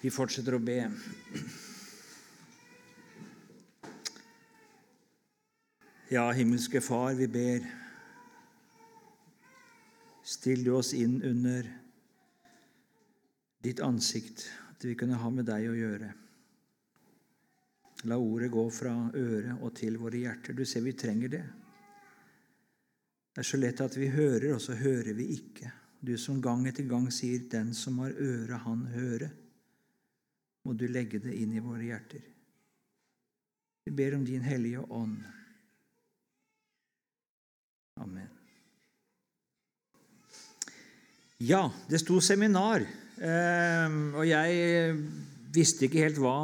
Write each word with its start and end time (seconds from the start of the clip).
Vi 0.00 0.10
fortsetter 0.12 0.54
å 0.56 0.60
be. 0.60 0.80
Ja, 6.12 6.28
himmelske 6.36 6.80
Far, 6.84 7.14
vi 7.18 7.26
ber. 7.26 7.64
Still 10.26 10.62
du 10.66 10.74
oss 10.76 10.92
inn 10.94 11.16
under 11.24 11.66
ditt 13.62 13.80
ansikt, 13.80 14.44
at 14.70 14.84
vi 14.84 14.94
kunne 14.98 15.18
ha 15.18 15.30
med 15.32 15.48
deg 15.48 15.66
å 15.70 15.74
gjøre. 15.74 16.10
La 18.06 18.18
ordet 18.20 18.52
gå 18.54 18.66
fra 18.70 18.92
øret 19.16 19.62
og 19.64 19.72
til 19.74 19.96
våre 19.98 20.20
hjerter. 20.20 20.54
Du 20.54 20.62
ser 20.68 20.84
vi 20.84 20.92
trenger 20.94 21.32
det. 21.32 21.42
Det 23.32 23.42
er 23.42 23.48
så 23.48 23.58
lett 23.58 23.80
at 23.82 23.96
vi 23.98 24.12
hører, 24.12 24.52
og 24.54 24.62
så 24.62 24.76
hører 24.78 25.16
vi 25.16 25.32
ikke. 25.34 25.72
Du 26.06 26.14
som 26.20 26.38
gang 26.44 26.66
etter 26.68 26.86
gang 26.86 27.10
sier 27.10 27.48
'Den 27.50 27.74
som 27.74 27.98
har 27.98 28.12
øre, 28.12 28.62
han 28.62 28.86
høre', 28.94 29.30
må 30.66 30.74
du 30.74 30.88
legge 30.90 31.20
det 31.22 31.34
inn 31.38 31.54
i 31.54 31.62
våre 31.62 31.86
hjerter. 31.86 32.22
Vi 33.86 33.92
ber 33.94 34.16
om 34.16 34.24
Din 34.26 34.42
Hellige 34.42 34.82
Ånd. 34.90 35.20
Amen. 38.02 38.32
Ja, 41.46 41.68
det 41.88 42.00
sto 42.02 42.18
seminar, 42.24 42.82
eh, 43.20 43.96
og 44.16 44.24
jeg 44.26 44.96
visste 45.54 45.86
ikke 45.86 46.02
helt 46.02 46.18
hva 46.20 46.38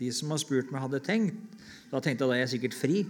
de 0.00 0.08
som 0.12 0.32
har 0.32 0.40
spurt 0.42 0.72
meg, 0.72 0.82
hadde 0.82 1.04
tenkt. 1.04 1.38
Da 1.92 2.00
tenkte 2.02 2.26
jeg 2.26 2.32
da 2.32 2.40
er 2.40 2.50
sikkert 2.50 2.76
fri 2.76 3.04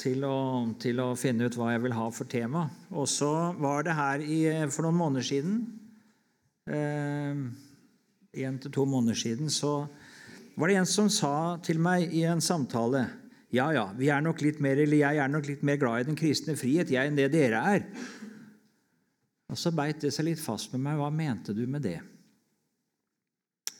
til 0.00 0.24
å, 0.26 0.38
til 0.82 0.98
å, 1.00 1.12
finne 1.16 1.46
ut 1.46 1.56
hva 1.56 1.70
jeg 1.74 1.84
vil 1.84 1.94
ha 1.96 2.08
for 2.12 2.28
tema. 2.28 2.66
Og 2.90 3.06
så 3.08 3.30
var 3.60 3.86
det 3.86 3.94
her 3.96 4.24
i, 4.24 4.40
for 4.72 4.88
noen 4.88 4.98
måneder 4.98 5.28
siden 5.28 5.60
Eh, 8.36 8.58
til 8.60 8.72
to 8.72 8.84
måneder 8.84 9.16
siden 9.16 9.50
så 9.50 9.86
var 10.56 10.68
det 10.68 10.76
en 10.80 10.88
som 10.88 11.08
sa 11.12 11.56
til 11.64 11.80
meg 11.80 12.12
i 12.12 12.26
en 12.28 12.40
samtale 12.40 13.06
ja, 13.54 13.70
ja, 13.72 13.86
vi 13.96 14.08
er 14.10 14.20
nok 14.24 14.42
litt 14.42 14.58
mer, 14.60 14.76
eller 14.82 14.98
jeg 14.98 15.20
er 15.22 15.30
nok 15.30 15.46
litt 15.48 15.62
mer 15.64 15.78
glad 15.80 16.02
i 16.02 16.08
den 16.08 16.18
kristne 16.18 16.56
frihet 16.58 16.90
jeg 16.92 17.08
enn 17.08 17.16
det 17.16 17.28
dere 17.32 17.60
er. 17.70 17.84
Og 19.48 19.56
så 19.56 19.70
beit 19.72 20.02
det 20.02 20.10
seg 20.12 20.26
litt 20.26 20.42
fast 20.42 20.74
med 20.74 20.82
meg. 20.82 20.98
Hva 20.98 21.08
mente 21.14 21.54
du 21.56 21.62
med 21.70 21.86
det? 21.86 22.00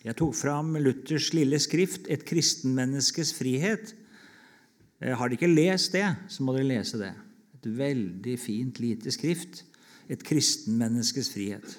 Jeg 0.06 0.14
tok 0.16 0.36
fram 0.38 0.78
Luthers 0.78 1.32
lille 1.34 1.58
skrift 1.58 2.06
'Et 2.06 2.24
kristenmenneskes 2.24 3.34
frihet'. 3.34 3.92
Har 5.02 5.28
dere 5.28 5.36
ikke 5.36 5.50
lest 5.50 5.92
det, 5.92 6.06
så 6.28 6.46
må 6.46 6.54
dere 6.54 6.70
lese 6.70 6.96
det. 7.02 7.12
Et 7.58 7.66
veldig 7.66 8.38
fint, 8.38 8.80
lite 8.80 9.10
skrift. 9.10 9.64
'Et 10.08 10.22
kristenmenneskes 10.22 11.34
frihet'. 11.34 11.76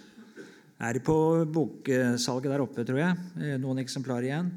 Er 0.78 1.00
på 1.02 1.18
boksalget 1.50 2.52
der 2.52 2.62
oppe, 2.62 2.86
tror 2.86 3.00
jeg. 3.02 3.58
Noen 3.64 3.82
eksemplarer 3.82 4.28
igjen. 4.28 4.52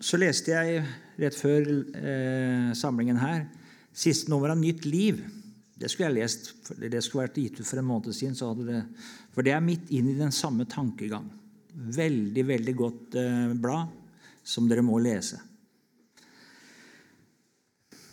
Så 0.00 0.16
leste 0.16 0.54
jeg 0.54 0.84
rett 1.20 1.36
før 1.36 1.66
eh, 1.68 2.70
samlingen 2.78 3.18
her 3.20 3.42
siste 3.92 4.30
nummer 4.32 4.52
av 4.52 4.58
Nytt 4.60 4.86
liv. 4.88 5.20
Det 5.80 5.88
skulle 5.90 6.10
jeg 6.10 6.18
lest, 6.20 6.50
det 6.80 7.02
skulle 7.04 7.26
vært 7.26 7.40
gitt 7.40 7.60
ut 7.60 7.68
for 7.68 7.80
en 7.80 7.88
måned 7.88 8.16
siden. 8.16 8.64
Det, 8.64 8.80
for 9.34 9.44
det 9.44 9.52
er 9.56 9.64
midt 9.64 9.90
inn 9.96 10.10
i 10.12 10.18
den 10.18 10.32
samme 10.32 10.64
tankegang. 10.68 11.28
Veldig, 11.70 12.44
veldig 12.48 12.74
godt 12.76 13.16
eh, 13.20 13.52
blad 13.60 13.92
som 14.44 14.68
dere 14.70 14.84
må 14.84 14.98
lese. 15.02 15.40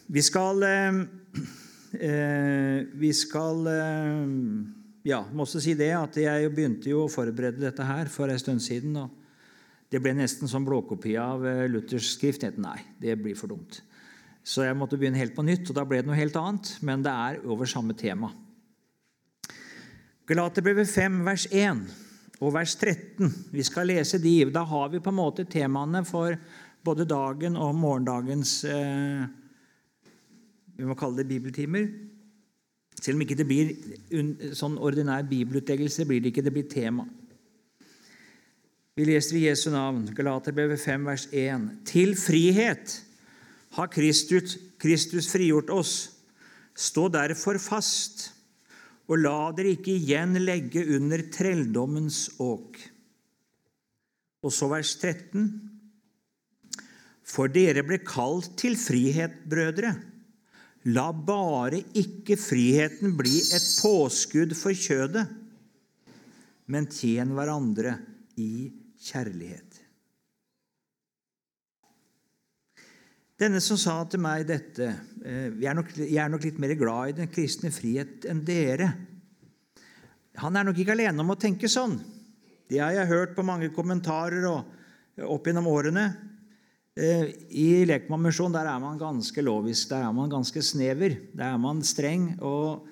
Vi 0.08 0.22
skal 0.24 0.64
eh, 0.64 1.02
Vi 2.96 3.12
skal 3.16 3.68
Ja, 5.06 5.22
må 5.32 5.46
også 5.46 5.62
si 5.64 5.76
det 5.78 5.92
at 5.96 6.18
jeg 6.20 6.50
begynte 6.56 6.90
jo 6.90 7.06
å 7.06 7.12
forberede 7.12 7.62
dette 7.62 7.86
her 7.86 8.10
for 8.12 8.32
en 8.32 8.40
stund 8.42 8.64
siden. 8.64 8.96
og 8.98 9.10
det 9.92 10.02
ble 10.04 10.12
nesten 10.18 10.50
som 10.52 10.66
blåkopi 10.68 11.14
av 11.16 11.46
Luthers 11.72 12.10
skrift. 12.18 12.44
Nei, 12.58 12.80
det 13.00 13.16
blir 13.22 13.38
for 13.40 13.48
dumt. 13.48 13.80
Så 14.48 14.64
jeg 14.64 14.76
måtte 14.80 14.98
begynne 15.00 15.20
helt 15.20 15.36
på 15.36 15.44
nytt, 15.44 15.70
og 15.70 15.76
da 15.76 15.84
ble 15.88 16.02
det 16.02 16.08
noe 16.08 16.20
helt 16.20 16.36
annet. 16.40 16.74
Men 16.84 17.04
det 17.04 17.12
er 17.12 17.40
over 17.48 17.68
samme 17.68 17.96
tema. 17.96 18.30
Galaterbrevet 20.28 20.90
5, 20.92 21.22
vers 21.24 21.48
1 21.52 21.82
og 22.44 22.54
vers 22.56 22.76
13. 22.76 23.32
Vi 23.56 23.64
skal 23.64 23.88
lese 23.88 24.20
de. 24.24 24.36
Da 24.52 24.66
har 24.68 24.92
vi 24.92 25.00
på 25.04 25.12
en 25.12 25.20
måte 25.20 25.48
temaene 25.48 26.04
for 26.08 26.36
både 26.84 27.08
dagen 27.08 27.56
og 27.60 27.76
morgendagens 27.76 28.62
eh, 28.68 29.24
Vi 30.78 30.86
må 30.86 30.96
kalle 31.00 31.24
det 31.24 31.32
bibeltimer. 31.32 31.88
Selv 32.98 33.18
om 33.18 33.24
ikke 33.24 33.38
det 33.38 33.46
blir 33.48 34.54
sånn 34.58 34.78
ordinær 34.82 35.26
bibelutleggelse, 35.30 36.06
blir 36.10 36.22
det 36.24 36.32
ikke 36.34 36.46
det 36.48 36.54
blir 36.56 36.70
tema. 36.72 37.06
Vi 38.98 39.06
leser 39.06 39.38
i 39.38 39.44
Jesu 39.46 39.70
navn, 39.70 40.08
Galaterbrevet 40.18 40.82
5, 40.82 41.04
vers 41.06 41.28
1. 41.30 41.68
Til 41.86 42.16
frihet 42.18 42.96
har 43.78 43.92
Kristus, 43.94 44.58
Kristus 44.82 45.30
frigjort 45.30 45.70
oss. 45.70 45.94
Stå 46.78 47.06
derfor 47.14 47.60
fast, 47.62 48.32
og 49.06 49.22
la 49.22 49.52
dere 49.54 49.76
ikke 49.78 49.94
igjen 49.94 50.34
legge 50.42 50.82
under 50.98 51.22
trelldommens 51.34 52.24
åk. 52.42 52.82
Og 54.42 54.54
så 54.54 54.70
vers 54.74 54.96
13. 54.98 55.46
For 57.28 57.54
dere 57.54 57.86
ble 57.86 58.02
kalt 58.02 58.56
til 58.58 58.78
frihet, 58.82 59.44
brødre. 59.46 59.94
La 60.88 61.10
bare 61.12 61.82
ikke 62.00 62.38
friheten 62.40 63.16
bli 63.20 63.42
et 63.42 63.66
påskudd 63.82 64.54
for 64.56 64.72
kjødet, 64.72 65.26
men 66.72 66.88
tjen 66.92 67.34
hverandre 67.36 67.98
i 68.40 68.70
kjærlighet. 69.08 69.82
Denne 73.38 73.60
som 73.62 73.78
sa 73.78 74.00
til 74.10 74.22
meg 74.24 74.48
dette 74.50 74.86
eh, 74.88 75.52
jeg 75.60 75.68
er, 75.70 75.76
nok, 75.78 75.92
jeg 76.00 76.18
er 76.24 76.32
nok 76.34 76.46
litt 76.48 76.62
mer 76.62 76.74
glad 76.80 77.12
i 77.12 77.18
den 77.20 77.30
kristne 77.30 77.70
frihet 77.74 78.26
enn 78.26 78.42
dere. 78.48 78.88
Han 80.42 80.58
er 80.58 80.66
nok 80.66 80.80
ikke 80.82 80.96
alene 80.96 81.22
om 81.22 81.36
å 81.36 81.38
tenke 81.38 81.70
sånn. 81.70 82.00
Det 82.68 82.82
har 82.82 82.96
jeg 82.96 83.12
hørt 83.12 83.36
på 83.36 83.46
mange 83.46 83.70
kommentarer 83.76 84.48
og 84.50 85.28
opp 85.36 85.46
gjennom 85.46 85.70
årene. 85.70 86.08
Eh, 86.98 87.30
I 87.54 87.86
lekmannmisjon 87.86 88.56
er 88.58 88.72
man 88.82 88.98
ganske 88.98 89.44
lovisk, 89.46 89.92
der 89.92 90.08
er 90.08 90.14
man 90.16 90.32
ganske 90.32 90.64
snever. 90.66 91.14
Der 91.38 91.52
er 91.54 91.60
man 91.62 91.84
streng. 91.86 92.32
og, 92.42 92.88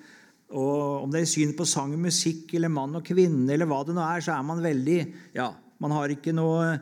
og 0.50 1.02
Om 1.02 1.10
det 1.10 1.24
er 1.24 1.32
syn 1.32 1.56
på 1.58 1.66
sang 1.66 1.96
og 1.96 2.04
musikk 2.06 2.54
eller 2.54 2.70
mann 2.70 2.94
og 2.94 3.02
kvinne, 3.06 3.50
eller 3.52 3.66
hva 3.66 3.82
det 3.86 3.96
nå 3.96 4.04
er, 4.04 4.22
så 4.22 4.36
er 4.36 4.46
man 4.46 4.62
veldig 4.62 5.00
ja, 5.34 5.50
man 5.82 5.96
har 5.96 6.14
ikke 6.14 6.34
noe 6.34 6.78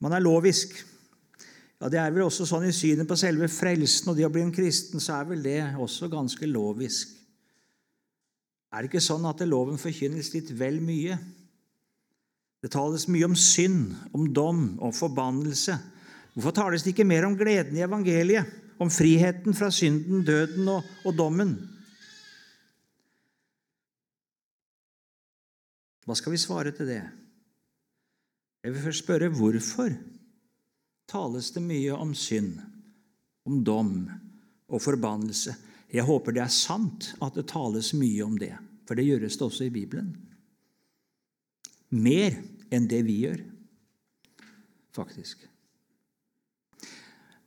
Man 0.00 0.14
er 0.16 0.22
lovisk. 0.24 0.78
Ja, 1.76 1.90
Det 1.92 1.98
er 2.00 2.12
vel 2.12 2.22
også 2.24 2.46
sånn 2.48 2.64
i 2.64 2.72
synet 2.72 3.04
på 3.04 3.18
selve 3.20 3.50
frelsen 3.52 4.08
og 4.08 4.16
det 4.16 4.24
å 4.24 4.30
bli 4.32 4.40
en 4.46 4.52
kristen, 4.52 4.96
så 4.96 5.18
er 5.18 5.26
vel 5.28 5.42
det 5.44 5.58
også 5.76 6.08
ganske 6.08 6.48
lovisk. 6.48 7.10
Er 8.72 8.80
det 8.80 8.88
ikke 8.88 9.02
sånn 9.04 9.28
at 9.28 9.44
loven 9.44 9.76
forkynnes 9.76 10.32
litt 10.32 10.54
vel 10.56 10.80
mye? 10.80 11.18
Det 12.64 12.72
tales 12.72 13.04
mye 13.12 13.28
om 13.28 13.36
synd, 13.36 13.92
om 14.16 14.24
dom 14.32 14.78
om 14.80 14.92
forbannelse. 14.92 15.76
Hvorfor 16.34 16.54
tales 16.54 16.84
det 16.84 16.94
ikke 16.94 17.08
mer 17.08 17.26
om 17.26 17.36
gleden 17.38 17.76
i 17.76 17.82
evangeliet, 17.84 18.46
om 18.80 18.90
friheten 18.92 19.56
fra 19.56 19.70
synden, 19.74 20.22
døden 20.24 20.68
og, 20.70 20.86
og 21.04 21.16
dommen? 21.18 21.56
Hva 26.06 26.16
skal 26.18 26.34
vi 26.34 26.40
svare 26.42 26.72
til 26.74 26.88
det? 26.90 27.02
Jeg 28.64 28.74
vil 28.74 28.82
først 28.84 29.04
spørre 29.04 29.32
hvorfor 29.32 29.92
tales 31.10 31.50
det 31.54 31.62
mye 31.64 31.96
om 31.96 32.14
synd, 32.14 32.56
om 33.48 33.60
dom 33.64 33.94
og 34.70 34.82
forbannelse. 34.82 35.56
Jeg 35.90 36.06
håper 36.06 36.36
det 36.36 36.44
er 36.44 36.54
sant 36.54 37.12
at 37.18 37.34
det 37.34 37.48
tales 37.50 37.92
mye 37.98 38.22
om 38.24 38.36
det, 38.38 38.52
for 38.86 38.98
det 38.98 39.08
gjøres 39.08 39.38
det 39.38 39.46
også 39.48 39.66
i 39.66 39.74
Bibelen. 39.74 40.12
Mer 41.90 42.36
enn 42.70 42.86
det 42.86 43.02
vi 43.02 43.16
gjør, 43.24 43.40
faktisk. 44.94 45.49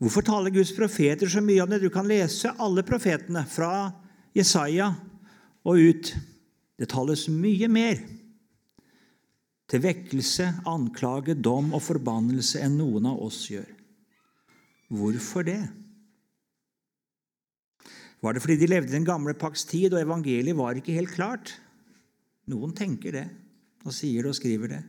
Hvorfor 0.03 0.25
taler 0.27 0.51
Guds 0.51 0.73
profeter 0.75 1.29
så 1.31 1.39
mye 1.39 1.63
om 1.63 1.69
det? 1.71 1.79
Du 1.79 1.87
kan 1.93 2.07
lese 2.09 2.51
alle 2.59 2.83
profetene 2.83 3.45
fra 3.47 3.87
Jesaja 4.35 4.89
og 5.63 5.79
ut. 5.79 6.09
Det 6.75 6.89
tales 6.91 7.29
mye 7.31 7.69
mer 7.71 8.01
til 9.71 9.79
vekkelse, 9.85 10.49
anklage, 10.67 11.37
dom 11.39 11.71
og 11.71 11.85
forbannelse 11.85 12.59
enn 12.65 12.75
noen 12.81 13.07
av 13.13 13.21
oss 13.23 13.45
gjør. 13.47 13.69
Hvorfor 14.91 15.47
det? 15.47 15.61
Var 18.19 18.35
det 18.35 18.43
fordi 18.43 18.57
de 18.59 18.69
levde 18.69 18.91
i 18.91 18.97
den 18.97 19.07
gamle 19.07 19.33
pakks 19.39 19.63
tid, 19.71 19.95
og 19.95 20.03
evangeliet 20.03 20.59
var 20.59 20.75
ikke 20.79 20.97
helt 20.97 21.15
klart? 21.15 21.55
Noen 22.51 22.75
tenker 22.75 23.15
det, 23.15 23.23
og 23.87 23.95
sier 23.95 24.23
det 24.23 24.33
og 24.33 24.37
skriver 24.37 24.75
det. 24.75 24.83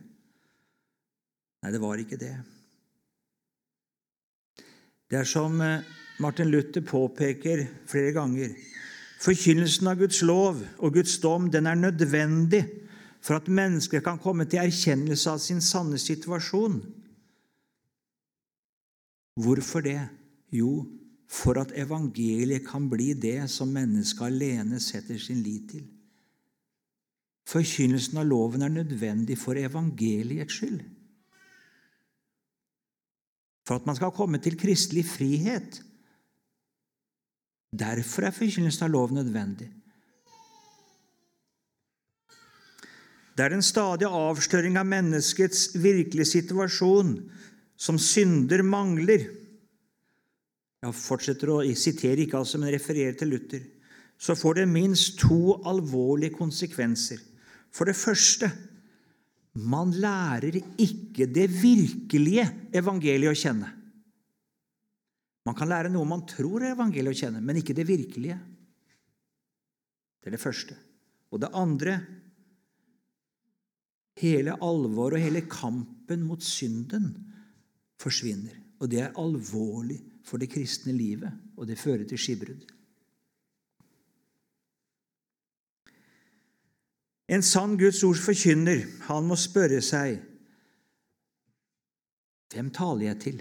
Nei, 1.63 1.71
det 1.71 1.81
var 1.81 2.03
ikke 2.03 2.19
det. 2.19 2.35
Det 5.11 5.19
er 5.19 5.27
som 5.29 5.61
eh, 5.61 5.83
Martin 6.19 6.49
Luther 6.49 6.81
påpeker 6.81 7.65
flere 7.89 8.13
ganger. 8.15 8.55
Forkynnelsen 9.21 9.87
av 9.87 9.99
Guds 9.99 10.21
lov 10.25 10.61
og 10.77 10.93
Guds 10.93 11.17
dom 11.23 11.49
den 11.51 11.67
er 11.69 11.77
nødvendig 11.79 12.63
for 13.25 13.39
at 13.39 13.49
mennesker 13.49 14.03
kan 14.05 14.19
komme 14.21 14.45
til 14.45 14.61
erkjennelse 14.61 15.31
av 15.31 15.41
sin 15.41 15.61
sanne 15.63 15.97
situasjon. 16.01 16.77
Hvorfor 19.41 19.83
det? 19.85 19.99
Jo, 20.53 20.85
for 21.27 21.57
at 21.59 21.73
evangeliet 21.75 22.67
kan 22.67 22.85
bli 22.89 23.13
det 23.17 23.49
som 23.51 23.73
mennesket 23.73 24.29
alene 24.29 24.79
setter 24.79 25.17
sin 25.19 25.41
lit 25.43 25.71
til. 25.73 25.87
Forkynnelsen 27.49 28.21
av 28.21 28.29
loven 28.29 28.65
er 28.65 28.73
nødvendig 28.73 29.37
for 29.37 29.57
evangeliets 29.59 30.53
skyld. 30.53 30.81
For 33.65 33.79
at 33.79 33.87
man 33.89 33.97
skal 33.97 34.13
komme 34.13 34.37
til 34.41 34.57
kristelig 34.59 35.05
frihet. 35.09 35.81
Derfor 37.75 38.27
er 38.27 38.35
forkynnelsen 38.35 38.85
av 38.85 38.93
lov 38.93 39.13
nødvendig. 39.15 39.71
Det 43.35 43.43
er 43.43 43.51
den 43.51 43.65
stadige 43.65 44.07
avsløring 44.07 44.77
av 44.79 44.87
menneskets 44.87 45.73
virkelige 45.75 46.29
situasjon 46.37 47.17
som 47.75 47.97
synder 47.99 48.63
mangler. 48.63 49.25
Jeg 50.85 50.95
fortsetter 50.95 51.51
å 51.51 51.57
sitere 51.75 52.23
ikke 52.23 52.39
altså, 52.39 52.61
men 52.61 52.71
refererer 52.71 53.17
til 53.19 53.33
Luther. 53.33 53.65
Så 54.15 54.37
får 54.39 54.61
det 54.61 54.69
minst 54.71 55.17
to 55.19 55.57
alvorlige 55.67 56.37
konsekvenser. 56.37 57.19
For 57.75 57.89
det 57.89 57.97
første 57.99 58.47
man 59.55 59.93
lærer 59.95 60.57
ikke 60.81 61.27
det 61.31 61.47
virkelige 61.47 62.43
evangeliet 62.75 63.31
å 63.31 63.39
kjenne. 63.39 63.69
Man 65.45 65.55
kan 65.55 65.69
lære 65.69 65.91
noe 65.93 66.09
man 66.09 66.25
tror 66.27 66.63
er 66.63 66.73
evangeliet 66.73 67.15
å 67.15 67.21
kjenne, 67.21 67.41
men 67.43 67.61
ikke 67.61 67.75
det 67.77 67.87
virkelige. 67.87 68.37
Det 70.19 70.31
er 70.31 70.35
det 70.35 70.41
første. 70.43 70.77
Og 71.31 71.41
det 71.43 71.53
andre 71.55 71.99
Hele 74.15 74.53
alvoret 74.63 75.17
og 75.17 75.25
hele 75.25 75.41
kampen 75.51 76.21
mot 76.23 76.39
synden 76.39 77.09
forsvinner. 77.99 78.53
Og 78.79 78.87
det 78.87 79.01
er 79.03 79.17
alvorlig 79.19 79.97
for 80.23 80.39
det 80.39 80.47
kristne 80.53 80.93
livet, 80.95 81.33
og 81.59 81.67
det 81.67 81.75
fører 81.79 82.05
til 82.07 82.19
skipbrudd. 82.19 82.63
En 87.27 87.41
sann 87.41 87.77
Guds 87.77 88.03
ords 88.05 88.21
forkynner, 88.21 88.83
han 89.07 89.25
må 89.25 89.37
spørre 89.39 89.81
seg 89.81 90.21
Hvem 92.53 92.69
taler 92.71 93.09
jeg 93.09 93.19
til? 93.23 93.39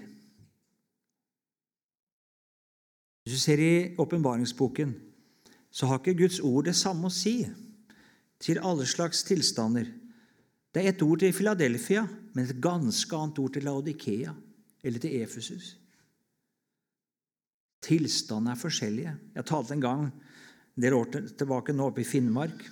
Hvis 3.24 3.36
du 3.36 3.40
ser 3.40 3.60
i 3.62 3.74
åpenbaringsboken, 4.00 4.94
så 5.70 5.86
har 5.86 6.00
ikke 6.00 6.16
Guds 6.24 6.40
ord 6.40 6.66
det 6.66 6.74
samme 6.76 7.08
å 7.08 7.14
si 7.14 7.44
til 8.42 8.60
alle 8.60 8.86
slags 8.88 9.22
tilstander. 9.28 9.86
Det 10.74 10.82
er 10.82 10.90
ett 10.90 11.04
ord 11.06 11.22
til 11.22 11.32
Filadelfia, 11.32 12.02
men 12.34 12.44
et 12.44 12.60
ganske 12.60 13.16
annet 13.16 13.38
ord 13.38 13.54
til 13.54 13.64
Laodikea 13.68 14.34
eller 14.82 15.00
til 15.00 15.22
Efesus. 15.22 15.70
Tilstandene 17.84 18.56
er 18.56 18.60
forskjellige. 18.60 19.14
Jeg 19.36 19.48
talte 19.48 19.76
en 19.76 19.84
gang 19.84 20.06
en 20.08 20.84
del 20.84 20.96
år 20.96 21.12
tilbake 21.38 21.72
nå 21.76 21.88
oppe 21.92 22.02
i 22.02 22.08
Finnmark. 22.08 22.64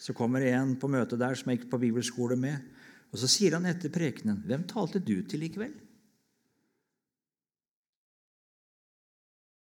Så 0.00 0.14
kommer 0.16 0.40
det 0.40 0.54
en 0.56 0.72
på 0.80 0.88
møtet 0.88 1.20
der 1.20 1.36
som 1.36 1.50
jeg 1.50 1.60
gikk 1.60 1.70
på 1.74 1.80
bibelskole 1.82 2.38
med. 2.40 2.64
Og 3.12 3.20
så 3.20 3.28
sier 3.28 3.58
han 3.58 3.68
etter 3.68 3.92
prekenen, 3.92 4.42
'Hvem 4.46 4.64
talte 4.66 4.98
du 4.98 5.22
til 5.22 5.42
i 5.42 5.52
kveld?' 5.52 5.80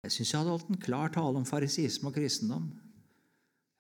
Jeg 0.05 0.13
syns 0.13 0.33
jeg 0.33 0.41
hadde 0.41 0.53
holdt 0.53 0.71
en 0.71 0.85
klar 0.85 1.13
tale 1.13 1.41
om 1.41 1.47
farisisme 1.49 2.11
og 2.11 2.15
kristendom. 2.15 2.67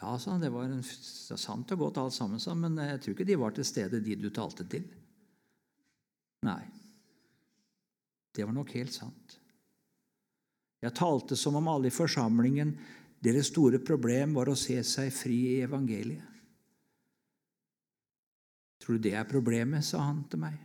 Ja, 0.00 0.17
sa 0.19 0.32
han, 0.32 0.41
det 0.41 0.50
var 0.52 0.64
en, 0.64 0.82
sant 0.82 1.73
og 1.73 1.79
godt 1.79 2.00
alt 2.00 2.17
sammen, 2.17 2.41
sa 2.41 2.55
men 2.56 2.76
jeg 2.81 3.00
tror 3.00 3.14
ikke 3.14 3.29
de 3.29 3.37
var 3.41 3.52
til 3.56 3.64
stede, 3.64 4.00
de 4.00 4.17
du 4.17 4.31
talte 4.31 4.64
til. 4.64 4.85
Nei. 6.44 6.64
Det 8.35 8.44
var 8.44 8.56
nok 8.56 8.73
helt 8.75 8.93
sant. 8.93 9.38
Jeg 10.82 10.96
talte 10.96 11.37
som 11.37 11.56
om 11.56 11.69
alle 11.69 11.88
i 11.88 11.94
forsamlingen 11.94 12.75
deres 13.25 13.49
store 13.52 13.79
problem 13.81 14.35
var 14.37 14.50
å 14.52 14.58
se 14.58 14.81
seg 14.85 15.12
fri 15.14 15.38
i 15.55 15.61
evangeliet. 15.64 16.34
Tror 18.85 18.99
du 18.99 19.07
det 19.07 19.15
er 19.17 19.25
problemet, 19.25 19.85
sa 19.85 20.03
han 20.05 20.21
til 20.29 20.43
meg. 20.43 20.59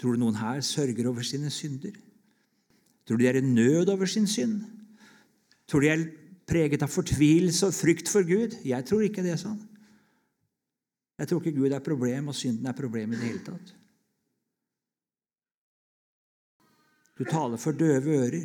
Tror 0.00 0.14
du 0.14 0.22
noen 0.22 0.38
her 0.40 0.62
sørger 0.64 1.10
over 1.10 1.26
sine 1.26 1.50
synder? 1.52 1.92
Tror 3.04 3.18
du 3.18 3.24
de 3.24 3.28
er 3.28 3.40
i 3.40 3.44
nød 3.44 3.90
over 3.92 4.08
sin 4.08 4.26
synd? 4.26 4.62
Tror 5.68 5.84
du 5.84 5.86
de 5.86 5.92
er 5.92 6.06
preget 6.48 6.84
av 6.86 6.88
fortvilelse 6.88 7.68
og 7.68 7.76
frykt 7.76 8.08
for 8.08 8.24
Gud? 8.24 8.56
Jeg 8.64 8.86
tror 8.88 9.04
ikke 9.04 9.24
det, 9.26 9.36
sa 9.40 9.52
han. 9.52 9.60
Jeg 11.18 11.28
tror 11.28 11.42
ikke 11.42 11.58
Gud 11.58 11.74
er 11.74 11.84
problem, 11.84 12.30
og 12.32 12.38
synden 12.38 12.66
er 12.66 12.78
problem 12.78 13.12
i 13.12 13.18
det 13.18 13.26
hele 13.26 13.44
tatt. 13.44 13.74
Du 17.18 17.24
taler 17.26 17.60
for 17.60 17.76
døve 17.76 18.14
ører. 18.22 18.44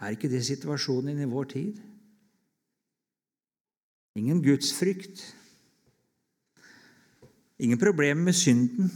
Er 0.00 0.14
ikke 0.14 0.30
det 0.30 0.46
situasjonen 0.46 1.20
i 1.20 1.28
vår 1.28 1.50
tid? 1.50 1.82
Ingen 4.14 4.42
gudsfrykt. 4.42 5.22
Ingen 7.58 7.78
problemer 7.78 8.30
med 8.30 8.36
synden. 8.36 8.90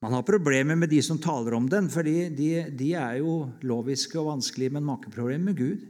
Man 0.00 0.14
har 0.16 0.24
problemer 0.24 0.78
med 0.80 0.88
de 0.88 1.02
som 1.04 1.18
taler 1.20 1.52
om 1.56 1.68
den, 1.68 1.90
for 1.92 2.06
de, 2.06 2.30
de, 2.72 2.92
er 2.96 3.18
jo 3.20 3.50
loviske 3.60 4.16
og 4.20 4.30
vanskelige, 4.30 4.72
men 4.72 4.84
man 4.84 4.96
har 4.96 5.12
problemer 5.12 5.50
med 5.50 5.58
Gud. 5.58 5.82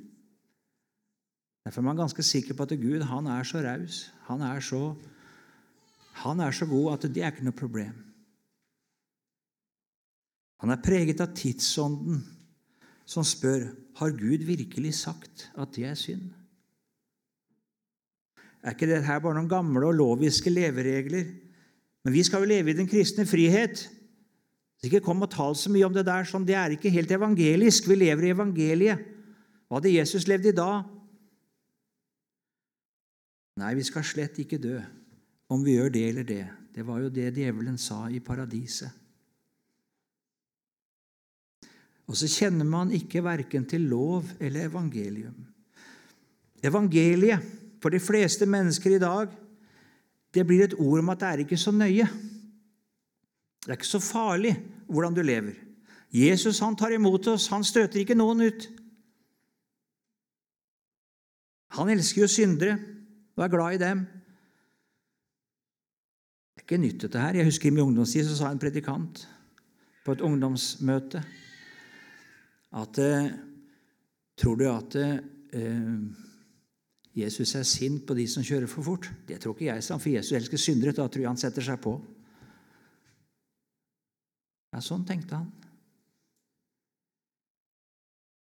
Derfor 1.62 1.82
er 1.82 1.86
man 1.86 2.00
ganske 2.00 2.24
sikker 2.26 2.56
på 2.58 2.66
at 2.66 2.74
Gud 2.80 3.04
han 3.06 3.28
er 3.30 3.46
så 3.46 3.62
raus, 3.62 4.10
han 4.26 4.42
han 6.12 6.40
er 6.40 6.50
så 6.50 6.66
god 6.66 6.92
at 6.92 7.14
det 7.14 7.22
er 7.22 7.30
ikke 7.30 7.46
noe 7.46 7.56
problem. 7.56 7.94
Han 10.60 10.70
er 10.74 10.82
preget 10.82 11.22
av 11.22 11.30
tidsånden, 11.36 12.20
som 13.06 13.24
spør 13.24 13.70
har 13.96 14.18
Gud 14.18 14.42
virkelig 14.44 14.94
sagt 14.94 15.50
at 15.56 15.72
det 15.76 15.86
er 15.88 15.94
synd. 15.94 16.39
Er 18.60 18.74
ikke 18.74 18.88
dette 18.90 19.20
bare 19.24 19.38
noen 19.38 19.48
gamle 19.48 19.88
og 19.88 19.96
loviske 19.96 20.52
leveregler? 20.52 21.30
Men 22.04 22.14
vi 22.14 22.22
skal 22.24 22.44
jo 22.44 22.50
leve 22.50 22.72
i 22.72 22.76
den 22.76 22.88
kristne 22.88 23.26
frihet. 23.28 23.86
Så 24.80 24.88
ikke 24.88 25.02
kom 25.04 25.24
og 25.24 25.30
tal 25.32 25.56
så 25.56 25.72
mye 25.72 25.84
om 25.88 25.96
det 25.96 26.06
der. 26.08 26.24
sånn, 26.24 26.46
Det 26.46 26.56
er 26.56 26.76
ikke 26.76 26.92
helt 26.92 27.10
evangelisk. 27.10 27.88
Vi 27.88 27.94
lever 27.94 28.24
i 28.24 28.32
evangeliet. 28.32 29.04
Hva 29.68 29.78
hadde 29.78 29.92
Jesus 29.92 30.26
levd 30.26 30.46
i 30.50 30.56
da? 30.56 30.70
Nei, 33.60 33.74
vi 33.76 33.84
skal 33.84 34.04
slett 34.04 34.38
ikke 34.40 34.58
dø 34.58 34.78
om 35.52 35.62
vi 35.64 35.76
gjør 35.76 35.92
det 35.92 36.08
eller 36.08 36.24
det. 36.24 36.46
Det 36.72 36.86
var 36.86 37.00
jo 37.02 37.10
det 37.12 37.34
djevelen 37.36 37.76
sa 37.78 38.06
i 38.08 38.20
paradiset. 38.24 38.90
Og 42.10 42.16
så 42.18 42.26
kjenner 42.26 42.66
man 42.66 42.90
ikke 42.90 43.22
verken 43.22 43.66
til 43.70 43.84
lov 43.86 44.32
eller 44.40 44.66
evangelium. 44.66 45.36
Evangeliet 46.62 47.59
for 47.80 47.92
de 47.92 48.00
fleste 48.00 48.46
mennesker 48.46 48.96
i 48.96 49.02
dag 49.02 49.32
det 50.34 50.44
blir 50.46 50.64
et 50.64 50.76
ord 50.78 51.00
om 51.02 51.08
at 51.10 51.20
det 51.20 51.28
er 51.28 51.42
ikke 51.42 51.58
så 51.58 51.72
nøye. 51.74 52.06
Det 53.60 53.72
er 53.72 53.78
ikke 53.78 53.88
så 53.88 54.00
farlig 54.02 54.54
hvordan 54.86 55.16
du 55.16 55.22
lever. 55.26 55.56
Jesus 56.10 56.58
han 56.62 56.76
tar 56.76 56.94
imot 56.94 57.26
oss, 57.30 57.48
han 57.50 57.64
støter 57.64 58.00
ikke 58.00 58.18
noen 58.18 58.46
ut. 58.46 58.68
Han 61.78 61.90
elsker 61.90 62.24
jo 62.24 62.30
syndere 62.30 62.78
og 63.36 63.44
er 63.44 63.52
glad 63.52 63.76
i 63.76 63.82
dem 63.82 64.00
Det 66.54 66.58
er 66.58 66.64
ikke 66.66 66.80
nytt, 66.82 67.02
dette 67.02 67.18
her. 67.18 67.38
Jeg 67.38 67.46
husker 67.46 67.68
I 67.68 67.74
min 67.74 67.84
ungdomstid 67.84 68.26
så 68.26 68.36
sa 68.36 68.50
en 68.50 68.58
predikant 68.58 69.22
på 70.04 70.12
et 70.12 70.24
ungdomsmøte 70.26 71.22
at 72.80 72.98
eh, 72.98 73.30
Tror 74.40 74.56
du 74.56 74.64
at 74.70 74.94
eh, 74.96 75.18
Jesus 77.16 77.56
er 77.58 77.66
sint 77.66 78.04
på 78.06 78.14
de 78.14 78.26
som 78.30 78.44
kjører 78.46 78.70
for 78.70 78.86
fort? 78.86 79.08
Det 79.26 79.40
tror 79.42 79.56
ikke 79.56 79.66
jeg, 79.66 79.82
sa 79.82 79.98
for 79.98 80.12
Jesus 80.12 80.36
elsker 80.38 80.60
syndere. 80.62 80.94
Da 80.94 81.08
tror 81.08 81.24
jeg 81.24 81.30
han 81.30 81.40
setter 81.40 81.64
seg 81.66 81.80
på. 81.82 81.96
Ja, 84.70 84.82
sånn 84.84 85.02
tenkte 85.08 85.40
han. 85.40 85.48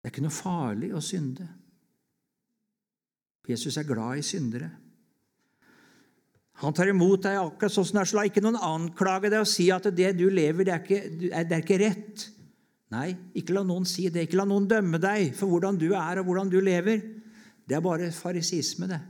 Det 0.02 0.10
er 0.10 0.14
ikke 0.14 0.26
noe 0.26 0.34
farlig 0.34 0.90
å 0.94 1.02
synde. 1.02 1.46
Jesus 3.46 3.78
er 3.78 3.86
glad 3.86 4.18
i 4.18 4.26
syndere. 4.26 4.68
Han 6.62 6.74
tar 6.74 6.88
imot 6.88 7.26
deg 7.26 7.36
akkurat 7.38 7.74
sånn 7.74 7.84
som 7.86 7.98
det 7.98 8.02
er. 8.02 8.10
Så 8.10 8.18
la 8.18 8.24
ikke 8.26 8.42
noen 8.42 8.58
anklage 8.58 9.30
deg 9.30 9.42
og 9.44 9.50
si 9.50 9.68
at 9.74 9.86
det 9.94 10.14
du 10.18 10.26
lever, 10.32 10.66
det 10.66 10.74
er 10.74 10.82
ikke, 10.82 11.00
det 11.20 11.44
er 11.44 11.62
ikke 11.62 11.78
rett. 11.82 12.26
Nei, 12.94 13.10
ikke 13.36 13.54
la 13.54 13.62
noen 13.66 13.86
si 13.86 14.06
det. 14.10 14.26
Ikke 14.26 14.40
la 14.40 14.46
noen 14.48 14.66
dømme 14.70 14.98
deg 15.02 15.34
for 15.36 15.50
hvordan 15.50 15.78
du 15.78 15.90
er 15.92 16.22
og 16.22 16.30
hvordan 16.30 16.50
du 16.50 16.58
lever. 16.64 17.02
Det 17.66 17.74
er 17.74 17.82
bare 17.82 18.12
farisisme, 18.14 18.86
det. 18.86 19.00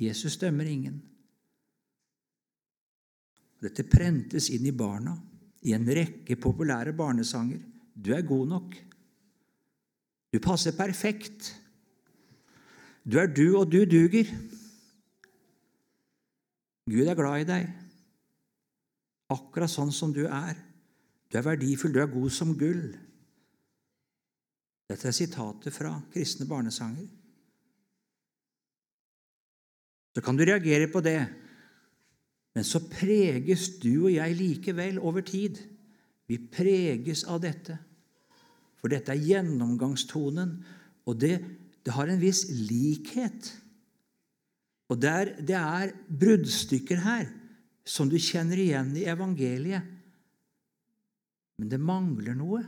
Jesus 0.00 0.36
dømmer 0.36 0.66
ingen. 0.68 0.98
Dette 3.62 3.86
prentes 3.88 4.50
inn 4.52 4.66
i 4.68 4.74
barna 4.76 5.14
i 5.66 5.72
en 5.74 5.86
rekke 5.88 6.36
populære 6.36 6.92
barnesanger. 6.96 7.62
Du 7.94 8.12
er 8.12 8.26
god 8.26 8.46
nok. 8.50 8.76
Du 10.32 10.38
passer 10.42 10.76
perfekt. 10.76 11.54
Du 13.06 13.18
er 13.22 13.30
du, 13.30 13.56
og 13.56 13.70
du 13.72 13.84
duger. 13.88 14.28
Gud 16.86 17.08
er 17.08 17.18
glad 17.18 17.42
i 17.42 17.46
deg, 17.48 17.70
akkurat 19.34 19.70
sånn 19.70 19.90
som 19.94 20.12
du 20.14 20.22
er. 20.26 20.54
Du 21.26 21.38
er 21.38 21.46
verdifull, 21.46 21.94
du 21.94 21.98
er 22.02 22.12
god 22.12 22.30
som 22.30 22.52
gull. 22.58 22.92
Dette 24.86 25.08
er 25.10 25.16
sitatet 25.16 25.74
fra 25.74 25.96
kristne 26.12 26.46
barnesanger. 26.46 27.08
Så 30.16 30.22
kan 30.24 30.38
du 30.38 30.46
reagere 30.48 30.88
på 30.88 31.02
det, 31.04 31.18
men 32.56 32.64
så 32.64 32.80
preges 32.88 33.66
du 33.82 34.06
og 34.06 34.14
jeg 34.14 34.36
likevel 34.38 34.96
over 34.96 35.20
tid. 35.20 35.58
Vi 36.24 36.38
preges 36.40 37.26
av 37.28 37.42
dette, 37.44 37.76
for 38.80 38.88
dette 38.88 39.12
er 39.12 39.20
gjennomgangstonen, 39.20 40.56
og 41.04 41.20
det, 41.20 41.34
det 41.84 41.92
har 41.92 42.08
en 42.08 42.22
viss 42.22 42.46
likhet. 42.48 43.52
Og 44.88 45.04
det 45.04 45.12
er, 45.12 45.34
det 45.36 45.60
er 45.60 45.92
bruddstykker 46.08 47.04
her 47.04 47.28
som 47.84 48.08
du 48.08 48.16
kjenner 48.16 48.56
igjen 48.56 48.96
i 48.96 49.04
evangeliet. 49.12 49.92
Men 51.60 51.68
det 51.68 51.82
mangler 51.92 52.40
noe. 52.40 52.64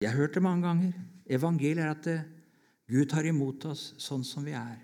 Jeg 0.00 0.08
har 0.08 0.24
hørt 0.24 0.40
det 0.40 0.48
mange 0.48 0.64
ganger. 0.64 1.04
Evangeliet 1.26 1.84
er 1.84 1.92
at 1.92 2.08
eh, 2.10 2.26
Gud 2.90 3.08
tar 3.08 3.24
imot 3.28 3.64
oss 3.70 3.92
sånn 4.02 4.24
som 4.26 4.44
vi 4.44 4.52
er. 4.56 4.76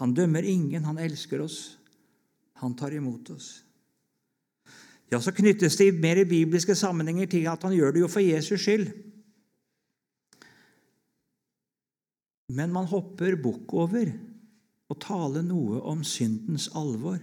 Han 0.00 0.14
dømmer 0.16 0.46
ingen, 0.48 0.86
han 0.88 1.00
elsker 1.02 1.42
oss. 1.44 1.58
Han 2.62 2.76
tar 2.78 2.94
imot 2.96 3.34
oss. 3.34 3.50
Ja, 5.12 5.20
Så 5.20 5.34
knyttes 5.36 5.76
det 5.76 5.90
i 5.90 5.96
mer 5.96 6.22
bibelske 6.24 6.74
sammenhenger 6.78 7.28
til 7.28 7.44
at 7.50 7.62
han 7.66 7.74
gjør 7.76 7.92
det 7.92 8.00
jo 8.00 8.08
for 8.08 8.24
Jesus 8.24 8.62
skyld. 8.64 8.88
Men 12.52 12.72
man 12.72 12.88
hopper 12.88 13.36
bukk 13.40 13.74
over 13.76 14.08
å 14.88 14.96
tale 15.00 15.42
noe 15.44 15.82
om 15.88 16.00
syndens 16.04 16.70
alvor. 16.76 17.20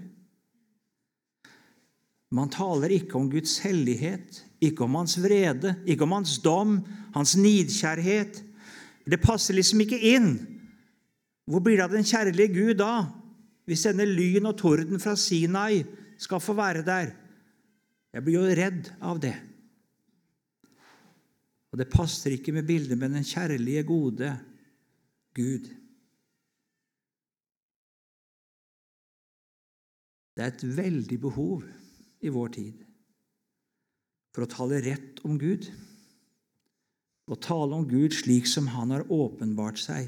Man 2.30 2.52
taler 2.54 2.94
ikke 2.94 3.18
om 3.18 3.30
Guds 3.32 3.58
hellighet, 3.64 4.44
ikke 4.60 4.84
om 4.84 4.98
hans 5.00 5.16
vrede, 5.22 5.74
ikke 5.88 6.04
om 6.04 6.18
hans 6.18 6.38
dom, 6.44 6.80
hans 7.16 7.36
nidkjærhet. 7.40 8.42
Det 9.10 9.22
passer 9.24 9.56
liksom 9.56 9.82
ikke 9.84 10.00
inn. 10.12 10.34
Hvor 11.50 11.64
blir 11.64 11.80
det 11.80 11.88
av 11.88 11.96
den 11.96 12.06
kjærlige 12.06 12.54
Gud 12.54 12.76
da, 12.82 13.08
hvis 13.70 13.86
denne 13.88 14.06
lyn 14.06 14.50
og 14.50 14.58
torden 14.60 15.02
fra 15.02 15.16
Sinai 15.18 15.84
skal 16.20 16.44
få 16.44 16.56
være 16.58 16.84
der? 16.86 17.14
Jeg 18.14 18.26
blir 18.26 18.40
jo 18.40 18.58
redd 18.60 18.92
av 19.06 19.22
det. 19.22 19.36
Og 21.70 21.78
det 21.80 21.92
passer 21.94 22.34
ikke 22.34 22.54
med 22.54 22.68
bildet 22.68 22.98
med 22.98 23.14
den 23.14 23.26
kjærlige, 23.26 23.86
gode 23.86 24.34
Gud. 25.38 25.70
Det 30.36 30.46
er 30.46 30.54
et 30.54 30.68
veldig 30.78 31.20
behov 31.22 31.66
i 32.26 32.32
vår 32.34 32.54
tid 32.56 32.89
for 34.40 34.48
å 34.48 34.54
tale 34.56 34.78
rett 34.86 35.18
om 35.28 35.36
Gud 35.36 35.66
og 37.30 37.42
tale 37.44 37.76
om 37.76 37.84
Gud 37.84 38.16
slik 38.16 38.48
som 38.48 38.70
Han 38.72 38.94
har 38.96 39.04
åpenbart 39.12 39.78
seg. 39.78 40.08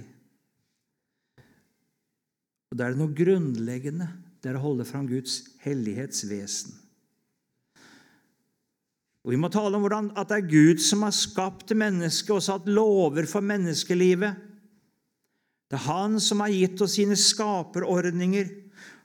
Og 2.71 2.77
Da 2.79 2.88
er 2.88 2.95
det 2.95 3.01
noe 3.01 3.11
grunnleggende 3.11 4.07
det 4.41 4.50
er 4.50 4.57
å 4.57 4.63
holde 4.63 4.88
fram 4.88 5.03
Guds 5.09 5.41
hellighetsvesen. 5.65 6.71
Og 9.21 9.35
Vi 9.35 9.38
må 9.38 9.51
tale 9.53 9.75
om 9.75 9.83
hvordan, 9.83 10.13
at 10.15 10.31
det 10.31 10.39
er 10.39 10.50
Gud 10.50 10.79
som 10.81 11.03
har 11.03 11.13
skapt 11.13 11.75
mennesket 11.75 12.31
og 12.33 12.41
satt 12.41 12.71
lover 12.71 13.27
for 13.29 13.43
menneskelivet. 13.43 14.39
Det 15.67 15.77
er 15.77 15.88
Han 15.91 16.17
som 16.23 16.39
har 16.39 16.55
gitt 16.55 16.79
oss 16.81 16.95
sine 16.95 17.19
skaperordninger. 17.19 18.47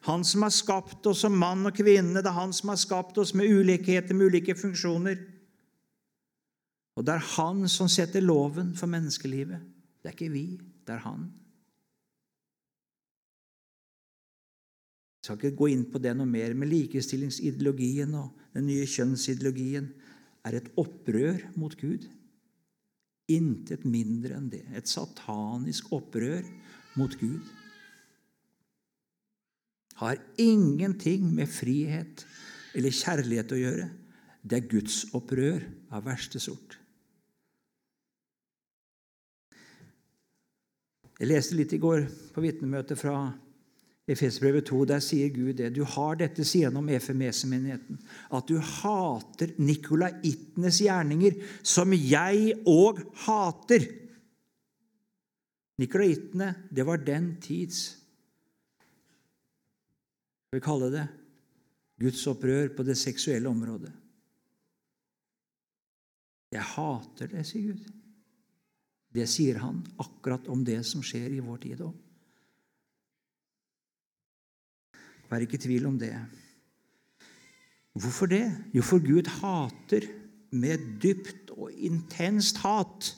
Han 0.07 0.25
som 0.25 0.45
har 0.47 0.53
skapt 0.55 1.07
oss 1.11 1.25
som 1.25 1.35
mann 1.35 1.67
og 1.67 1.75
kvinne, 1.75 2.21
det 2.23 2.31
er 2.31 2.37
han 2.37 2.53
som 2.55 2.71
har 2.71 2.79
skapt 2.79 3.17
oss 3.19 3.33
med 3.35 3.51
ulikheter, 3.51 4.15
med 4.15 4.31
ulike 4.31 4.55
funksjoner. 4.55 5.19
Og 6.97 7.05
det 7.05 7.17
er 7.17 7.27
han 7.35 7.67
som 7.69 7.91
setter 7.91 8.23
loven 8.23 8.71
for 8.79 8.91
menneskelivet. 8.91 9.65
Det 9.99 10.13
er 10.13 10.15
ikke 10.15 10.31
vi, 10.31 10.45
det 10.87 10.95
er 10.95 11.03
han. 11.09 11.27
Jeg 15.19 15.27
skal 15.27 15.43
ikke 15.43 15.59
gå 15.59 15.73
inn 15.75 15.85
på 15.91 15.99
det 15.99 16.15
noe 16.15 16.31
mer, 16.31 16.55
men 16.55 16.71
likestillingsideologien 16.71 18.15
og 18.15 18.47
den 18.55 18.69
nye 18.71 18.87
kjønnsideologien 18.87 19.91
er 20.47 20.61
et 20.61 20.71
opprør 20.79 21.43
mot 21.59 21.75
Gud. 21.81 22.07
Intet 23.35 23.83
mindre 23.83 24.39
enn 24.39 24.47
det. 24.55 24.63
Et 24.71 24.87
satanisk 24.87 25.91
opprør 25.99 26.47
mot 26.95 27.19
Gud 27.19 27.56
har 30.01 30.19
ingenting 30.37 31.29
med 31.35 31.49
frihet 31.49 32.27
eller 32.77 32.93
kjærlighet 32.93 33.53
å 33.53 33.61
gjøre. 33.61 33.87
Det 34.47 34.59
er 34.59 34.69
Guds 34.71 34.99
opprør 35.17 35.65
av 35.91 36.05
verste 36.07 36.41
sort. 36.43 36.77
Jeg 41.17 41.31
leste 41.31 41.57
litt 41.57 41.73
i 41.73 41.81
går 41.81 42.05
på 42.35 42.45
vitnemøtet 42.45 43.01
fra 43.01 43.17
Efesbrevet 44.07 44.69
2. 44.69 44.83
Der 44.93 45.01
sier 45.03 45.33
Gud 45.33 45.57
det. 45.59 45.73
Du 45.75 45.83
har 45.97 46.19
dette, 46.21 46.45
han 46.61 46.77
om 46.77 46.91
Efemese-menigheten, 46.93 47.99
at 48.31 48.47
du 48.47 48.61
hater 48.61 49.57
nikolaittenes 49.57 50.83
gjerninger, 50.85 51.41
som 51.65 51.97
jeg 51.97 52.59
òg 52.69 53.01
hater. 53.25 53.89
Nikolaitene, 55.81 56.53
det 56.71 56.85
var 56.87 57.01
den 57.01 57.39
tids 57.41 58.06
vi 60.55 60.63
kalle 60.63 60.91
det 60.93 61.07
Guds 62.01 62.23
opprør 62.29 62.69
på 62.77 62.85
det 62.85 62.97
seksuelle 63.01 63.49
området. 63.49 63.93
Jeg 66.53 66.65
hater 66.77 67.31
det, 67.33 67.45
sier 67.49 67.73
Gud. 67.73 67.87
Det 69.17 69.25
sier 69.31 69.61
han 69.63 69.81
akkurat 70.03 70.49
om 70.53 70.65
det 70.65 70.83
som 70.87 71.05
skjer 71.05 71.39
i 71.39 71.45
vår 71.45 71.63
tid 71.65 71.83
òg. 71.87 71.95
Vær 75.27 75.43
ikke 75.43 75.59
i 75.59 75.65
tvil 75.65 75.89
om 75.89 75.97
det. 75.99 76.13
Hvorfor 77.97 78.29
det? 78.31 78.45
Jo, 78.77 78.85
for 78.85 79.03
Gud 79.03 79.27
hater 79.41 80.05
med 80.55 80.85
dypt 81.03 81.51
og 81.57 81.73
intenst 81.73 82.61
hat 82.63 83.15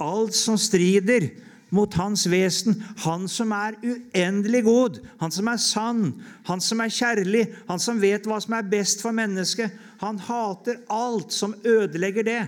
alt 0.00 0.36
som 0.36 0.60
strider 0.60 1.26
mot 1.70 1.94
hans 1.94 2.26
vesen. 2.30 2.76
Han 3.04 3.28
som 3.28 3.52
er 3.54 3.78
uendelig 3.82 4.62
god, 4.66 5.00
han 5.20 5.34
som 5.34 5.50
er 5.50 5.60
sann, 5.62 6.04
han 6.48 6.62
som 6.64 6.82
er 6.82 6.94
kjærlig, 6.94 7.44
han 7.68 7.82
som 7.82 8.00
vet 8.02 8.26
hva 8.28 8.40
som 8.42 8.56
er 8.58 8.70
best 8.70 9.04
for 9.04 9.16
mennesket. 9.16 9.76
Han 10.02 10.18
hater 10.26 10.82
alt 10.90 11.32
som 11.34 11.54
ødelegger 11.64 12.26
det. 12.26 12.40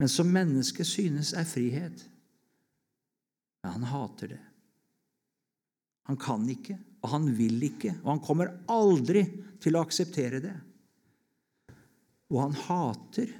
Men 0.00 0.08
som 0.08 0.30
mennesket 0.32 0.88
synes 0.88 1.34
er 1.36 1.44
frihet. 1.44 2.06
Ja, 3.60 3.74
han 3.74 3.84
hater 3.84 4.32
det. 4.32 4.40
Han 6.08 6.16
kan 6.16 6.46
ikke, 6.48 6.78
og 7.04 7.12
han 7.12 7.28
vil 7.36 7.60
ikke, 7.68 7.92
og 8.02 8.14
han 8.14 8.22
kommer 8.24 8.54
aldri 8.72 9.26
til 9.60 9.76
å 9.76 9.82
akseptere 9.84 10.40
det. 10.42 10.56
Og 12.32 12.40
han 12.40 12.56
hater 12.56 13.34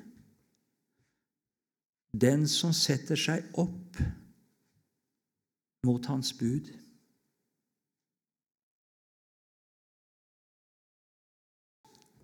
den 2.12 2.46
som 2.50 2.72
setter 2.74 3.18
seg 3.18 3.46
opp 3.58 3.98
mot 5.86 6.06
hans 6.10 6.32
bud. 6.36 6.68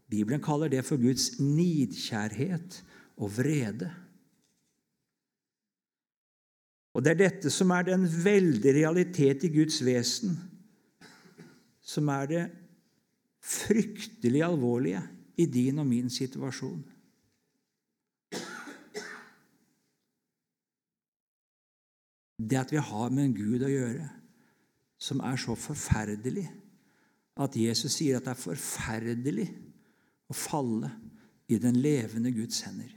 Bibelen 0.06 0.42
kaller 0.42 0.70
det 0.70 0.84
for 0.86 1.00
Guds 1.02 1.38
nidkjærhet 1.42 2.82
og 3.16 3.32
vrede. 3.38 3.90
Og 6.96 7.04
Det 7.04 7.12
er 7.12 7.18
dette 7.20 7.50
som 7.52 7.70
er 7.76 7.82
den 7.84 8.06
veldige 8.08 8.72
realitet 8.78 9.44
i 9.44 9.50
Guds 9.52 9.82
vesen, 9.84 10.38
som 11.84 12.08
er 12.08 12.30
det 12.30 12.44
fryktelig 13.44 14.42
alvorlige 14.42 15.02
i 15.36 15.46
din 15.46 15.78
og 15.78 15.86
min 15.86 16.08
situasjon. 16.10 16.80
Det 22.36 22.58
at 22.60 22.72
vi 22.72 22.82
har 22.82 23.10
med 23.10 23.24
en 23.24 23.36
Gud 23.36 23.64
å 23.64 23.72
gjøre 23.72 24.08
som 25.00 25.20
er 25.24 25.38
så 25.40 25.56
forferdelig 25.58 26.46
at 27.36 27.56
Jesus 27.56 27.98
sier 27.98 28.16
at 28.16 28.24
det 28.24 28.32
er 28.32 28.40
forferdelig 28.40 29.48
å 30.32 30.36
falle 30.36 30.90
i 31.52 31.58
den 31.62 31.76
levende 31.78 32.32
Guds 32.34 32.62
hender. 32.66 32.90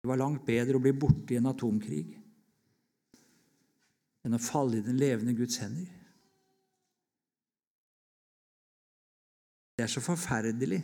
Det 0.00 0.08
var 0.08 0.18
langt 0.18 0.42
bedre 0.46 0.78
å 0.78 0.82
bli 0.82 0.92
borte 0.96 1.34
i 1.34 1.38
en 1.38 1.50
atomkrig 1.50 2.04
enn 4.24 4.36
å 4.36 4.42
falle 4.42 4.80
i 4.80 4.84
den 4.84 4.98
levende 5.00 5.34
Guds 5.36 5.60
hender. 5.62 5.88
Det 9.76 9.86
er 9.86 9.92
så 9.92 10.02
forferdelig 10.04 10.82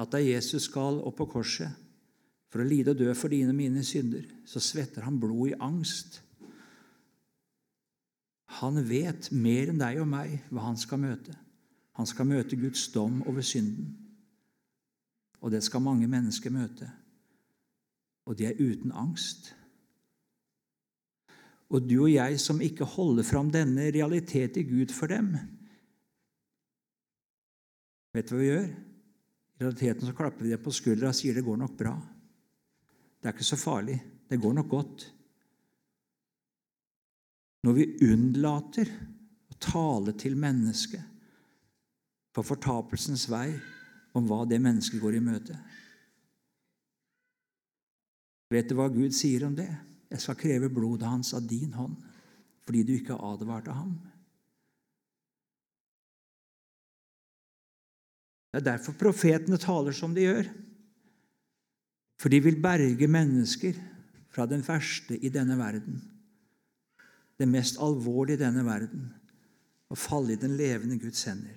at 0.00 0.12
da 0.12 0.20
Jesus 0.22 0.70
skal 0.70 1.02
opp 1.04 1.18
på 1.18 1.28
korset 1.34 1.89
for 2.50 2.62
å 2.62 2.66
lide 2.66 2.92
og 2.92 2.98
dø 2.98 3.12
for 3.14 3.30
dine 3.30 3.52
og 3.52 3.58
mine 3.58 3.82
synder, 3.86 4.26
så 4.44 4.62
svetter 4.62 5.06
han 5.06 5.20
blod 5.22 5.52
i 5.52 5.58
angst. 5.62 6.18
Han 8.58 8.80
vet 8.88 9.30
mer 9.30 9.70
enn 9.70 9.78
deg 9.78 10.00
og 10.02 10.10
meg 10.10 10.40
hva 10.50 10.66
han 10.66 10.78
skal 10.80 11.00
møte. 11.02 11.36
Han 11.98 12.08
skal 12.08 12.26
møte 12.26 12.58
Guds 12.58 12.88
dom 12.90 13.20
over 13.30 13.44
synden. 13.46 13.94
Og 15.40 15.54
det 15.54 15.62
skal 15.64 15.84
mange 15.84 16.08
mennesker 16.10 16.52
møte. 16.52 16.90
Og 18.26 18.36
de 18.36 18.48
er 18.50 18.58
uten 18.58 18.92
angst. 18.92 19.52
Og 21.70 21.86
du 21.86 22.00
og 22.02 22.10
jeg 22.10 22.40
som 22.42 22.60
ikke 22.60 22.88
holder 22.96 23.26
fram 23.26 23.50
denne 23.54 23.92
realitet 23.94 24.58
i 24.58 24.66
Gud 24.66 24.92
for 24.94 25.10
dem 25.10 25.36
Vet 28.10 28.26
du 28.26 28.32
hva 28.34 28.40
vi 28.40 28.46
gjør? 28.48 28.64
I 28.66 29.62
realiteten 29.62 30.08
så 30.08 30.14
klapper 30.18 30.42
vi 30.42 30.50
dem 30.50 30.62
på 30.64 30.72
skuldra 30.74 31.12
og 31.12 31.14
sier 31.14 31.36
det 31.36 31.44
går 31.46 31.60
nok 31.60 31.76
bra. 31.78 31.92
Det 33.20 33.28
er 33.28 33.36
ikke 33.36 33.50
så 33.50 33.58
farlig. 33.60 33.98
Det 34.30 34.40
går 34.40 34.54
nok 34.56 34.68
godt. 34.70 35.06
Når 37.66 37.76
vi 37.76 37.86
unnlater 38.08 38.88
å 39.52 39.58
tale 39.60 40.14
til 40.16 40.38
mennesket 40.40 41.04
på 42.32 42.44
fortapelsens 42.46 43.26
vei 43.28 43.50
om 44.16 44.24
hva 44.26 44.46
det 44.48 44.60
mennesket 44.62 45.02
går 45.02 45.18
i 45.18 45.24
møte 45.24 45.58
Vet 48.50 48.66
du 48.66 48.74
hva 48.74 48.88
Gud 48.90 49.14
sier 49.14 49.44
om 49.46 49.52
det? 49.54 49.68
Jeg 50.10 50.22
skal 50.24 50.38
kreve 50.38 50.72
blodet 50.74 51.06
hans 51.06 51.28
av 51.38 51.44
din 51.46 51.70
hånd 51.76 51.94
fordi 52.66 52.80
du 52.86 52.90
ikke 52.96 53.18
advarte 53.26 53.74
ham. 53.74 53.92
Det 58.50 58.60
er 58.60 58.66
derfor 58.72 58.98
profetene 58.98 59.58
taler 59.58 59.94
som 59.94 60.14
de 60.14 60.26
gjør. 60.26 60.50
For 62.20 62.28
de 62.28 62.42
vil 62.44 62.60
berge 62.60 63.08
mennesker 63.08 63.78
fra 64.30 64.44
den 64.48 64.60
verste 64.66 65.16
i 65.16 65.30
denne 65.32 65.56
verden, 65.56 66.02
det 67.40 67.48
mest 67.48 67.80
alvorlige 67.80 68.36
i 68.36 68.42
denne 68.42 68.64
verden, 68.66 69.08
og 69.90 69.98
falle 69.98 70.34
i 70.34 70.40
den 70.40 70.52
levende 70.58 70.98
Guds 71.00 71.24
hender. 71.24 71.56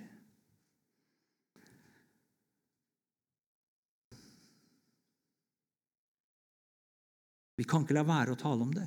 Vi 7.54 7.66
kan 7.68 7.84
ikke 7.84 7.94
la 7.94 8.02
være 8.08 8.32
å 8.34 8.38
tale 8.40 8.64
om 8.64 8.72
det. 8.74 8.86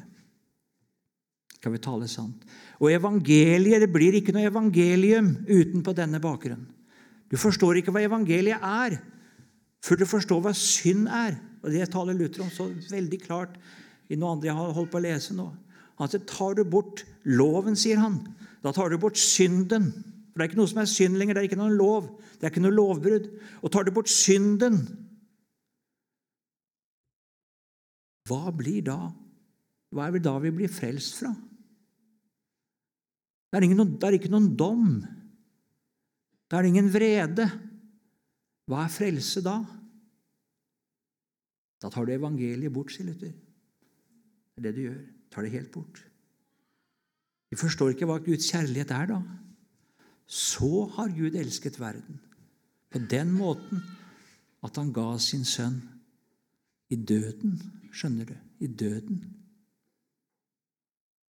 Skal 1.56 1.74
vi 1.74 1.80
tale 1.82 2.10
sant? 2.12 2.42
Og 2.82 2.90
evangeliet 2.92 3.86
det 3.86 3.92
blir 3.94 4.18
ikke 4.18 4.34
noe 4.36 4.50
evangelium 4.50 5.30
utenpå 5.46 5.94
denne 5.96 6.20
bakgrunnen. 6.22 6.68
Du 7.32 7.38
forstår 7.40 7.80
ikke 7.80 7.94
hva 7.94 8.04
evangeliet 8.04 8.66
er 8.66 8.98
før 9.86 10.02
du 10.02 10.06
forstår 10.10 10.42
hva 10.44 10.54
synd 10.58 11.08
er. 11.12 11.38
Og 11.64 11.72
Det 11.74 11.90
taler 11.92 12.18
Luther 12.18 12.46
om 12.46 12.52
så 12.54 12.70
veldig 12.92 13.20
klart 13.24 13.58
i 14.10 14.16
noe 14.16 14.36
andre 14.36 14.52
jeg 14.52 14.60
har 14.60 14.76
holdt 14.76 14.92
på 14.94 15.00
å 15.02 15.06
lese 15.06 15.36
nå. 15.36 15.48
Han 15.98 16.12
sier, 16.12 16.24
Tar 16.30 16.58
du 16.58 16.64
bort 16.68 17.04
loven, 17.26 17.76
sier 17.76 18.00
han, 18.02 18.22
da 18.64 18.72
tar 18.76 18.92
du 18.92 18.98
bort 19.02 19.18
synden. 19.20 19.90
For 20.32 20.40
Det 20.40 20.46
er 20.46 20.52
ikke 20.52 20.62
noe 20.62 20.72
som 20.72 20.82
er 20.84 20.90
synd 20.92 21.18
lenger. 21.18 21.36
Det 21.36 21.44
er 21.44 21.50
ikke 21.50 21.60
noen 21.60 21.78
lov. 21.80 22.10
Det 22.38 22.46
er 22.46 22.54
ikke 22.54 22.64
noe 22.66 22.78
lovbrudd. 22.78 23.30
Og 23.66 23.74
tar 23.74 23.88
du 23.88 23.94
bort 23.96 24.12
synden, 24.12 24.82
hva 28.28 28.52
blir 28.52 28.84
da? 28.84 28.98
Hva 29.96 30.08
er 30.08 30.18
det 30.18 30.26
da 30.26 30.34
vi 30.44 30.52
blir 30.52 30.72
frelst 30.72 31.22
fra? 31.22 31.32
Det 33.48 33.56
er, 33.56 33.64
ingen, 33.64 33.96
det 33.96 34.04
er 34.04 34.18
ikke 34.18 34.32
noen 34.34 34.50
dom. 34.60 34.98
Det 36.52 36.58
er 36.60 36.68
ingen 36.68 36.90
vrede. 36.92 37.48
Hva 38.68 38.84
er 38.84 38.92
frelse 38.92 39.44
da? 39.46 39.58
Da 41.82 41.91
tar 41.94 42.08
du 42.08 42.13
evangeliet 42.13 42.74
bort, 42.74 42.91
sier 42.91 43.08
Luther. 43.08 43.32
Det 43.32 44.63
er 44.63 44.68
det 44.68 44.76
du 44.76 44.84
gjør. 44.88 45.02
Tar 45.32 45.46
det 45.46 45.54
helt 45.54 45.72
bort. 45.72 46.02
Vi 47.52 47.60
forstår 47.60 47.94
ikke 47.94 48.08
hva 48.10 48.18
Guds 48.24 48.50
kjærlighet 48.52 48.91
er 48.91 49.12
da. 49.13 49.20
Så 50.28 50.88
har 50.98 51.13
Gud 51.15 51.38
elsket 51.39 51.80
verden 51.80 52.20
på 52.91 53.00
den 53.00 53.32
måten 53.36 53.84
at 54.65 54.76
han 54.80 54.91
ga 54.96 55.13
sin 55.22 55.46
sønn 55.48 55.80
i 56.91 56.96
døden, 56.96 57.56
skjønner 57.91 58.28
du, 58.28 58.36
i 58.63 58.68
døden, 58.68 59.22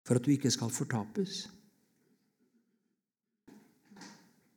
for 0.05 0.19
at 0.19 0.27
du 0.27 0.33
ikke 0.35 0.51
skal 0.53 0.73
fortapes. 0.75 1.45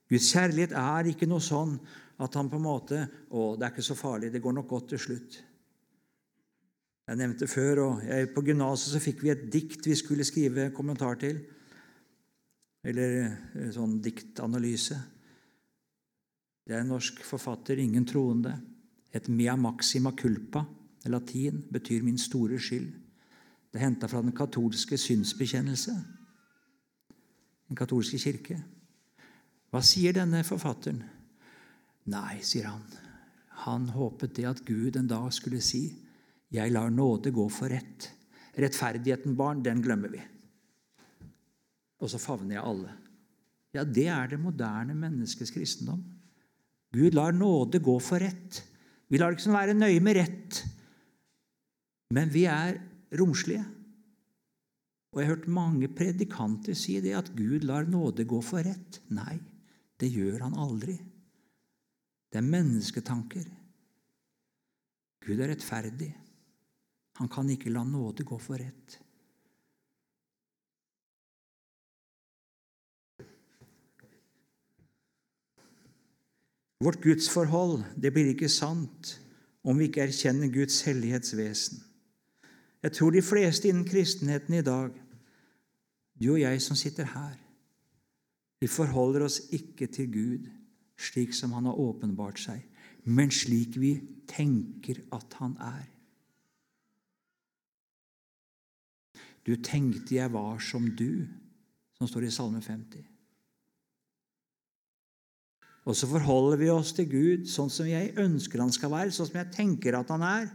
Guds 0.10 0.30
kjærlighet 0.34 0.74
er 0.78 1.10
ikke 1.12 1.30
noe 1.30 1.44
sånn 1.44 1.78
at 2.20 2.34
han 2.34 2.50
på 2.50 2.56
en 2.58 2.66
måte 2.66 3.10
'Å, 3.30 3.58
det 3.58 3.66
er 3.66 3.72
ikke 3.72 3.82
så 3.82 3.96
farlig. 3.96 4.32
Det 4.32 4.42
går 4.42 4.54
nok 4.54 4.68
godt 4.68 4.90
til 4.90 5.00
slutt.' 5.00 5.44
Jeg 7.08 7.18
nevnte 7.18 7.48
før, 7.48 7.80
og 7.80 8.04
jeg, 8.04 8.34
På 8.36 8.42
gymnaset 8.44 9.02
fikk 9.02 9.24
vi 9.24 9.30
et 9.30 9.52
dikt 9.52 9.86
vi 9.88 9.96
skulle 9.96 10.26
skrive 10.26 10.72
kommentar 10.76 11.16
til. 11.16 11.40
Eller 12.84 13.38
en 13.56 13.74
sånn 13.74 14.02
diktanalyse. 14.02 14.98
Det 16.68 16.76
er 16.76 16.82
en 16.82 16.92
norsk 16.92 17.24
forfatter, 17.24 17.80
ingen 17.80 18.06
troende. 18.06 18.62
Et 19.14 19.28
mea 19.30 19.56
maxima 19.56 20.12
culpa, 20.12 20.66
latin, 21.06 21.64
betyr 21.72 22.04
'min 22.04 22.18
store 22.18 22.60
skyld'. 22.60 22.94
Det 23.72 23.82
er 23.82 23.86
henta 23.86 24.08
fra 24.08 24.22
den 24.22 24.32
katolske 24.32 24.98
synsbekjennelse, 24.98 25.92
den 27.68 27.76
katolske 27.76 28.18
kirke. 28.18 28.64
Hva 29.72 29.82
sier 29.82 30.14
denne 30.14 30.44
forfatteren? 30.44 31.04
Nei, 32.12 32.40
sier 32.46 32.70
han. 32.70 32.84
Han 33.68 33.90
håpet 33.92 34.36
det 34.38 34.46
at 34.48 34.64
Gud 34.68 34.96
en 34.96 35.10
dag 35.10 35.32
skulle 35.36 35.62
si 35.64 35.90
jeg 36.54 36.72
lar 36.72 36.92
nåde 36.94 37.34
gå 37.36 37.44
for 37.52 37.72
rett. 37.72 38.08
Rettferdigheten, 38.58 39.36
barn, 39.38 39.60
den 39.66 39.82
glemmer 39.84 40.12
vi. 40.14 40.22
Og 42.00 42.12
så 42.12 42.22
favner 42.22 42.56
jeg 42.56 42.64
alle. 42.64 42.94
Ja, 43.76 43.84
det 43.84 44.08
er 44.10 44.32
det 44.32 44.40
moderne 44.40 44.96
menneskets 44.98 45.52
kristendom. 45.52 46.00
Gud 46.96 47.18
lar 47.18 47.36
nåde 47.36 47.82
gå 47.84 47.98
for 48.00 48.24
rett. 48.24 48.62
Vi 49.12 49.20
lar 49.20 49.36
ikke 49.36 49.52
være 49.54 49.76
nøye 49.76 50.00
med 50.04 50.18
rett, 50.18 50.62
men 52.16 52.32
vi 52.32 52.46
er 52.48 52.80
romslige. 53.20 53.64
Og 55.12 55.20
jeg 55.20 55.28
har 55.28 55.36
hørt 55.36 55.52
mange 55.52 55.88
predikanter 55.92 56.76
si 56.76 56.98
det, 57.04 57.14
at 57.16 57.32
Gud 57.36 57.68
lar 57.68 57.88
nåde 57.88 58.28
gå 58.28 58.40
for 58.44 58.64
rett. 58.64 59.00
Nei, 59.16 59.38
det 60.00 60.12
gjør 60.12 60.44
han 60.48 60.58
aldri. 60.60 60.98
Det 62.32 62.40
er 62.42 62.48
mennesketanker. 62.48 63.46
Gud 65.26 65.40
er 65.40 65.52
rettferdig. 65.52 66.12
Han 67.18 67.30
kan 67.32 67.50
ikke 67.50 67.74
la 67.74 67.84
nåde 67.84 68.26
gå 68.28 68.38
for 68.40 68.60
rett. 68.62 69.00
Vårt 76.78 77.02
gudsforhold 77.02 77.82
det 77.98 78.12
blir 78.14 78.30
ikke 78.32 78.50
sant 78.54 79.16
om 79.66 79.80
vi 79.80 79.88
ikke 79.90 80.06
erkjenner 80.06 80.52
Guds 80.54 80.84
hellighetsvesen. 80.86 81.82
Jeg 82.86 82.94
tror 82.94 83.12
de 83.12 83.24
fleste 83.26 83.68
innen 83.68 83.88
kristenheten 83.88 84.54
i 84.54 84.62
dag, 84.62 84.94
du 86.22 86.30
og 86.36 86.40
jeg 86.40 86.62
som 86.62 86.78
sitter 86.78 87.10
her, 87.10 87.34
vi 88.62 88.70
forholder 88.70 89.26
oss 89.26 89.42
ikke 89.54 89.90
til 89.92 90.14
Gud 90.14 90.46
slik 90.98 91.36
som 91.36 91.54
Han 91.54 91.70
har 91.70 91.80
åpenbart 91.80 92.40
seg, 92.42 92.64
men 93.06 93.32
slik 93.32 93.78
vi 93.80 93.94
tenker 94.28 95.04
at 95.16 95.38
Han 95.42 95.56
er. 95.62 95.86
Du 99.48 99.56
tenkte 99.64 100.18
jeg 100.18 100.34
var 100.34 100.60
som 100.60 100.90
du, 100.92 101.24
som 101.96 102.10
står 102.10 102.28
i 102.28 102.34
Salme 102.36 102.60
50. 102.62 103.06
Og 105.88 105.96
så 105.96 106.08
forholder 106.12 106.60
vi 106.60 106.68
oss 106.68 106.92
til 106.92 107.08
Gud 107.08 107.46
sånn 107.48 107.72
som 107.72 107.88
jeg 107.88 108.12
ønsker 108.20 108.60
han 108.60 108.74
skal 108.76 108.92
være, 108.92 109.14
sånn 109.16 109.30
som 109.30 109.40
jeg 109.40 109.54
tenker 109.56 109.96
at 109.96 110.12
han 110.12 110.26
er. 110.28 110.50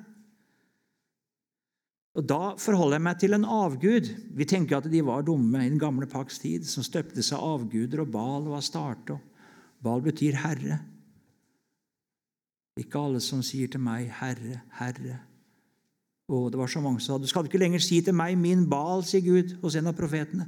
Og 2.12 2.26
Da 2.28 2.52
forholder 2.60 2.98
jeg 2.98 3.04
meg 3.06 3.20
til 3.22 3.32
en 3.38 3.48
avgud. 3.48 4.10
Vi 4.36 4.44
tenker 4.44 4.76
at 4.76 4.90
de 4.92 5.00
var 5.00 5.24
dumme 5.24 5.62
i 5.64 5.70
den 5.70 5.80
gamle 5.80 6.04
pakts 6.04 6.42
tid, 6.42 6.68
som 6.68 6.84
støpte 6.84 7.24
seg 7.24 7.40
avguder, 7.40 8.04
og 8.04 8.12
Bal 8.12 8.50
og 8.50 8.58
Astarte 8.58 9.16
starte. 9.16 9.31
Bal 9.82 10.02
betyr 10.04 10.38
herre. 10.44 10.78
Ikke 12.78 13.00
alle 13.00 13.20
som 13.20 13.42
sier 13.44 13.68
til 13.68 13.82
meg 13.84 14.08
'Herre, 14.08 14.62
Herre', 14.78 15.18
og 16.28 16.52
det 16.52 16.58
var 16.58 16.66
så 16.66 16.80
mange 16.80 17.00
som 17.00 17.18
sa 17.18 17.22
du 17.22 17.28
skal 17.28 17.44
ikke 17.44 17.58
lenger 17.58 17.78
si 17.78 18.00
til 18.00 18.14
meg 18.14 18.38
'min 18.38 18.70
Baal', 18.70 19.04
sier 19.04 19.20
Gud 19.20 19.60
hos 19.60 19.76
en 19.76 19.86
av 19.86 19.96
profetene. 19.96 20.46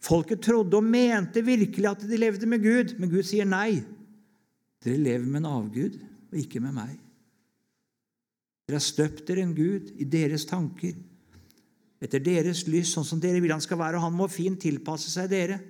Folket 0.00 0.40
trodde 0.40 0.76
og 0.76 0.84
mente 0.84 1.44
virkelig 1.44 1.90
at 1.90 2.00
de 2.00 2.16
levde 2.16 2.46
med 2.46 2.62
Gud, 2.62 2.98
men 2.98 3.10
Gud 3.10 3.22
sier 3.22 3.44
nei. 3.44 3.84
Dere 4.84 4.98
lever 5.00 5.26
med 5.26 5.40
en 5.40 5.46
avgud 5.46 6.00
og 6.32 6.38
ikke 6.38 6.60
med 6.60 6.72
meg. 6.72 6.98
Dere 8.66 8.76
har 8.76 8.84
støpt 8.84 9.28
dere 9.28 9.44
en 9.44 9.54
gud 9.54 9.92
i 9.96 10.04
deres 10.04 10.44
tanker, 10.44 10.92
etter 12.00 12.20
deres 12.20 12.66
lyst, 12.66 12.92
sånn 12.92 13.04
som 13.04 13.20
dere 13.20 13.40
vil 13.40 13.52
han 13.52 13.64
skal 13.64 13.78
være, 13.78 13.96
og 13.96 14.02
han 14.02 14.12
må 14.12 14.28
fint 14.28 14.60
tilpasse 14.60 15.10
seg 15.10 15.30
dere. 15.30 15.60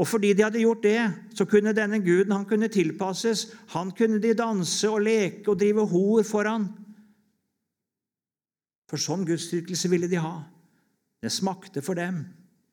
Og 0.00 0.08
fordi 0.08 0.32
de 0.32 0.46
hadde 0.46 0.62
gjort 0.62 0.84
det, 0.84 1.00
så 1.36 1.44
kunne 1.44 1.76
denne 1.76 2.00
guden 2.00 2.32
han 2.32 2.46
kunne 2.48 2.70
tilpasses. 2.72 3.50
Han 3.74 3.92
kunne 3.96 4.20
de 4.22 4.32
danse 4.36 4.88
og 4.88 5.02
leke 5.04 5.44
og 5.52 5.58
drive 5.60 5.84
hor 5.90 6.24
foran. 6.24 6.70
For 8.88 8.98
sånn 8.98 9.26
gudsdyrkelse 9.28 9.90
ville 9.92 10.08
de 10.10 10.18
ha. 10.18 10.38
Det 11.20 11.32
smakte 11.32 11.84
for 11.84 12.00
dem. 12.00 12.22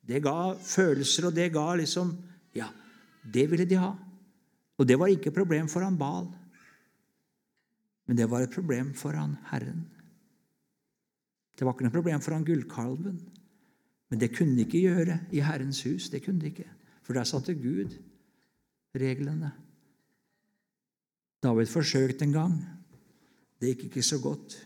Det 0.08 0.22
ga 0.24 0.56
følelser, 0.56 1.28
og 1.28 1.36
det 1.36 1.52
ga 1.54 1.68
liksom 1.76 2.16
Ja, 2.56 2.72
det 3.22 3.44
ville 3.52 3.68
de 3.68 3.76
ha. 3.76 3.92
Og 4.80 4.88
det 4.88 4.96
var 4.98 5.12
ikke 5.12 5.30
et 5.30 5.36
problem 5.36 5.68
for 5.68 5.84
han 5.84 5.98
Bal, 6.00 6.30
men 8.08 8.18
det 8.18 8.30
var 8.32 8.46
et 8.46 8.54
problem 8.54 8.94
for 8.96 9.18
han 9.18 9.36
Herren. 9.52 9.84
Det 11.58 11.66
var 11.66 11.76
ikke 11.76 11.90
noe 11.90 11.98
problem 11.98 12.24
for 12.24 12.38
han 12.38 12.46
gullkalven, 12.48 13.20
men 14.10 14.22
det 14.22 14.32
kunne 14.38 14.56
de 14.56 14.64
ikke 14.64 14.86
gjøre 14.86 15.20
i 15.36 15.44
Herrens 15.44 15.84
hus. 15.84 16.08
Det 16.14 16.24
kunne 16.24 16.40
de 16.40 16.54
ikke. 16.54 16.70
For 17.08 17.16
der 17.16 17.24
satte 17.24 17.56
Gud 17.56 17.94
reglene. 18.98 19.54
David 21.44 21.70
forsøkte 21.72 22.26
en 22.28 22.34
gang. 22.36 22.58
Det 23.62 23.72
gikk 23.72 23.86
ikke 23.88 24.04
så 24.04 24.20
godt. 24.20 24.58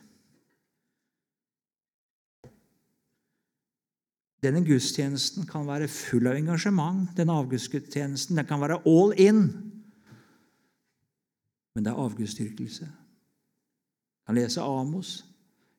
Denne 4.41 4.63
gudstjenesten 4.65 5.45
kan 5.45 5.69
være 5.69 5.91
full 5.91 6.25
av 6.32 6.39
engasjement. 6.39 7.12
Denne 7.13 7.38
avgudsgudstjenesten 7.43 8.41
den 8.41 8.49
kan 8.49 8.63
være 8.63 8.82
all 8.89 9.13
in. 9.21 9.43
Men 11.75 11.86
det 11.86 11.93
er 11.93 12.01
avgudsdyrkelse. 12.08 12.89
Jeg 12.89 14.25
kan 14.25 14.41
lese 14.41 14.65
Amos. 14.65 15.19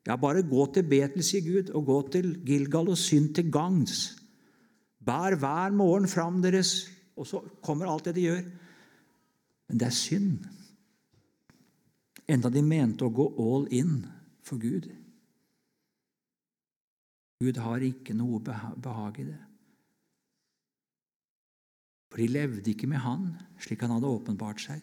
Ja, 0.06 0.14
bare 0.14 0.46
gå 0.46 0.66
til 0.74 0.86
Betel, 0.86 1.26
sier 1.26 1.42
Gud, 1.42 1.74
og 1.74 1.86
gå 1.90 2.00
til 2.14 2.36
Gilgal 2.46 2.94
og 2.94 2.98
synd 2.98 3.34
til 3.34 3.50
gangs. 3.50 4.21
Bær 5.02 5.36
hver 5.38 5.74
morgen 5.74 6.08
fram 6.10 6.40
deres 6.44 6.88
Og 7.18 7.26
så 7.28 7.42
kommer 7.60 7.90
alt 7.90 8.06
det 8.08 8.16
de 8.16 8.26
gjør. 8.28 8.42
Men 9.68 9.80
det 9.80 9.86
er 9.88 9.96
synd. 9.96 10.46
Enda 12.30 12.48
de 12.52 12.62
mente 12.64 13.04
å 13.04 13.12
gå 13.12 13.26
all 13.42 13.66
in 13.74 13.98
for 14.46 14.60
Gud. 14.62 14.88
Gud 17.42 17.58
har 17.58 17.84
ikke 17.84 18.14
noe 18.16 18.40
behag 18.40 19.18
i 19.20 19.26
det. 19.26 19.40
For 22.12 22.20
de 22.20 22.28
levde 22.28 22.72
ikke 22.72 22.88
med 22.88 23.02
Han 23.02 23.30
slik 23.60 23.82
Han 23.84 23.96
hadde 23.96 24.10
åpenbart 24.12 24.60
seg. 24.62 24.80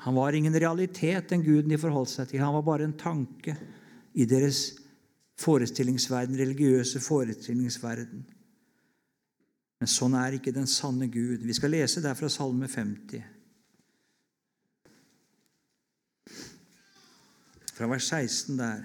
Han 0.00 0.16
var 0.16 0.32
ingen 0.32 0.56
realitet, 0.56 1.28
den 1.28 1.42
guden 1.44 1.68
de 1.68 1.78
forholdt 1.80 2.08
seg 2.08 2.30
til. 2.30 2.40
Han 2.40 2.56
var 2.56 2.64
bare 2.64 2.86
en 2.88 2.96
tanke 2.96 3.52
i 4.16 4.24
deres 4.24 4.79
forestillingsverden, 5.40 6.36
religiøse 6.38 7.00
forestillingsverden. 7.00 8.22
Men 9.80 9.88
sånn 9.88 10.14
er 10.20 10.36
ikke 10.36 10.52
den 10.52 10.68
sanne 10.68 11.08
Gud. 11.08 11.40
Vi 11.46 11.56
skal 11.56 11.72
lese 11.72 12.02
der 12.04 12.16
fra 12.18 12.28
Salme 12.28 12.68
50. 12.68 13.22
Fra 17.72 17.88
vers 17.88 18.10
16 18.12 18.60
der. 18.60 18.82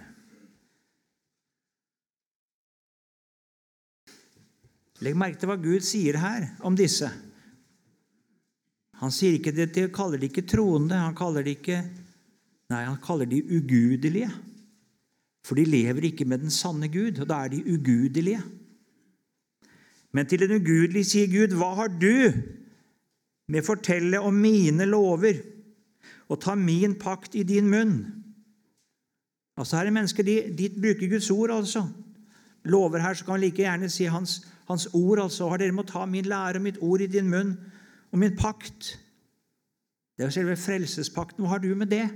Legg 5.04 5.18
merke 5.20 5.42
til 5.42 5.52
hva 5.52 5.60
Gud 5.60 5.84
sier 5.84 6.16
her 6.22 6.48
om 6.64 6.78
disse. 6.80 7.10
Han 9.02 9.12
sier 9.12 9.36
ikke 9.36 9.52
det, 9.52 9.90
kaller 9.92 10.22
de 10.22 10.30
ikke 10.32 10.46
troende, 10.48 10.96
han 10.96 11.18
kaller 11.18 11.44
de 11.44 11.58
ikke 11.58 11.84
Nei, 12.66 12.80
han 12.82 12.96
kaller 12.98 13.28
de 13.30 13.44
ugudelige. 13.60 14.26
For 15.46 15.58
de 15.58 15.66
lever 15.66 16.10
ikke 16.10 16.26
med 16.26 16.42
den 16.42 16.54
sanne 16.54 16.90
Gud, 16.90 17.20
og 17.22 17.30
da 17.30 17.44
er 17.46 17.54
de 17.54 17.62
ugudelige. 17.74 18.42
Men 20.12 20.26
til 20.26 20.42
den 20.42 20.56
ugudelige 20.58 21.04
sier 21.04 21.28
Gud, 21.28 21.54
'Hva 21.54 21.74
har 21.76 21.88
du 21.88 22.34
med 23.48 23.62
å 23.62 23.66
fortelle 23.66 24.20
om 24.20 24.34
mine 24.34 24.86
lover?' 24.86 25.44
og 26.30 26.42
ta 26.42 26.56
min 26.56 26.96
pakt 26.96 27.36
i 27.36 27.44
din 27.44 27.70
munn. 27.70 28.24
Altså 29.58 29.78
Her 29.78 29.86
er 29.86 29.92
mennesker 29.92 30.24
de, 30.24 30.56
de 30.58 30.70
bruker 30.82 31.10
Guds 31.10 31.30
ord, 31.32 31.52
altså. 31.52 31.88
Lover 32.64 33.00
her, 33.00 33.14
så 33.14 33.26
kan 33.26 33.34
vi 33.34 33.46
like 33.46 33.62
gjerne 33.62 33.90
si 33.90 34.04
hans, 34.04 34.48
hans 34.68 34.88
ord. 34.94 35.20
altså. 35.20 35.50
Har 35.50 35.58
dere 35.58 35.72
må 35.72 35.84
ta 35.84 36.06
min 36.06 36.26
lære 36.26 36.56
og 36.56 36.62
mitt 36.62 36.78
ord 36.82 37.02
i 37.02 37.08
din 37.08 37.30
munn, 37.30 37.58
og 38.12 38.20
min 38.20 38.36
pakt. 38.36 39.00
Det 40.18 40.24
er 40.24 40.26
jo 40.26 40.32
selve 40.32 40.58
frelsespakten. 40.58 41.44
Hva 41.44 41.50
har 41.50 41.58
du 41.58 41.76
med 41.76 41.88
det? 41.88 42.10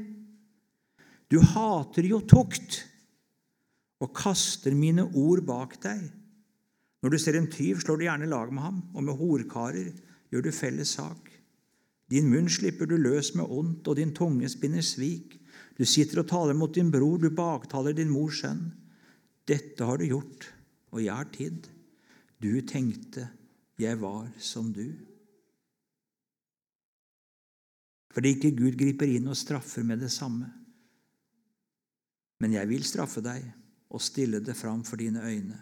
Du 1.31 1.39
hater 1.39 2.01
jo 2.09 2.19
tukt 2.19 2.88
og 3.99 4.13
kaster 4.15 4.75
mine 4.75 5.05
ord 5.17 5.43
bak 5.47 5.75
deg. 5.83 6.05
Når 7.03 7.13
du 7.13 7.17
ser 7.21 7.37
en 7.39 7.49
tyv, 7.51 7.79
slår 7.79 7.99
du 7.99 8.05
gjerne 8.07 8.29
lag 8.31 8.51
med 8.51 8.63
ham, 8.63 8.79
og 8.95 9.05
med 9.07 9.19
horkarer 9.19 9.91
gjør 10.31 10.45
du 10.45 10.51
felles 10.55 10.95
sak. 10.97 11.29
Din 12.09 12.29
munn 12.31 12.49
slipper 12.51 12.89
du 12.89 12.97
løs 12.97 13.33
med 13.37 13.47
ondt, 13.47 13.87
og 13.87 13.99
din 13.99 14.13
tunge 14.15 14.49
spinner 14.51 14.83
svik. 14.83 15.37
Du 15.77 15.85
sitter 15.87 16.23
og 16.23 16.29
taler 16.31 16.57
mot 16.57 16.73
din 16.75 16.91
bror, 16.91 17.19
du 17.21 17.29
baktaler 17.31 17.95
din 17.95 18.11
mors 18.11 18.41
sønn. 18.41 18.65
Dette 19.47 19.85
har 19.85 19.99
du 19.99 20.07
gjort, 20.09 20.49
og 20.91 21.03
jeg 21.03 21.15
har 21.15 21.29
tid. 21.33 21.69
Du 22.39 22.51
tenkte 22.67 23.29
jeg 23.79 23.99
var 24.01 24.27
som 24.43 24.73
du. 24.75 24.87
Fordi 28.11 28.33
ikke 28.35 28.55
Gud 28.57 28.75
griper 28.79 29.07
inn 29.07 29.29
og 29.29 29.37
straffer 29.37 29.85
med 29.85 30.01
det 30.03 30.11
samme. 30.11 30.49
Men 32.39 32.55
jeg 32.55 32.67
vil 32.71 32.83
straffe 32.87 33.21
deg 33.23 33.45
og 33.89 34.01
stille 34.01 34.41
det 34.43 34.57
fram 34.57 34.83
for 34.85 35.01
dine 35.01 35.23
øyne. 35.25 35.57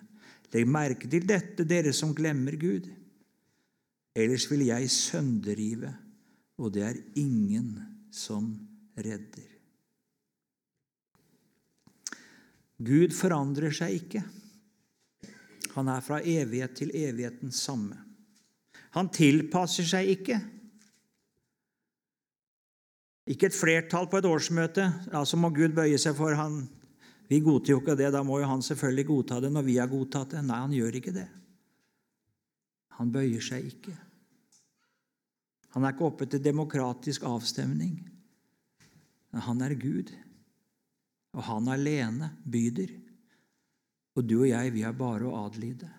Legg 0.53 0.67
merke 0.69 1.09
til 1.09 1.27
dette, 1.27 1.65
dere 1.67 1.93
som 1.93 2.15
glemmer 2.15 2.55
Gud. 2.59 2.87
Ellers 4.17 4.47
vil 4.51 4.65
jeg 4.69 4.89
sønderrive, 4.91 5.91
og 6.57 6.73
det 6.73 6.83
er 6.83 6.99
ingen 7.19 7.75
som 8.11 8.49
redder. 8.97 9.53
Gud 12.77 13.13
forandrer 13.17 13.73
seg 13.73 13.97
ikke. 13.97 14.23
Han 15.75 15.89
er 15.89 16.01
fra 16.05 16.19
evighet 16.21 16.75
til 16.77 16.93
evighet 16.93 17.41
den 17.41 17.53
samme. 17.53 17.97
Han 18.97 19.09
tilpasser 19.13 19.85
seg 19.85 20.09
ikke. 20.13 20.37
Ikke 23.27 23.49
et 23.49 23.57
flertall 23.57 24.07
på 24.09 24.21
et 24.21 24.29
årsmøte. 24.29 24.85
Altså 25.11 25.35
så 25.35 25.41
må 25.41 25.51
Gud 25.53 25.75
bøye 25.77 25.99
seg 26.01 26.15
for 26.17 26.37
han 26.37 26.63
vi 27.27 27.39
godtar 27.43 27.73
jo 27.73 27.81
ikke 27.81 27.97
det. 27.99 28.11
Da 28.15 28.23
må 28.23 28.39
jo 28.41 28.49
han 28.49 28.63
selvfølgelig 28.63 29.07
godta 29.09 29.39
det 29.43 29.51
når 29.53 29.65
vi 29.67 29.77
har 29.81 29.91
godtatt 29.91 30.35
det. 30.35 30.43
Nei, 30.47 30.59
han 30.63 30.75
gjør 30.75 30.99
ikke 30.99 31.15
det. 31.15 31.27
Han 32.97 33.11
bøyer 33.13 33.43
seg 33.43 33.67
ikke. 33.67 33.95
Han 35.75 35.85
er 35.85 35.93
ikke 35.93 36.07
oppe 36.07 36.25
til 36.25 36.41
demokratisk 36.41 37.27
avstemning. 37.27 37.99
Men 39.35 39.43
han 39.45 39.61
er 39.61 39.75
Gud, 39.77 40.09
og 41.35 41.43
han 41.45 41.67
alene 41.69 42.31
byder. 42.47 42.95
Og 44.17 44.25
du 44.25 44.39
og 44.39 44.49
jeg, 44.49 44.73
vi 44.73 44.85
har 44.87 44.95
bare 44.97 45.27
å 45.27 45.35
adlyde. 45.43 45.89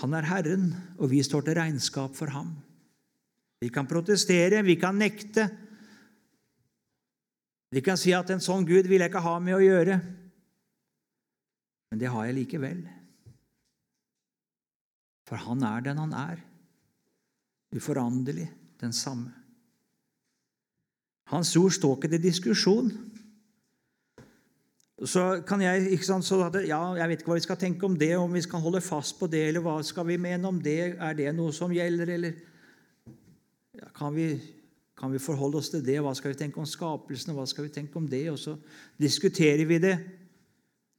Han 0.00 0.14
er 0.16 0.24
Herren, 0.30 0.70
og 0.96 1.10
vi 1.12 1.20
står 1.26 1.44
til 1.44 1.58
regnskap 1.58 2.14
for 2.16 2.32
ham. 2.32 2.54
Vi 3.60 3.68
kan 3.68 3.88
protestere, 3.90 4.62
vi 4.64 4.78
kan 4.80 4.96
nekte, 4.96 5.50
vi 7.70 7.82
kan 7.86 7.98
si 7.98 8.14
at 8.16 8.30
en 8.34 8.42
sånn 8.42 8.66
Gud 8.66 8.88
vil 8.90 9.02
jeg 9.02 9.12
ikke 9.12 9.22
ha 9.22 9.36
med 9.42 9.54
å 9.54 9.62
gjøre, 9.62 10.00
men 11.90 12.00
det 12.00 12.10
har 12.10 12.26
jeg 12.26 12.38
likevel. 12.38 12.80
For 15.26 15.38
han 15.38 15.62
er 15.66 15.84
den 15.86 16.00
han 16.02 16.14
er, 16.16 16.40
uforanderlig, 17.74 18.48
den 18.82 18.94
samme. 18.94 19.30
Hans 21.30 21.54
ord 21.58 21.70
står 21.70 21.96
ikke 21.96 22.10
til 22.10 22.22
diskusjon. 22.24 22.90
Så 25.06 25.40
kan 25.46 25.62
jeg 25.62 25.92
ikke 25.94 26.08
sant, 26.08 26.26
så 26.26 26.40
at, 26.44 26.58
ja, 26.66 26.80
jeg 26.98 27.08
vet 27.08 27.22
ikke 27.22 27.30
hva 27.30 27.38
vi 27.38 27.44
skal 27.46 27.58
tenke 27.60 27.86
om 27.86 27.94
det, 27.96 28.10
om 28.18 28.34
vi 28.34 28.42
skal 28.44 28.60
holde 28.60 28.82
fast 28.84 29.16
på 29.20 29.30
det, 29.30 29.46
eller 29.48 29.62
hva 29.64 29.78
skal 29.86 30.08
vi 30.10 30.18
mene 30.20 30.50
om 30.50 30.58
det? 30.60 30.96
Er 30.98 31.14
det 31.16 31.30
noe 31.38 31.54
som 31.56 31.72
gjelder, 31.72 32.10
eller 32.18 32.34
ja, 33.78 33.86
kan 33.96 34.12
vi 34.18 34.34
kan 35.00 35.12
vi 35.12 35.18
forholde 35.22 35.56
oss 35.56 35.70
til 35.72 35.80
det? 35.84 35.96
Hva 36.04 36.12
skal 36.16 36.34
vi 36.34 36.38
tenke 36.42 36.60
om 36.60 36.68
skapelsen? 36.68 37.32
Hva 37.32 37.46
skal 37.48 37.64
vi 37.64 37.72
tenke 37.72 37.96
om 37.96 38.08
det? 38.08 38.26
Og 38.28 38.36
så 38.38 38.56
diskuterer 39.00 39.64
vi 39.64 39.78
det. 39.80 39.94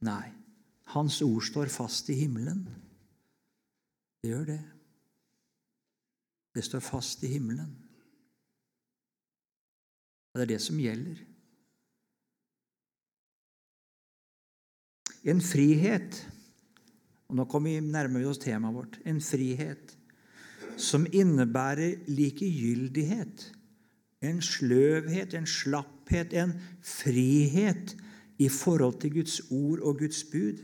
Nei, 0.01 0.31
Hans 0.95 1.21
ord 1.21 1.45
står 1.45 1.69
fast 1.71 2.09
i 2.09 2.17
himmelen. 2.23 2.63
Det 4.21 4.31
gjør 4.33 4.47
det. 4.49 4.61
Det 6.57 6.65
står 6.65 6.81
fast 6.83 7.21
i 7.23 7.29
himmelen. 7.35 7.69
Det 10.33 10.43
er 10.43 10.51
det 10.55 10.59
som 10.63 10.81
gjelder. 10.81 11.21
En 15.31 15.41
frihet 15.45 16.23
og 17.29 17.37
Nå 17.37 17.45
vi 17.63 17.77
nærmere 17.79 18.27
oss 18.27 18.41
temaet 18.41 18.75
vårt. 18.75 18.99
En 19.07 19.21
frihet 19.23 19.93
som 20.75 21.05
innebærer 21.05 22.01
likegyldighet 22.09 23.51
en 24.21 24.41
sløvhet, 24.41 25.33
en 25.33 25.47
slapphet, 25.49 26.33
en 26.37 26.53
frihet 26.85 27.95
i 28.41 28.49
forhold 28.49 28.99
til 29.01 29.15
Guds 29.17 29.39
ord 29.49 29.81
og 29.81 29.97
Guds 30.03 30.23
bud. 30.29 30.61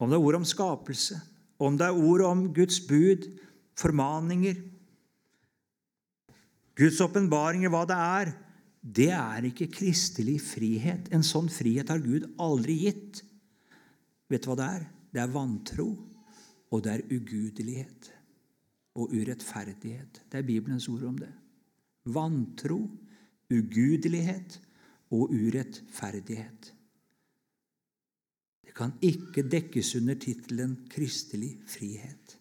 Om 0.00 0.10
det 0.10 0.16
er 0.16 0.26
ord 0.26 0.40
om 0.40 0.48
skapelse, 0.48 1.20
om 1.60 1.78
det 1.78 1.86
er 1.86 2.02
ord 2.02 2.24
om 2.26 2.44
Guds 2.54 2.80
bud, 2.88 3.26
formaninger, 3.78 4.58
Guds 6.80 7.00
åpenbaringer, 7.04 7.68
hva 7.68 7.82
det 7.86 7.98
er, 7.98 8.30
det 8.80 9.10
er 9.12 9.44
ikke 9.50 9.68
kristelig 9.74 10.38
frihet. 10.40 11.10
En 11.12 11.26
sånn 11.26 11.50
frihet 11.52 11.90
har 11.92 12.00
Gud 12.00 12.24
aldri 12.40 12.78
gitt. 12.86 13.20
Vet 14.30 14.46
du 14.46 14.50
hva 14.50 14.56
det 14.56 14.70
er? 14.78 14.86
Det 15.10 15.20
er 15.20 15.34
vantro, 15.34 15.90
og 16.70 16.82
det 16.86 16.94
er 16.94 17.04
ugudelighet 17.10 18.14
og 18.98 19.12
urettferdighet. 19.14 20.22
Det 20.32 20.40
er 20.40 20.46
Bibelens 20.46 20.88
ord 20.88 21.06
om 21.10 21.18
det. 21.18 21.30
Vantro, 22.10 22.80
ugudelighet 23.50 24.58
og 25.10 25.30
urettferdighet. 25.30 26.72
Det 28.66 28.76
kan 28.78 28.92
ikke 29.02 29.46
dekkes 29.50 29.94
under 29.98 30.18
tittelen 30.18 30.76
kristelig 30.90 31.56
frihet. 31.68 32.36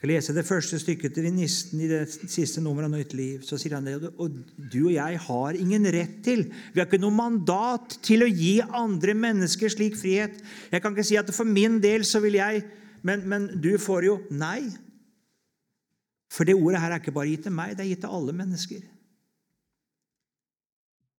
Jeg 0.00 0.08
skal 0.08 0.10
lese 0.14 0.32
det 0.34 0.46
første 0.48 0.78
stykket 0.80 1.12
til 1.12 1.26
nisten 1.36 1.82
i 1.84 1.88
det 1.90 2.06
siste 2.08 2.62
nummeret 2.64 2.88
av 2.88 2.94
Nytt 2.94 3.12
liv. 3.12 3.42
Så 3.44 3.58
sier 3.60 3.74
han 3.76 3.84
det, 3.84 3.98
og 4.16 4.32
du 4.56 4.78
og 4.86 4.94
jeg 4.94 5.18
har 5.26 5.58
ingen 5.60 5.84
rett 5.92 6.22
til 6.24 6.46
Vi 6.48 6.80
har 6.80 6.86
ikke 6.88 7.02
noe 7.02 7.12
mandat 7.12 7.98
til 8.00 8.24
å 8.24 8.30
gi 8.32 8.62
andre 8.64 9.12
mennesker 9.12 9.68
slik 9.68 9.98
frihet. 10.00 10.40
Jeg 10.72 10.80
kan 10.80 10.96
ikke 10.96 11.04
si 11.04 11.20
at 11.20 11.28
for 11.36 11.44
min 11.44 11.76
del 11.84 12.06
så 12.08 12.22
vil 12.24 12.40
jeg 12.40 12.64
Men, 13.06 13.26
men 13.28 13.48
du 13.60 13.72
får 13.80 14.06
jo 14.06 14.16
Nei. 14.30 14.62
For 16.30 16.46
det 16.46 16.54
ordet 16.54 16.78
her 16.78 16.94
er 16.94 17.02
ikke 17.02 17.14
bare 17.16 17.32
gitt 17.32 17.48
til 17.48 17.54
meg, 17.56 17.74
det 17.74 17.82
er 17.82 17.90
gitt 17.90 18.04
til 18.04 18.12
alle 18.14 18.34
mennesker. 18.38 18.82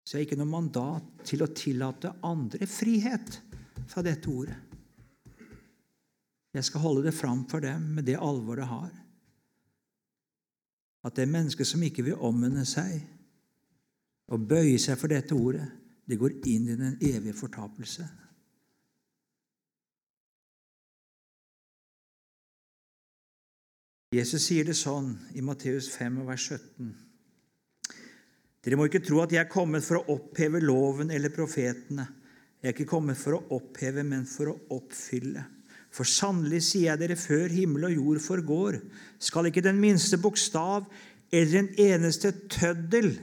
Så 0.08 0.16
jeg 0.16 0.22
har 0.22 0.30
ikke 0.30 0.40
noe 0.40 0.54
mandat 0.54 1.26
til 1.28 1.44
å 1.44 1.50
tillate 1.52 2.14
andre 2.26 2.68
frihet 2.68 3.36
fra 3.92 4.04
dette 4.06 4.32
ordet. 4.32 4.56
Jeg 6.52 6.68
skal 6.68 6.84
holde 6.84 7.06
det 7.06 7.16
fram 7.16 7.44
for 7.48 7.64
dem 7.64 7.92
med 7.96 8.08
det 8.08 8.18
alvor 8.20 8.60
det 8.60 8.68
har. 8.68 8.90
At 11.08 11.16
det 11.18 11.30
mennesket 11.32 11.68
som 11.68 11.84
ikke 11.84 12.06
vil 12.08 12.20
omvende 12.20 12.66
seg 12.68 13.00
og 14.32 14.48
bøye 14.48 14.80
seg 14.80 15.00
for 15.00 15.12
dette 15.12 15.36
ordet, 15.36 15.68
det 16.08 16.20
går 16.20 16.42
inn 16.52 16.68
i 16.72 16.76
den 16.80 16.98
evige 17.00 17.36
fortapelse. 17.36 18.06
Jesus 24.12 24.44
sier 24.44 24.66
det 24.68 24.74
sånn 24.76 25.14
i 25.40 25.42
Matteus 25.46 25.86
5, 25.94 26.18
vers 26.28 26.50
17. 26.52 26.88
Dere 28.60 28.76
må 28.76 28.90
ikke 28.90 29.00
tro 29.08 29.22
at 29.24 29.32
jeg 29.32 29.40
er 29.40 29.48
kommet 29.48 29.86
for 29.86 30.02
å 30.02 30.18
oppheve 30.18 30.60
loven 30.60 31.14
eller 31.16 31.32
profetene. 31.32 32.04
Jeg 32.60 32.68
er 32.68 32.76
ikke 32.76 32.90
kommet 32.92 33.16
for 33.16 33.38
å 33.38 33.46
oppheve, 33.56 34.04
men 34.04 34.26
for 34.28 34.52
å 34.52 34.58
oppfylle. 34.76 35.46
For 35.96 36.04
sannelig 36.04 36.60
sier 36.68 36.90
jeg 36.90 37.00
dere, 37.00 37.16
før 37.16 37.56
himmel 37.56 37.88
og 37.88 37.96
jord 37.96 38.20
forgår, 38.26 38.78
skal 39.16 39.48
ikke 39.48 39.64
den 39.64 39.80
minste 39.80 40.20
bokstav 40.20 40.90
eller 41.32 41.62
en 41.62 41.70
eneste 41.80 42.34
tøddel 42.52 43.14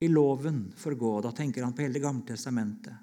i 0.00 0.08
loven 0.08 0.70
forgå. 0.80 1.18
Da 1.26 1.34
tenker 1.36 1.66
han 1.66 1.74
på 1.76 1.84
hele 1.84 1.98
Det 1.98 2.04
gamle 2.06 2.24
testamentet. 2.28 2.96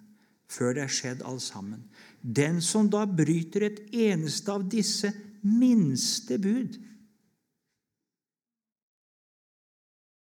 Før 0.49 0.73
det 0.73 0.88
er 0.88 0.97
skjedd 0.97 1.21
alt 1.21 1.45
sammen. 1.45 1.86
Den 2.17 2.57
som 2.65 2.89
da 2.89 3.05
bryter 3.05 3.67
et 3.69 3.79
eneste 3.93 4.57
av 4.57 4.65
disse 4.73 5.13
minste 5.43 6.39
bud 6.41 6.79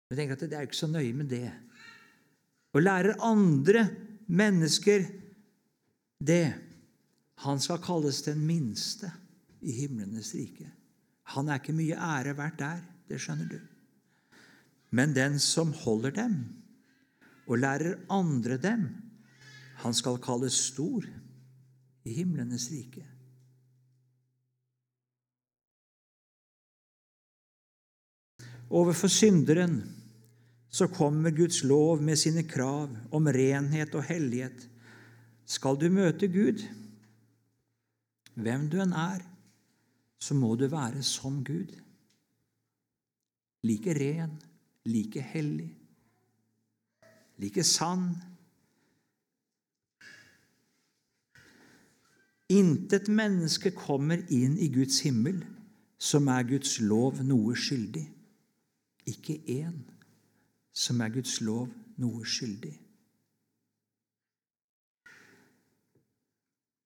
Jeg 0.07 0.15
tenker 0.19 0.37
at 0.37 0.43
Det 0.47 0.55
er 0.55 0.67
ikke 0.67 0.79
så 0.79 0.87
nøye 0.87 1.13
med 1.13 1.27
det. 1.27 1.51
Og 2.73 2.83
lærer 2.83 3.19
andre 3.23 3.87
mennesker 4.27 5.03
det. 6.23 6.53
Han 7.43 7.59
skal 7.59 7.81
kalles 7.83 8.21
den 8.25 8.45
minste 8.47 9.11
i 9.61 9.73
himlenes 9.81 10.31
rike. 10.35 10.69
Han 11.35 11.49
er 11.49 11.59
ikke 11.59 11.75
mye 11.75 11.97
ære 11.97 12.37
verdt 12.37 12.59
der, 12.61 12.79
det 13.09 13.19
skjønner 13.19 13.49
du. 13.51 13.59
Men 14.95 15.15
den 15.15 15.35
som 15.43 15.73
holder 15.75 16.15
dem 16.15 16.37
og 17.47 17.59
lærer 17.59 17.99
andre 18.09 18.57
dem, 18.57 18.87
han 19.83 19.93
skal 19.93 20.21
kalles 20.23 20.55
stor 20.71 21.03
i 22.07 22.13
himlenes 22.15 22.69
rike. 22.71 23.03
Overfor 28.69 29.07
synderen 29.07 29.79
så 30.69 30.87
kommer 30.87 31.31
Guds 31.31 31.63
lov 31.63 32.01
med 32.01 32.19
sine 32.19 32.43
krav 32.43 32.91
om 33.11 33.27
renhet 33.27 33.95
og 33.95 34.03
hellighet. 34.03 34.67
Skal 35.47 35.79
du 35.79 35.87
møte 35.89 36.27
Gud, 36.27 36.65
hvem 38.35 38.67
du 38.69 38.77
enn 38.83 38.93
er, 38.93 39.23
så 40.19 40.35
må 40.35 40.55
du 40.59 40.67
være 40.67 41.03
som 41.03 41.39
Gud. 41.45 41.71
Like 43.63 43.93
ren, 43.95 44.35
like 44.85 45.21
hellig, 45.21 45.71
like 47.37 47.63
sann. 47.63 48.11
Intet 52.51 53.07
menneske 53.11 53.71
kommer 53.75 54.21
inn 54.31 54.59
i 54.59 54.69
Guds 54.71 54.99
himmel 55.03 55.41
som 55.97 56.27
er 56.31 56.45
Guds 56.47 56.77
lov 56.83 57.23
noe 57.25 57.55
skyldig. 57.57 58.05
Ikke 59.07 59.37
én 59.47 59.79
som 60.75 61.01
er 61.01 61.13
Guds 61.13 61.39
lov 61.41 61.69
noe 61.97 62.25
skyldig. 62.27 62.73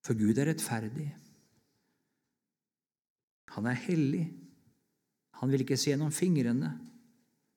For 0.02 0.18
Gud 0.18 0.38
er 0.38 0.50
rettferdig. 0.50 1.10
Han 3.54 3.66
er 3.68 3.78
hellig. 3.84 4.24
Han 5.42 5.50
vil 5.52 5.64
ikke 5.64 5.76
se 5.76 5.92
gjennom 5.92 6.14
fingrene 6.14 6.72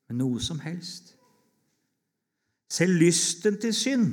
med 0.10 0.20
noe 0.20 0.42
som 0.44 0.60
helst. 0.62 1.16
Selv 2.70 2.98
lysten 3.00 3.60
til 3.62 3.74
synd 3.74 4.10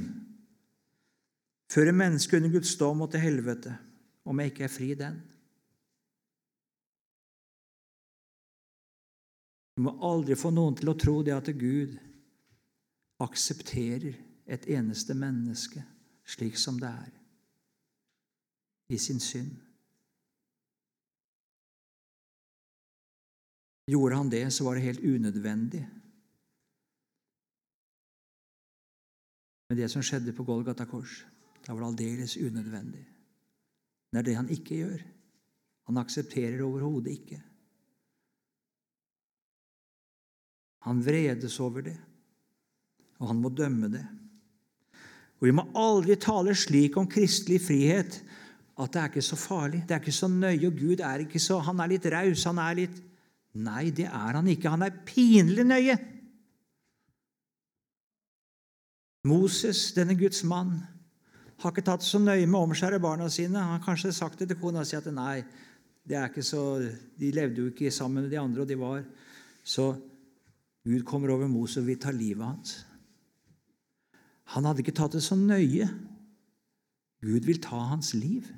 fører 1.72 1.96
mennesket 1.96 2.38
under 2.38 2.52
Guds 2.52 2.74
dom 2.76 3.00
og 3.00 3.10
til 3.12 3.24
helvete 3.24 3.72
om 4.28 4.40
jeg 4.40 4.52
ikke 4.52 4.64
er 4.68 4.72
fri 4.72 4.90
den. 4.94 5.16
Du 9.76 9.84
må 9.86 9.94
aldri 10.04 10.36
få 10.36 10.52
noen 10.52 10.76
til 10.76 10.90
å 10.92 10.98
tro 10.98 11.20
det 11.24 11.34
at 11.34 11.48
Gud 11.56 11.96
aksepterer 13.22 14.18
et 14.52 14.66
eneste 14.68 15.14
menneske 15.16 15.82
slik 16.28 16.58
som 16.60 16.78
det 16.80 16.90
er, 16.90 17.12
i 18.92 18.98
sin 19.00 19.20
synd. 19.22 19.54
Gjorde 23.90 24.18
han 24.20 24.30
det, 24.30 24.44
så 24.54 24.64
var 24.64 24.78
det 24.78 24.86
helt 24.86 25.02
unødvendig. 25.02 25.82
Men 29.68 29.80
det 29.80 29.88
som 29.90 30.04
skjedde 30.04 30.34
på 30.36 30.44
Golgata 30.46 30.86
kors, 30.86 31.22
da 31.64 31.72
var 31.72 31.82
det 31.82 31.88
aldeles 31.88 32.36
unødvendig. 32.36 33.02
Det 34.12 34.20
er 34.20 34.26
det 34.28 34.36
han 34.36 34.50
ikke 34.52 34.78
gjør. 34.82 35.02
Han 35.88 35.98
aksepterer 35.98 36.62
overhodet 36.62 37.16
ikke. 37.16 37.40
Han 40.86 41.02
vredes 41.04 41.60
over 41.62 41.84
det, 41.86 41.96
og 43.20 43.30
han 43.30 43.38
må 43.38 43.52
dømme 43.54 43.90
det. 43.92 44.02
Og 45.38 45.48
Vi 45.48 45.54
må 45.54 45.66
aldri 45.78 46.16
tale 46.18 46.54
slik 46.54 46.96
om 46.98 47.08
kristelig 47.10 47.60
frihet 47.66 48.20
at 48.82 48.92
det 48.94 49.00
er 49.00 49.10
ikke 49.10 49.24
så 49.26 49.36
farlig, 49.36 49.82
det 49.86 49.94
er 49.94 50.00
ikke 50.00 50.14
så 50.14 50.28
nøye, 50.30 50.66
og 50.66 50.78
Gud 50.78 51.02
er 51.04 51.24
ikke 51.24 51.40
så 51.42 51.58
Han 51.60 51.80
er 51.80 51.90
litt 51.92 52.06
raus, 52.06 52.44
han 52.48 52.58
er 52.58 52.78
litt 52.78 53.02
Nei, 53.52 53.90
det 53.92 54.06
er 54.08 54.38
han 54.38 54.46
ikke. 54.48 54.70
Han 54.72 54.80
er 54.86 54.94
pinlig 55.04 55.66
nøye. 55.68 55.98
Moses, 59.28 59.90
denne 59.92 60.16
Guds 60.16 60.40
mann, 60.48 60.78
har 61.62 61.74
ikke 61.74 61.84
tatt 61.84 62.02
så 62.02 62.18
nøye 62.18 62.46
med 62.46 62.58
å 62.58 62.62
omskjære 62.66 63.00
barna 63.02 63.28
sine. 63.30 63.60
Han 63.60 63.76
har 63.76 63.84
kanskje 63.84 64.14
sagt 64.16 64.40
det 64.40 64.48
til 64.50 64.58
kona 64.58 64.86
si 64.88 64.96
at 64.98 65.06
nei, 65.14 65.42
det 66.02 66.16
er 66.18 66.32
ikke 66.32 66.42
så, 66.42 66.62
de 66.80 67.34
levde 67.34 67.62
jo 67.62 67.68
ikke 67.70 67.92
sammen 67.94 68.24
med 68.24 68.32
de 68.32 68.40
andre, 68.40 68.64
og 68.64 68.72
de 68.72 68.78
var 68.80 69.04
Så 69.62 69.92
Gud 70.84 71.04
kommer 71.06 71.30
over 71.30 71.46
Moses 71.50 71.78
og 71.82 71.86
vil 71.86 72.00
ta 72.02 72.10
livet 72.10 72.46
hans. 72.46 72.86
Han 74.54 74.66
hadde 74.66 74.82
ikke 74.82 74.96
tatt 74.98 75.14
det 75.14 75.22
så 75.22 75.38
nøye. 75.38 75.86
Gud 77.22 77.46
vil 77.46 77.60
ta 77.62 77.78
hans 77.92 78.12
liv 78.18 78.48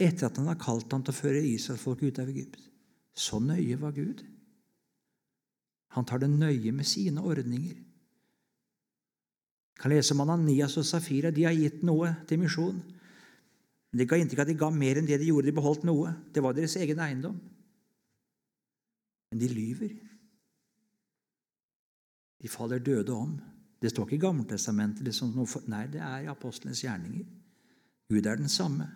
etter 0.00 0.28
at 0.28 0.36
han 0.40 0.48
har 0.48 0.60
kalt 0.60 0.92
ham 0.92 1.02
til 1.04 1.12
å 1.12 1.16
føre 1.16 1.40
Israelsfolket 1.44 2.12
ut 2.12 2.20
av 2.22 2.28
Egypt. 2.32 2.60
Så 3.16 3.40
nøye 3.42 3.76
var 3.80 3.92
Gud. 3.96 4.22
Han 5.96 6.06
tar 6.06 6.22
det 6.22 6.30
nøye 6.30 6.72
med 6.72 6.88
sine 6.88 7.24
ordninger. 7.24 7.76
Jeg 9.74 9.82
kan 9.82 9.92
lese 9.92 10.14
om 10.14 10.22
Ananias 10.26 10.76
og 10.80 10.86
Safira. 10.86 11.32
De 11.32 11.46
har 11.48 11.56
gitt 11.56 11.82
noe 11.88 12.12
til 12.28 12.40
misjon. 12.40 12.78
Men 13.90 14.02
det 14.02 14.06
ga 14.08 14.18
inntrykk 14.20 14.42
av 14.42 14.46
at 14.46 14.52
de 14.52 14.60
ga 14.60 14.68
mer 14.72 15.00
enn 15.00 15.08
det 15.08 15.18
de 15.20 15.30
gjorde. 15.32 15.48
De 15.48 15.56
beholdt 15.56 15.86
noe. 15.88 16.12
Det 16.32 16.44
var 16.44 16.54
deres 16.56 16.76
egen 16.78 17.00
eiendom. 17.02 17.40
Men 19.32 19.40
de 19.40 19.48
lyver. 19.50 19.96
De 22.40 22.48
faller 22.48 22.78
døde 22.78 23.12
om. 23.12 23.40
Det 23.82 23.90
står 23.90 24.06
ikke 24.06 24.16
i 24.16 24.24
Gammeltestamentet. 24.24 25.04
Liksom. 25.04 25.34
Nei, 25.68 25.86
det 25.92 26.00
er 26.00 26.24
i 26.24 26.32
apostlenes 26.32 26.82
gjerninger. 26.84 27.26
Gud 28.10 28.26
er 28.26 28.36
den 28.36 28.48
samme. 28.48 28.88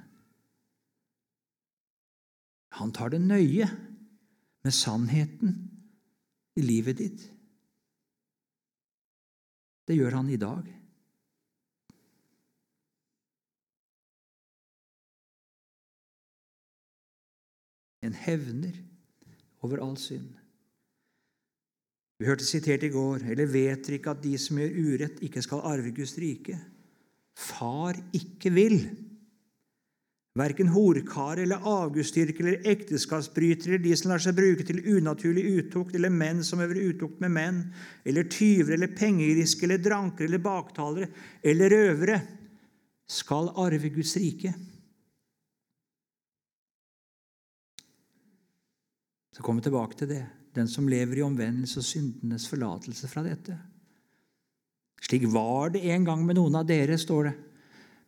Han 2.74 2.92
tar 2.92 3.12
det 3.14 3.20
nøye 3.22 3.68
med 4.64 4.74
sannheten 4.74 5.54
i 6.56 6.62
livet 6.64 6.98
ditt. 6.98 7.26
Det 9.86 9.96
gjør 9.96 10.16
han 10.18 10.30
i 10.32 10.40
dag. 10.40 10.70
En 18.04 18.16
hevner 18.24 18.76
over 19.64 19.80
all 19.84 19.96
synd. 20.00 20.32
Vi 22.18 22.28
hørte 22.28 22.46
sitert 22.46 22.84
i 22.86 22.92
går 22.94 23.24
eller 23.32 23.50
vet 23.50 23.86
dere 23.86 23.98
ikke 23.98 24.14
at 24.14 24.22
de 24.22 24.36
som 24.38 24.60
gjør 24.60 24.76
urett, 24.78 25.18
ikke 25.26 25.42
skal 25.42 25.64
arve 25.66 25.90
Guds 25.96 26.14
rike? 26.20 26.58
Far 27.34 27.98
ikke 28.14 28.52
vil. 28.54 28.78
Verken 30.38 30.70
horkar 30.74 31.38
eller 31.38 31.62
avgudsdyrkere 31.70 32.48
eller 32.48 32.70
ekteskapsbrytere 32.72 33.76
eller 33.76 33.82
de 33.84 33.96
som 33.98 34.10
lar 34.10 34.22
seg 34.22 34.34
bruke 34.34 34.66
til 34.66 34.80
unaturlig 34.96 35.44
utukt, 35.60 35.94
eller 35.94 36.10
menn 36.10 36.42
som 36.46 36.62
øver 36.62 36.80
utukt 36.90 37.20
med 37.22 37.34
menn, 37.34 37.60
eller 38.02 38.26
tyver 38.26 38.74
eller 38.74 38.94
pengegriske 38.98 39.66
eller 39.66 39.82
drankere 39.82 40.26
eller 40.26 40.42
baktalere 40.42 41.10
eller 41.42 41.70
røvere, 41.70 42.20
skal 43.06 43.52
arve 43.60 43.90
Guds 43.94 44.16
rike. 44.18 44.54
Så 49.34 49.42
kommer 49.42 49.62
vi 49.62 49.68
tilbake 49.68 49.98
til 49.98 50.10
det. 50.14 50.24
Den 50.54 50.68
som 50.70 50.88
lever 50.88 51.18
i 51.18 51.24
omvendelse 51.26 51.80
og 51.80 51.86
syndenes 51.86 52.46
forlatelse 52.50 53.10
fra 53.10 53.24
dette. 53.26 53.56
Slik 55.04 55.26
var 55.32 55.74
det 55.74 55.82
en 55.92 56.06
gang 56.06 56.22
med 56.24 56.38
noen 56.38 56.60
av 56.60 56.68
dere, 56.68 56.96
står 57.00 57.28
det. 57.28 57.34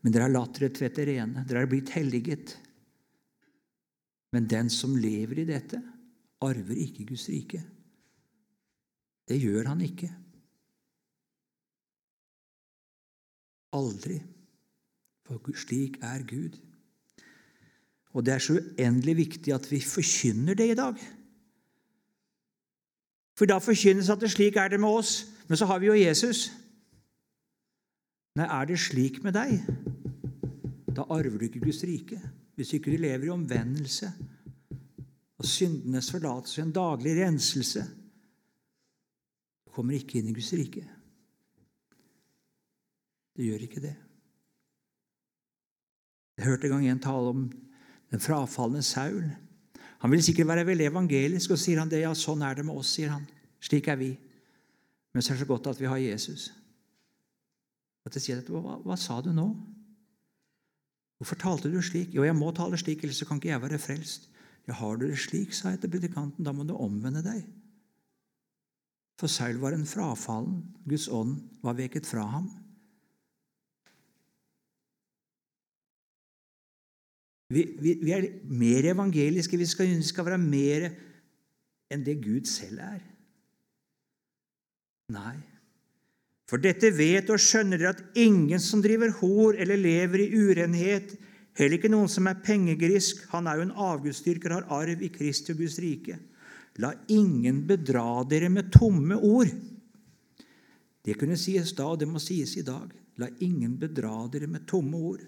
Men 0.01 0.15
dere 0.15 0.29
har 0.29 0.37
latt 0.37 0.55
dere 0.57 0.73
tvette 0.73 1.05
rene. 1.09 1.43
Dere 1.49 1.65
har 1.65 1.71
blitt 1.71 1.91
helliget. 1.97 2.55
Men 4.33 4.47
den 4.51 4.71
som 4.73 4.95
lever 4.99 5.43
i 5.43 5.49
dette, 5.49 5.81
arver 6.45 6.79
ikke 6.79 7.09
Guds 7.09 7.27
rike. 7.33 7.63
Det 9.27 9.39
gjør 9.41 9.73
han 9.73 9.83
ikke. 9.83 10.13
Aldri. 13.77 14.21
For 15.27 15.59
slik 15.59 15.99
er 16.07 16.23
Gud. 16.29 16.55
Og 18.15 18.25
det 18.25 18.37
er 18.37 18.45
så 18.45 18.57
uendelig 18.57 19.17
viktig 19.25 19.53
at 19.53 19.67
vi 19.69 19.83
forkynner 19.83 20.57
det 20.57 20.71
i 20.73 20.79
dag. 20.79 21.01
For 23.37 23.49
da 23.49 23.59
forkynnes 23.61 24.09
at 24.13 24.23
det 24.23 24.31
slik 24.33 24.57
er 24.57 24.73
det 24.73 24.81
med 24.81 24.89
oss, 24.89 25.27
men 25.49 25.59
så 25.59 25.69
har 25.69 25.81
vi 25.83 25.91
jo 25.91 25.99
Jesus. 25.99 26.49
Nei, 28.37 28.47
er 28.49 28.69
det 28.69 28.79
slik 28.81 29.23
med 29.25 29.37
deg? 29.37 29.61
Da 30.97 31.05
arver 31.13 31.37
du 31.37 31.47
ikke 31.47 31.65
Guds 31.65 31.83
rike. 31.85 32.19
Hvis 32.57 32.73
ikke 32.73 32.93
du 32.93 33.03
lever 33.03 33.29
i 33.29 33.33
omvendelse 33.33 34.09
og 35.37 35.45
syndenes 35.45 36.09
forlatelse 36.11 36.63
en 36.63 36.73
daglig 36.73 37.13
renselse. 37.19 37.83
Du 39.67 39.73
kommer 39.77 39.99
ikke 39.99 40.19
inn 40.19 40.31
i 40.31 40.37
Guds 40.37 40.53
rike. 40.57 40.85
Det 43.37 43.45
gjør 43.45 43.67
ikke 43.67 43.83
det. 43.85 43.95
Jeg 46.37 46.49
hørte 46.49 46.69
en 46.69 46.73
gang 46.73 46.89
en 46.89 47.05
tale 47.05 47.33
om 47.33 47.45
den 48.13 48.21
frafalne 48.21 48.83
Saul. 48.83 49.29
Han 50.03 50.13
vil 50.13 50.23
sikkert 50.25 50.51
være 50.51 50.67
veldig 50.69 50.91
evangelisk, 50.91 51.55
og 51.55 51.61
sier 51.61 51.81
han 51.81 51.91
det, 51.91 52.03
ja, 52.05 52.13
sånn 52.15 52.45
er 52.45 52.59
det 52.59 52.67
med 52.67 52.77
oss, 52.77 52.93
sier 52.97 53.15
han. 53.15 53.25
Slik 53.65 53.89
er 53.89 53.99
vi. 54.01 54.13
Men 55.15 55.25
så 55.25 55.33
er 55.33 55.39
det 55.39 55.47
så 55.47 55.49
godt 55.49 55.71
at 55.73 55.81
vi 55.81 55.89
har 55.89 56.03
Jesus. 56.03 56.51
At 58.07 58.19
jeg 58.19 58.27
sier, 58.27 58.43
hva, 58.53 58.77
hva 58.85 58.97
sa 59.01 59.19
du 59.25 59.33
nå? 59.35 59.49
Hvorfor 61.17 61.39
talte 61.41 61.73
du 61.73 61.79
slik? 61.81 62.13
Jo, 62.15 62.27
jeg 62.27 62.37
må 62.37 62.53
tale 62.55 62.77
slik, 62.79 63.03
ellers 63.03 63.23
kan 63.25 63.41
ikke 63.41 63.55
jeg 63.55 63.63
være 63.63 63.81
frelst. 63.81 64.29
Ja, 64.69 64.77
har 64.77 64.99
du 64.99 65.07
det 65.07 65.19
slik, 65.23 65.55
sa 65.57 65.73
jeg 65.73 65.81
til 65.83 65.95
predikanten, 65.95 66.45
da 66.45 66.53
må 66.53 66.67
du 66.69 66.75
omvende 66.77 67.23
deg. 67.25 67.47
For 69.17 69.33
Saul 69.33 69.57
var 69.63 69.73
en 69.73 69.89
frafallen. 69.89 70.61
Guds 70.85 71.09
ånd 71.09 71.39
var 71.65 71.79
veket 71.79 72.07
fra 72.09 72.27
ham. 72.35 72.51
Vi, 77.53 77.63
vi, 77.79 77.93
vi 78.03 78.15
er 78.15 78.31
mer 78.51 78.89
evangeliske. 78.93 79.59
Vi 79.59 79.69
skal, 79.71 79.93
skal 80.05 80.27
være 80.29 80.41
mer 80.43 80.89
enn 81.93 82.03
det 82.07 82.19
Gud 82.25 82.49
selv 82.51 82.83
er. 82.83 83.03
Nei. 85.15 85.37
For 86.51 86.63
dette 86.63 86.93
vet 86.95 87.31
og 87.35 87.43
skjønner 87.43 87.79
dere 87.79 87.95
at 87.95 88.19
ingen 88.23 88.63
som 88.63 88.83
driver 88.83 89.15
hor 89.21 89.59
eller 89.59 89.79
lever 89.79 90.23
i 90.23 90.31
urenhet, 90.35 91.15
heller 91.59 91.79
ikke 91.79 91.91
noen 91.91 92.11
som 92.11 92.29
er 92.31 92.43
pengegrisk, 92.43 93.25
han 93.33 93.49
er 93.51 93.59
jo 93.59 93.67
en 93.67 93.77
avgudsdyrker, 93.87 94.55
har 94.55 94.69
arv 94.71 95.03
i 95.03 95.11
Kristi 95.11 95.55
og 95.55 95.63
Guds 95.63 95.79
rike. 95.83 96.19
La 96.83 96.93
ingen 97.11 97.63
bedra 97.67 98.23
dere 98.29 98.51
med 98.53 98.71
tomme 98.75 99.17
ord. 99.17 99.51
Det 101.07 101.15
kunne 101.19 101.39
sies 101.41 101.73
da, 101.75 101.89
og 101.95 102.01
det 102.03 102.09
må 102.11 102.21
sies 102.23 102.57
i 102.61 102.67
dag. 102.67 102.91
La 103.23 103.31
ingen 103.43 103.79
bedra 103.81 104.27
dere 104.31 104.51
med 104.51 104.67
tomme 104.69 104.99
ord. 104.99 105.23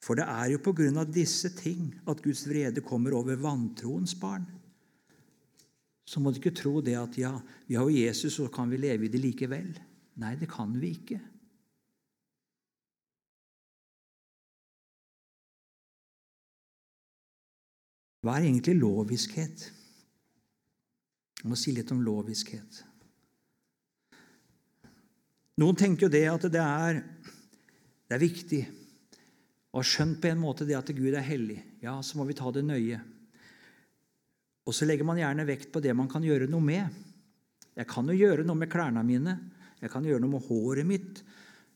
For 0.00 0.16
det 0.16 0.24
er 0.24 0.54
jo 0.54 0.62
på 0.64 0.72
grunn 0.76 0.96
av 1.00 1.10
disse 1.12 1.52
ting 1.58 1.90
at 2.08 2.22
Guds 2.24 2.46
vrede 2.48 2.80
kommer 2.84 3.14
over 3.18 3.36
vantroens 3.40 4.14
barn. 4.16 4.46
Så 6.08 6.22
må 6.22 6.32
du 6.32 6.40
ikke 6.40 6.56
tro 6.56 6.80
det 6.82 6.96
at 6.98 7.18
ja, 7.20 7.34
vi 7.68 7.76
har 7.76 7.84
jo 7.86 8.00
Jesus, 8.00 8.38
så 8.38 8.48
kan 8.50 8.72
vi 8.72 8.80
leve 8.80 9.06
i 9.06 9.12
det 9.12 9.20
likevel. 9.20 9.68
Nei, 10.20 10.32
det 10.40 10.48
kan 10.50 10.72
vi 10.80 10.94
ikke. 10.96 11.20
Hva 18.24 18.36
er 18.36 18.48
egentlig 18.48 18.74
loviskhet? 18.80 19.68
Jeg 21.40 21.48
må 21.48 21.56
si 21.56 21.72
litt 21.72 21.92
om 21.92 22.02
loviskhet. 22.04 22.82
Noen 25.60 25.76
tenker 25.76 26.08
jo 26.08 26.12
det 26.12 26.26
at 26.28 26.44
det 26.52 26.60
er, 26.60 27.00
det 28.08 28.16
er 28.16 28.22
viktig 28.24 28.60
og 29.70 29.80
har 29.80 29.86
skjønt 29.86 30.18
på 30.22 30.30
en 30.30 30.40
måte 30.42 30.66
det 30.66 30.76
at 30.78 30.90
Gud 30.94 31.14
er 31.14 31.26
hellig. 31.26 31.60
Ja, 31.82 31.94
så 32.02 32.18
må 32.18 32.26
vi 32.26 32.34
ta 32.38 32.50
det 32.54 32.64
nøye. 32.66 32.98
Og 34.66 34.74
så 34.74 34.86
legger 34.86 35.06
man 35.06 35.18
gjerne 35.20 35.46
vekt 35.46 35.70
på 35.72 35.82
det 35.82 35.94
man 35.96 36.10
kan 36.10 36.24
gjøre 36.26 36.48
noe 36.50 36.64
med. 36.64 36.96
Jeg 37.78 37.86
kan 37.90 38.08
jo 38.10 38.16
gjøre 38.18 38.44
noe 38.46 38.58
med 38.58 38.70
klærne 38.70 39.04
mine. 39.06 39.36
Jeg 39.80 39.92
kan 39.92 40.04
gjøre 40.04 40.22
noe 40.24 40.34
med 40.34 40.48
håret 40.48 40.86
mitt. 40.86 41.22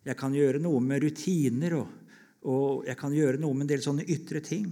Jeg 0.05 0.19
kan 0.21 0.35
gjøre 0.37 0.61
noe 0.61 0.83
med 0.85 1.01
rutiner, 1.01 1.79
og, 1.79 2.17
og 2.45 2.83
jeg 2.85 2.99
kan 3.01 3.15
gjøre 3.15 3.41
noe 3.41 3.57
med 3.57 3.65
en 3.65 3.71
del 3.73 3.85
sånne 3.87 4.05
ytre 4.13 4.43
ting. 4.45 4.67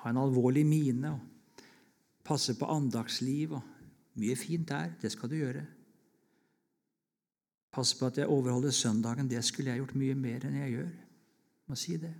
Ha 0.00 0.10
en 0.10 0.18
alvorlig 0.18 0.64
mine 0.66 1.12
og 1.12 1.66
passe 2.26 2.56
på 2.58 2.68
andagsliv. 2.72 3.54
og 3.60 4.16
Mye 4.20 4.36
fint 4.40 4.66
der. 4.72 4.96
Det 5.00 5.12
skal 5.12 5.30
du 5.30 5.36
gjøre. 5.38 5.62
Passe 7.72 7.98
på 7.98 8.06
at 8.06 8.18
jeg 8.18 8.26
overholder 8.26 8.70
søndagen. 8.70 9.30
Det 9.30 9.44
skulle 9.44 9.70
jeg 9.70 9.78
gjort 9.78 9.94
mye 9.94 10.14
mer 10.14 10.46
enn 10.46 10.58
jeg 10.62 10.74
gjør. 10.74 10.90
Må 11.70 11.78
si 11.78 11.96
det. 11.96 12.14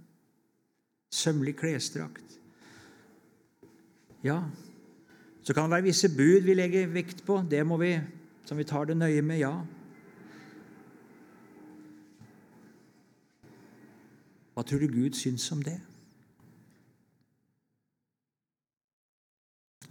Sømmelig 1.10 1.56
klesdrakt. 1.56 2.38
Ja, 4.22 4.42
så 5.42 5.54
kan 5.54 5.62
det 5.62 5.70
være 5.70 5.88
visse 5.88 6.08
bud 6.08 6.44
vi 6.44 6.54
legger 6.54 6.90
vekt 6.92 7.24
på. 7.26 7.40
Det 7.50 7.64
må 7.66 7.76
vi 7.80 7.94
som 8.44 8.58
vi 8.58 8.64
tar 8.64 8.84
det 8.84 8.96
nøye 8.96 9.22
med, 9.22 9.38
ja. 9.38 9.52
Hva 14.54 14.64
tror 14.66 14.82
du 14.82 14.90
Gud 14.90 15.14
syns 15.14 15.46
om 15.54 15.62
det? 15.62 15.76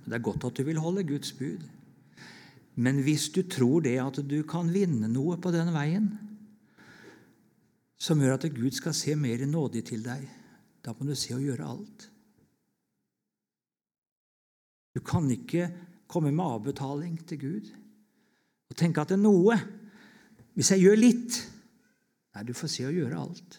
Det 0.06 0.18
er 0.18 0.26
godt 0.26 0.44
at 0.44 0.58
du 0.58 0.64
vil 0.68 0.82
holde 0.84 1.06
Guds 1.08 1.32
bud. 1.34 1.64
Men 2.76 3.02
hvis 3.04 3.30
du 3.36 3.42
tror 3.50 3.84
det 3.86 3.98
at 4.02 4.22
du 4.28 4.42
kan 4.48 4.70
vinne 4.72 5.10
noe 5.12 5.38
på 5.42 5.52
den 5.56 5.72
veien 5.76 6.12
som 8.00 8.22
gjør 8.22 8.38
at 8.38 8.48
Gud 8.56 8.72
skal 8.78 8.96
se 8.96 9.16
mer 9.20 9.42
nådig 9.50 9.84
til 9.90 10.06
deg, 10.06 10.24
da 10.86 10.94
må 10.96 11.10
du 11.10 11.16
se 11.20 11.34
å 11.36 11.42
gjøre 11.44 11.68
alt. 11.68 12.06
Du 14.96 15.02
kan 15.06 15.28
ikke 15.32 15.68
komme 16.10 16.32
med 16.32 16.46
avbetaling 16.46 17.20
til 17.28 17.42
Gud 17.42 17.68
og 18.70 18.78
tenke 18.78 19.02
at 19.02 19.12
det 19.12 19.18
er 19.18 19.24
noe 19.24 19.58
Hvis 20.58 20.74
jeg 20.74 20.84
gjør 20.84 21.00
litt 21.00 21.38
Nei, 22.36 22.44
du 22.46 22.52
får 22.54 22.70
se 22.70 22.84
å 22.86 22.94
gjøre 22.94 23.18
alt. 23.18 23.56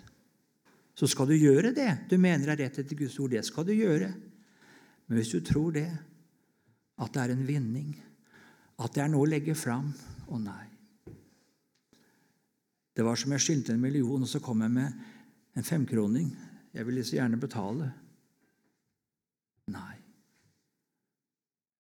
Så 0.95 1.09
skal 1.11 1.27
du 1.27 1.35
gjøre 1.35 1.73
det 1.75 1.89
du 2.11 2.15
mener 2.23 2.53
er 2.53 2.61
rett 2.63 2.79
etter 2.79 2.97
Guds 2.97 3.17
ord. 3.19 3.33
Det 3.33 3.43
skal 3.45 3.67
du 3.67 3.73
gjøre. 3.75 4.11
Men 5.09 5.19
hvis 5.19 5.33
du 5.35 5.41
tror 5.43 5.75
det, 5.75 5.89
at 7.01 7.13
det 7.15 7.23
er 7.23 7.33
en 7.35 7.47
vinning, 7.49 7.91
at 8.81 8.95
det 8.97 9.05
er 9.05 9.11
noe 9.13 9.27
å 9.27 9.31
legge 9.31 9.57
fram 9.59 9.93
Å 10.31 10.39
nei. 10.39 10.67
Det 12.95 13.03
var 13.03 13.19
som 13.19 13.33
jeg 13.35 13.43
skyldte 13.43 13.75
en 13.75 13.81
million, 13.83 14.23
og 14.23 14.29
så 14.31 14.39
kom 14.43 14.61
jeg 14.63 14.71
med 14.71 15.59
en 15.59 15.67
femkroning. 15.67 16.29
Jeg 16.71 16.87
ville 16.87 17.03
så 17.03 17.17
gjerne 17.17 17.41
betale. 17.41 17.89
Nei. 19.75 19.97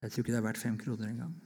Jeg 0.02 0.10
tror 0.10 0.24
ikke 0.24 0.32
det 0.32 0.40
er 0.40 0.46
verdt 0.48 0.62
fem 0.64 0.78
kroner 0.80 1.12
engang. 1.12 1.36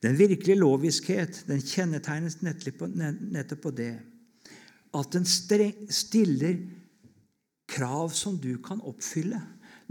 Den 0.00 0.16
virkelige 0.16 0.60
loviskhet 0.60 1.42
den 1.48 1.60
kjennetegnes 1.60 2.38
nettopp 2.40 3.62
på 3.66 3.74
det 3.74 3.92
at 4.96 5.12
den 5.12 5.26
stiller 5.26 6.60
krav 7.68 8.14
som 8.16 8.38
du 8.40 8.54
kan 8.64 8.80
oppfylle. 8.80 9.40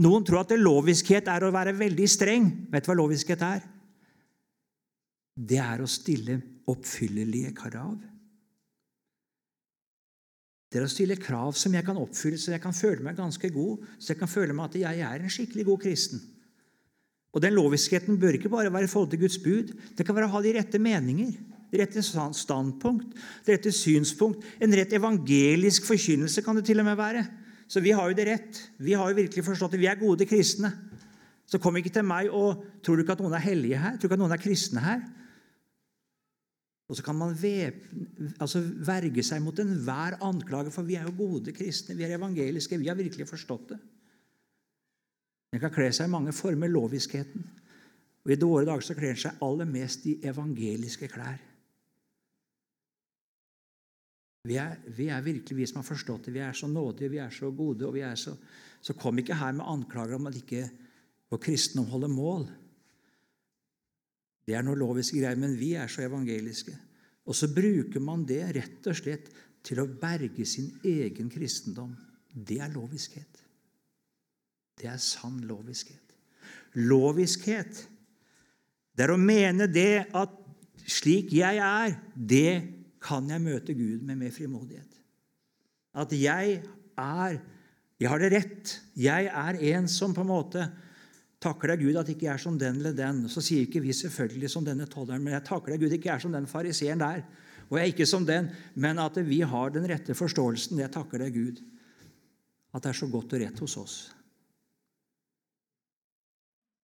Noen 0.04 0.26
tror 0.26 0.43
at 0.43 0.54
loviskhet 0.58 1.30
er 1.32 1.45
å 1.45 1.54
være 1.54 1.74
veldig 1.78 2.08
streng. 2.10 2.52
Vet 2.70 2.86
du 2.86 2.91
hva 2.91 2.98
loviskhet 3.00 3.41
er? 3.45 3.64
Det 5.38 5.58
er 5.62 5.82
å 5.82 5.89
stille 5.89 6.38
oppfyllelige 6.70 7.54
krav. 7.58 7.98
Det 10.68 10.82
er 10.82 10.86
å 10.86 10.91
stille 10.91 11.16
krav 11.18 11.56
som 11.56 11.74
jeg 11.74 11.86
kan 11.88 11.98
oppfylle, 11.98 12.38
så 12.38 12.52
jeg 12.52 12.62
kan 12.62 12.76
føle 12.76 13.06
meg 13.06 13.18
ganske 13.18 13.50
god, 13.54 13.86
så 13.98 14.12
jeg 14.12 14.20
kan 14.20 14.30
føle 14.30 14.56
meg 14.56 14.68
at 14.68 14.82
jeg 14.82 15.06
er 15.08 15.24
en 15.24 15.32
skikkelig 15.32 15.66
god 15.70 15.86
kristen. 15.86 16.24
Og 17.34 17.43
Den 17.43 17.56
loviskheten 17.56 18.18
bør 18.20 18.36
ikke 18.38 18.52
bare 18.52 18.72
være 18.74 18.89
i 18.89 18.91
forhold 18.91 19.12
til 19.14 19.22
Guds 19.22 19.38
bud. 19.39 19.72
Det 19.95 20.06
kan 20.06 20.16
være 20.18 20.28
å 20.28 20.34
ha 20.36 20.41
de 20.43 20.54
rette 20.58 20.82
meninger, 20.82 21.36
det 21.72 21.82
rette 21.82 22.04
standpunkt, 22.04 23.12
det 23.45 23.58
rette 23.58 23.74
synspunkt. 23.76 24.43
En 24.60 24.74
rett 24.74 24.93
evangelisk 24.95 25.88
forkynnelse 25.88 26.43
kan 26.43 26.58
det 26.58 26.66
til 26.68 26.82
og 26.82 26.88
med 26.88 26.98
være. 27.00 27.26
Så 27.68 27.84
vi 27.84 27.91
har 27.95 28.09
jo 28.09 28.15
det 28.15 28.26
rett. 28.30 28.61
Vi 28.80 28.95
har 28.95 29.09
jo 29.11 29.20
virkelig 29.20 29.43
forstått 29.45 29.76
det. 29.76 29.82
Vi 29.82 29.89
er 29.91 29.99
gode 29.99 30.28
kristne. 30.28 30.72
Så 31.47 31.59
kom 31.63 31.78
ikke 31.80 31.91
til 31.95 32.03
meg 32.07 32.32
og 32.34 32.63
tror 32.84 32.97
du 32.97 33.03
ikke 33.03 33.15
at 33.15 33.24
noen 33.24 33.36
er 33.38 33.43
hellige 33.43 33.80
her? 33.80 33.95
Tror 33.95 34.07
du 34.07 34.09
ikke 34.09 34.20
at 34.20 34.24
noen 34.24 34.36
er 34.36 34.43
kristne 34.43 34.84
her? 34.84 35.03
Og 36.88 36.95
så 36.95 37.03
kan 37.03 37.18
man 37.20 37.36
vep, 37.36 37.82
altså 38.39 38.61
verge 38.63 39.24
seg 39.26 39.41
mot 39.43 39.57
enhver 39.59 40.15
anklage, 40.24 40.72
for 40.72 40.88
vi 40.88 40.95
er 40.95 41.03
jo 41.03 41.18
gode 41.18 41.51
kristne, 41.55 41.97
vi 41.99 42.05
er 42.07 42.15
evangeliske, 42.15 42.80
vi 42.80 42.88
har 42.88 42.95
virkelig 42.95 43.28
forstått 43.28 43.74
det. 43.74 43.80
Den 45.51 45.63
kan 45.63 45.74
kle 45.76 45.89
seg 45.95 46.07
i 46.07 46.13
mange 46.13 46.32
former, 46.36 46.72
loviskheten. 46.72 47.43
Og 48.24 48.32
I 48.32 48.39
våre 48.39 48.65
dager 48.68 48.84
så 48.84 48.95
kler 48.95 49.13
den 49.15 49.20
seg 49.20 49.43
aller 49.43 49.68
mest 49.68 50.07
i 50.07 50.18
evangeliske 50.28 51.07
klær. 51.11 51.39
Vi 54.48 54.56
er, 54.62 54.78
vi 54.95 55.10
er, 55.12 55.24
virkelig 55.26 55.58
vi 55.58 55.68
som 55.68 55.82
har 55.82 55.88
forstått 55.88 56.28
det. 56.28 56.36
Vi 56.38 56.43
er 56.43 56.56
så 56.56 56.70
nådige, 56.72 57.12
vi 57.12 57.20
er 57.20 57.34
så 57.34 57.52
gode. 57.52 57.86
og 57.86 57.93
vi 57.93 58.02
er 58.02 58.16
Så 58.16 58.36
Så 58.82 58.93
kom 58.93 59.18
ikke 59.20 59.36
her 59.36 59.52
med 59.52 59.66
anklager 59.66 60.16
om 60.16 60.28
at 60.28 60.36
ikke 60.36 60.70
vår 61.30 61.38
kristendom 61.38 61.89
holder 61.91 62.08
mål. 62.08 62.48
Det 64.45 64.56
er 64.56 64.64
noe 64.64 64.80
loviske 64.80 65.20
greier, 65.20 65.36
men 65.36 65.58
vi 65.60 65.74
er 65.74 65.88
så 65.88 66.06
evangeliske. 66.06 66.78
Og 67.28 67.36
så 67.36 67.50
bruker 67.52 68.00
man 68.00 68.24
det 68.24 68.56
rett 68.56 68.88
og 68.88 68.95
slett 68.95 69.28
til 69.64 69.82
å 69.82 69.89
berge 69.89 70.45
sin 70.48 70.70
egen 70.86 71.30
kristendom. 71.30 71.91
Det 72.32 72.62
er 72.64 72.72
loviskhet. 72.72 73.41
Det 74.78 74.88
er 74.88 75.02
sann 75.02 75.41
loviskhet. 75.50 76.14
Loviskhet, 76.78 77.88
det 78.95 79.04
er 79.04 79.12
å 79.14 79.20
mene 79.20 79.68
det 79.68 80.08
at 80.16 80.34
slik 80.88 81.34
jeg 81.36 81.60
er, 81.60 81.98
det 82.14 82.76
kan 83.04 83.30
jeg 83.30 83.43
møte 83.43 83.76
Gud 83.78 84.04
med 84.06 84.20
mer 84.20 84.34
frimodighet. 84.34 85.00
At 85.98 86.14
jeg 86.14 86.62
er 86.98 87.39
Jeg 87.98 88.10
har 88.12 88.20
det 88.22 88.28
rett. 88.30 88.72
Jeg 88.93 89.26
er 89.26 89.58
en 89.74 89.88
som 89.89 90.12
på 90.14 90.22
en 90.22 90.30
måte 90.30 90.68
takker 91.41 91.72
deg, 91.72 91.82
Gud, 91.82 91.95
at 91.98 92.10
ikke 92.12 92.28
jeg 92.28 92.34
er 92.36 92.41
som 92.43 92.58
den 92.62 92.76
eller 92.78 92.93
den. 92.93 93.24
Så 93.26 93.41
sier 93.41 93.64
ikke 93.66 93.82
vi 93.82 93.93
selvfølgelig 93.93 94.52
som 94.54 94.66
denne 94.66 94.86
tolleren, 94.86 95.24
men 95.26 95.34
jeg 95.34 95.45
takker 95.48 95.74
deg, 95.74 95.82
Gud, 95.82 95.95
ikke 95.98 96.12
er 96.14 96.22
som 96.22 96.36
den 96.36 96.45
fariseeren 96.45 97.02
der. 97.02 97.24
Og 97.68 97.80
jeg 97.80 97.84
er 97.84 97.93
ikke 97.95 98.06
som 98.06 98.28
den, 98.28 98.52
men 98.76 99.02
at 99.02 99.18
vi 99.26 99.41
har 99.41 99.74
den 99.74 99.88
rette 99.89 100.14
forståelsen. 100.14 100.78
Jeg 100.78 100.93
takker 100.93 101.26
deg, 101.26 101.34
Gud, 101.34 101.64
at 102.74 102.86
det 102.86 102.93
er 102.93 103.00
så 103.02 103.10
godt 103.10 103.34
og 103.34 103.41
rett 103.41 103.66
hos 103.66 103.78
oss. 103.82 103.98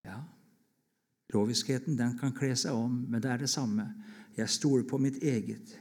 Ja, 0.08 0.16
loviskheten 1.36 1.96
den 2.00 2.16
kan 2.18 2.32
kle 2.34 2.56
seg 2.58 2.74
om, 2.74 3.04
men 3.08 3.22
det 3.22 3.30
er 3.30 3.44
det 3.44 3.52
samme. 3.52 3.86
Jeg 4.36 4.50
stoler 4.50 4.88
på 4.88 4.98
mitt 4.98 5.20
eget. 5.22 5.76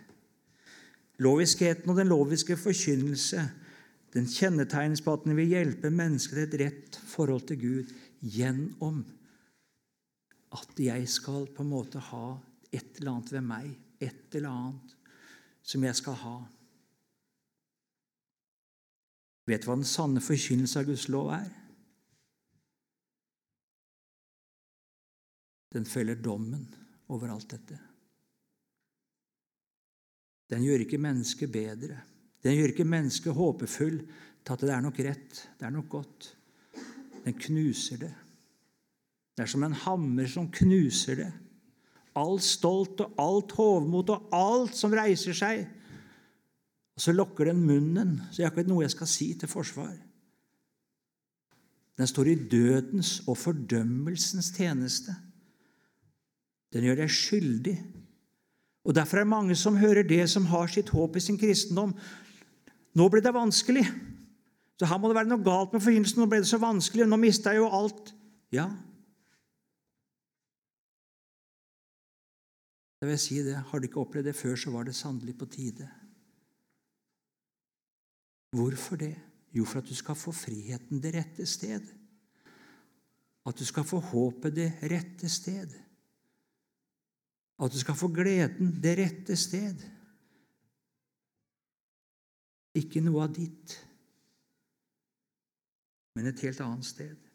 Loviskheten 1.20 1.90
og 1.92 1.98
den 2.00 2.08
loviske 2.08 2.56
forkynnelse 2.58 3.44
den 4.14 4.28
kjennetegnes 4.28 5.02
på 5.04 5.14
at 5.16 5.26
den 5.26 5.38
vil 5.38 5.52
hjelpe 5.54 5.92
mennesket 5.94 6.36
til 6.36 6.48
et 6.48 6.58
rett 6.66 6.98
forhold 7.08 7.46
til 7.48 7.60
Gud 7.62 7.92
gjennom 8.22 9.04
at 10.52 10.82
jeg 10.84 11.08
skal 11.10 11.48
på 11.56 11.64
en 11.64 11.72
måte 11.72 12.02
ha 12.12 12.26
et 12.72 13.00
eller 13.00 13.14
annet 13.14 13.32
ved 13.32 13.46
meg, 13.46 13.70
et 14.04 14.36
eller 14.36 14.52
annet 14.52 14.98
som 15.64 15.84
jeg 15.86 15.96
skal 15.96 16.18
ha. 16.26 16.36
Vet 19.48 19.64
du 19.64 19.70
hva 19.70 19.78
den 19.80 19.88
sanne 19.88 20.24
forkynnelse 20.24 20.82
av 20.82 20.90
Guds 20.90 21.08
lov 21.12 21.32
er? 21.36 21.48
Den 25.72 25.88
følger 25.88 26.20
dommen 26.20 26.68
over 27.08 27.32
alt 27.32 27.48
dette. 27.56 27.80
Den 30.52 30.66
gjør 30.68 30.84
ikke 30.84 31.00
mennesket 31.02 31.52
bedre. 31.52 32.02
Den 32.44 32.58
gjør 32.58 32.74
ikke 32.74 32.88
mennesket 32.88 33.38
håpefull 33.38 34.02
til 34.42 34.54
at 34.56 34.66
det 34.66 34.74
er 34.74 34.84
nok 34.84 35.00
rett, 35.06 35.44
det 35.60 35.68
er 35.68 35.74
nok 35.74 35.90
godt. 35.90 36.32
Den 37.26 37.38
knuser 37.38 38.02
det. 38.02 38.12
Det 39.38 39.46
er 39.46 39.52
som 39.52 39.64
en 39.64 39.78
hammer 39.86 40.28
som 40.28 40.50
knuser 40.52 41.22
det. 41.22 41.32
Alt 42.20 42.44
stolt 42.44 43.00
og 43.06 43.20
alt 43.22 43.54
hovmot 43.56 44.10
og 44.12 44.34
alt 44.36 44.76
som 44.76 44.94
reiser 44.94 45.38
seg. 45.38 45.64
Og 46.98 47.04
så 47.06 47.14
lukker 47.16 47.48
den 47.48 47.62
munnen, 47.64 48.18
så 48.32 48.42
jeg 48.42 48.50
har 48.50 48.58
ikke 48.58 48.70
noe 48.70 48.84
jeg 48.84 48.96
skal 48.96 49.10
si 49.10 49.32
til 49.40 49.50
forsvar. 49.50 49.94
Den 51.98 52.10
står 52.10 52.32
i 52.32 52.40
dødens 52.50 53.20
og 53.30 53.38
fordømmelsens 53.38 54.52
tjeneste. 54.56 55.16
Den 56.74 56.88
gjør 56.88 57.04
deg 57.04 57.14
skyldig. 57.14 57.76
Og 58.84 58.96
Derfor 58.96 59.18
er 59.18 59.26
det 59.26 59.30
mange 59.30 59.56
som 59.56 59.78
hører 59.78 60.04
det, 60.04 60.24
som 60.30 60.46
har 60.50 60.68
sitt 60.68 60.90
håp 60.90 61.16
i 61.16 61.22
sin 61.22 61.38
kristendom. 61.38 61.94
Nå 62.98 63.10
ble 63.10 63.22
det 63.22 63.34
vanskelig. 63.34 63.86
Så 64.80 64.88
her 64.90 64.98
må 64.98 65.12
det 65.12 65.20
være 65.20 65.30
noe 65.30 65.46
galt 65.46 65.76
med 65.76 65.84
forkynnelsen. 65.86 66.24
Nå 66.24 66.26
ble 66.30 66.42
det 66.42 66.50
så 66.50 66.58
vanskelig, 66.62 67.06
nå 67.06 67.20
mista 67.22 67.54
jeg 67.54 67.62
jo 67.62 67.70
alt. 67.70 68.14
Ja. 68.52 68.66
Da 72.98 73.06
vil 73.06 73.14
jeg 73.14 73.24
si 73.24 73.38
det. 73.46 73.60
Har 73.70 73.80
du 73.80 73.86
ikke 73.88 74.02
opplevd 74.02 74.32
det 74.32 74.38
før, 74.38 74.58
så 74.58 74.74
var 74.74 74.90
det 74.90 74.98
sannelig 74.98 75.38
på 75.38 75.46
tide. 75.50 75.88
Hvorfor 78.58 79.00
det? 79.00 79.16
Jo, 79.54 79.66
for 79.66 79.82
at 79.82 79.90
du 79.90 79.96
skal 79.96 80.16
få 80.16 80.34
friheten 80.36 81.02
det 81.04 81.14
rette 81.16 81.46
sted. 81.46 81.86
At 83.46 83.58
du 83.58 83.66
skal 83.66 83.88
få 83.88 84.00
håpet 84.12 84.56
det 84.56 84.70
rette 84.92 85.30
sted. 85.30 85.74
At 87.62 87.74
du 87.74 87.78
skal 87.78 87.98
få 87.98 88.10
gleden 88.10 88.74
det 88.82 88.98
rette 88.98 89.38
sted. 89.38 89.84
Ikke 92.80 93.04
noe 93.04 93.28
av 93.28 93.34
ditt 93.36 93.78
men 96.16 96.28
et 96.28 96.44
helt 96.44 96.62
annet 96.64 96.88
sted. 96.88 97.28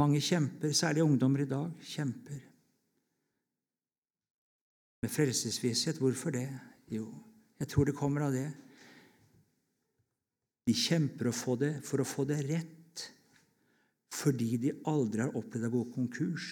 Mange 0.00 0.20
kjemper, 0.24 0.72
særlig 0.76 1.04
ungdommer 1.04 1.44
i 1.44 1.48
dag, 1.48 1.72
kjemper 1.84 2.38
med 5.00 5.12
frelsesvisshet. 5.12 6.00
Hvorfor 6.00 6.32
det? 6.36 6.48
Jo, 6.92 7.08
jeg 7.60 7.68
tror 7.68 7.88
det 7.88 7.96
kommer 7.96 8.28
av 8.28 8.36
det. 8.36 8.48
De 10.68 10.76
kjemper 10.76 11.32
for 11.32 12.00
å 12.00 12.08
få 12.08 12.28
det 12.28 12.40
rett 12.48 12.79
fordi 14.10 14.56
de 14.58 14.74
aldri 14.90 15.22
har 15.22 15.36
opplevd 15.38 15.68
å 15.68 15.74
gå 15.76 15.84
konkurs. 15.94 16.48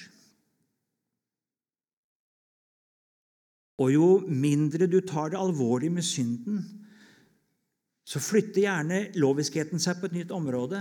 Og 3.79 3.93
jo 3.95 4.09
mindre 4.27 4.89
du 4.91 5.01
tar 5.07 5.33
det 5.33 5.39
alvorlig 5.39 5.91
med 5.95 6.07
synden, 6.07 6.63
så 8.09 8.21
flytter 8.23 8.65
gjerne 8.65 9.03
loviskheten 9.21 9.83
seg 9.83 10.01
på 10.01 10.09
et 10.09 10.17
nytt 10.17 10.33
område. 10.35 10.81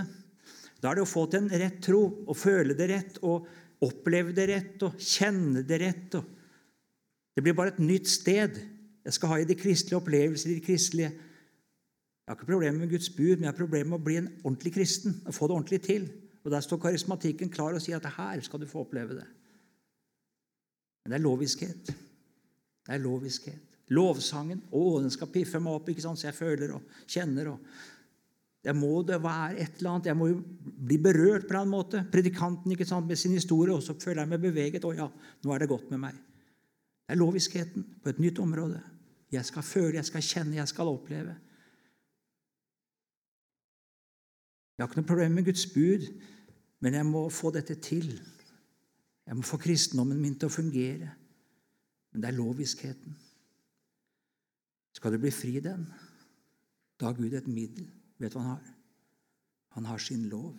Da 0.80 0.90
er 0.90 0.98
det 0.98 1.04
å 1.04 1.10
få 1.10 1.26
til 1.28 1.44
en 1.44 1.60
rett 1.60 1.80
tro, 1.84 2.02
å 2.26 2.34
føle 2.34 2.74
det 2.78 2.88
rett, 2.90 3.18
og 3.22 3.46
oppleve 3.84 4.32
det 4.34 4.46
rett, 4.50 4.82
og 4.86 4.98
kjenne 4.98 5.62
det 5.66 5.78
rett. 5.82 6.16
det 7.34 7.42
blir 7.42 7.54
bare 7.54 7.74
et 7.74 7.82
nytt 7.82 8.08
sted. 8.08 8.58
Jeg 9.04 9.14
skal 9.14 9.28
ha 9.28 9.38
i 9.38 9.46
de 9.46 9.54
kristelige 9.54 10.00
opplevelser, 10.00 10.50
i 10.50 10.58
de 10.58 10.64
kristelige 10.64 11.10
Jeg 12.28 12.34
har 12.34 12.36
ikke 12.36 12.50
problemer 12.50 12.78
med 12.78 12.90
Guds 12.90 13.08
bud, 13.08 13.38
men 13.38 13.46
jeg 13.46 13.52
har 13.52 13.56
problemer 13.56 13.88
med 13.88 14.00
å 14.02 14.04
bli 14.04 14.16
en 14.20 14.32
ordentlig 14.42 14.74
kristen 14.74 15.14
og 15.24 15.32
få 15.32 15.46
det 15.48 15.54
ordentlig 15.54 15.78
til. 15.86 16.02
Og 16.48 16.54
Der 16.54 16.64
står 16.64 16.80
karismatikken 16.80 17.50
klar 17.52 17.76
og 17.76 17.82
sier 17.84 18.00
at 18.00 18.14
her 18.16 18.40
skal 18.40 18.62
du 18.62 18.64
få 18.66 18.86
oppleve 18.86 19.18
det. 19.18 19.26
Men 21.04 21.12
det 21.12 21.18
er 21.18 21.24
loviskhet. 21.26 21.90
Det 22.88 22.94
er 22.96 23.02
loviskhet. 23.04 23.64
Lovsangen. 23.92 24.62
Å, 24.72 24.82
den 25.04 25.12
skal 25.12 25.28
piffe 25.32 25.60
meg 25.60 25.76
opp 25.76 25.90
ikke 25.92 26.04
sant? 26.06 26.20
så 26.20 26.30
jeg 26.30 26.36
føler 26.38 26.72
og 26.78 27.04
kjenner. 27.04 27.50
og 27.52 27.66
jeg 28.64 28.76
må 28.76 29.02
det 29.06 29.18
være 29.22 29.60
et 29.60 29.76
eller 29.76 29.90
annet. 29.90 30.08
Jeg 30.08 30.18
må 30.18 30.30
jo 30.30 30.38
bli 30.88 30.96
berørt 31.04 31.44
på 31.44 31.52
en 31.52 31.60
annen 31.60 31.74
måte. 31.74 32.00
Predikanten 32.12 32.72
ikke 32.72 32.88
sant, 32.88 33.06
med 33.08 33.20
sin 33.20 33.36
historie, 33.36 33.74
og 33.76 33.84
så 33.84 33.96
føler 34.00 34.24
jeg 34.24 34.32
meg 34.32 34.40
beveget. 34.46 34.88
Å 34.88 34.94
ja, 34.96 35.10
nå 35.44 35.52
er 35.52 35.62
det 35.62 35.68
godt 35.68 35.92
med 35.92 36.00
meg. 36.06 36.16
Det 37.04 37.12
er 37.12 37.20
loviskheten 37.20 37.84
på 38.00 38.12
et 38.12 38.24
nytt 38.24 38.40
område. 38.40 38.80
Jeg 39.32 39.44
skal 39.44 39.68
føle, 39.68 39.98
jeg 40.00 40.08
skal 40.08 40.24
kjenne, 40.24 40.56
jeg 40.56 40.72
skal 40.72 40.88
oppleve. 40.88 41.36
Jeg 44.78 44.84
har 44.84 44.90
ikke 44.92 45.00
noe 45.00 45.10
problem 45.10 45.32
med 45.34 45.48
Guds 45.48 45.64
bud, 45.74 46.04
men 46.80 46.94
jeg 46.94 47.06
må 47.06 47.24
få 47.32 47.50
dette 47.54 47.74
til. 47.82 48.12
Jeg 49.26 49.36
må 49.36 49.42
få 49.42 49.58
kristendommen 49.60 50.20
min 50.20 50.36
til 50.38 50.48
å 50.48 50.54
fungere. 50.54 51.10
Men 52.12 52.22
det 52.22 52.30
er 52.30 52.38
loviskheten. 52.38 53.16
Skal 54.96 55.14
du 55.14 55.20
bli 55.22 55.30
fri 55.34 55.58
den, 55.62 55.84
da 56.98 57.10
har 57.10 57.18
Gud 57.18 57.34
et 57.36 57.50
middel. 57.50 57.86
Vet 58.18 58.32
du 58.32 58.38
hva 58.38 58.46
han 58.46 58.54
har? 58.56 58.72
Han 59.76 59.86
har 59.86 60.00
sin 60.02 60.24
lov. 60.30 60.56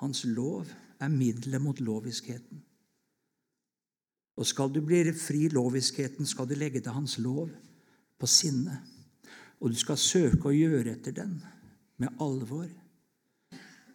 Hans 0.00 0.24
lov 0.24 0.70
er 1.00 1.12
middelet 1.12 1.62
mot 1.62 1.80
loviskheten. 1.80 2.62
Og 4.34 4.46
skal 4.46 4.72
du 4.72 4.80
bli 4.82 5.02
fri 5.14 5.48
loviskheten, 5.52 6.26
skal 6.26 6.48
du 6.48 6.56
legge 6.58 6.80
til 6.80 6.94
Hans 6.96 7.18
lov 7.18 7.50
på 8.18 8.26
sinnet. 8.26 8.80
Og 9.60 9.70
du 9.70 9.78
skal 9.78 10.00
søke 10.00 10.50
å 10.50 10.56
gjøre 10.56 10.96
etter 10.96 11.14
den 11.14 11.36
med 12.02 12.16
alvor. 12.22 12.66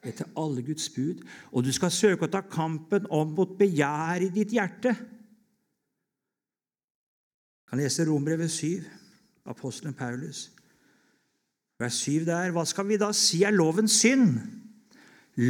Etter 0.06 0.30
alle 0.40 0.64
Guds 0.64 0.90
bud. 0.96 1.24
Og 1.52 1.64
du 1.66 1.72
skal 1.76 1.92
søke 1.92 2.28
å 2.28 2.32
ta 2.32 2.42
kampen 2.46 3.08
om 3.12 3.34
mot 3.36 3.58
begjær 3.60 4.24
i 4.26 4.32
ditt 4.34 4.54
hjerte. 4.56 4.94
Jeg 7.70 7.72
kan 7.74 7.82
lese 7.84 8.06
Rombrevet 8.08 8.50
7, 8.50 8.86
apostelen 9.52 9.94
Paulus. 9.94 10.48
Vers 11.80 12.00
7 12.04 12.26
der. 12.28 12.52
Hva 12.56 12.66
skal 12.68 12.88
vi 12.90 12.98
da 13.00 13.12
si 13.16 13.44
er 13.46 13.56
lovens 13.56 14.00
synd? 14.02 14.40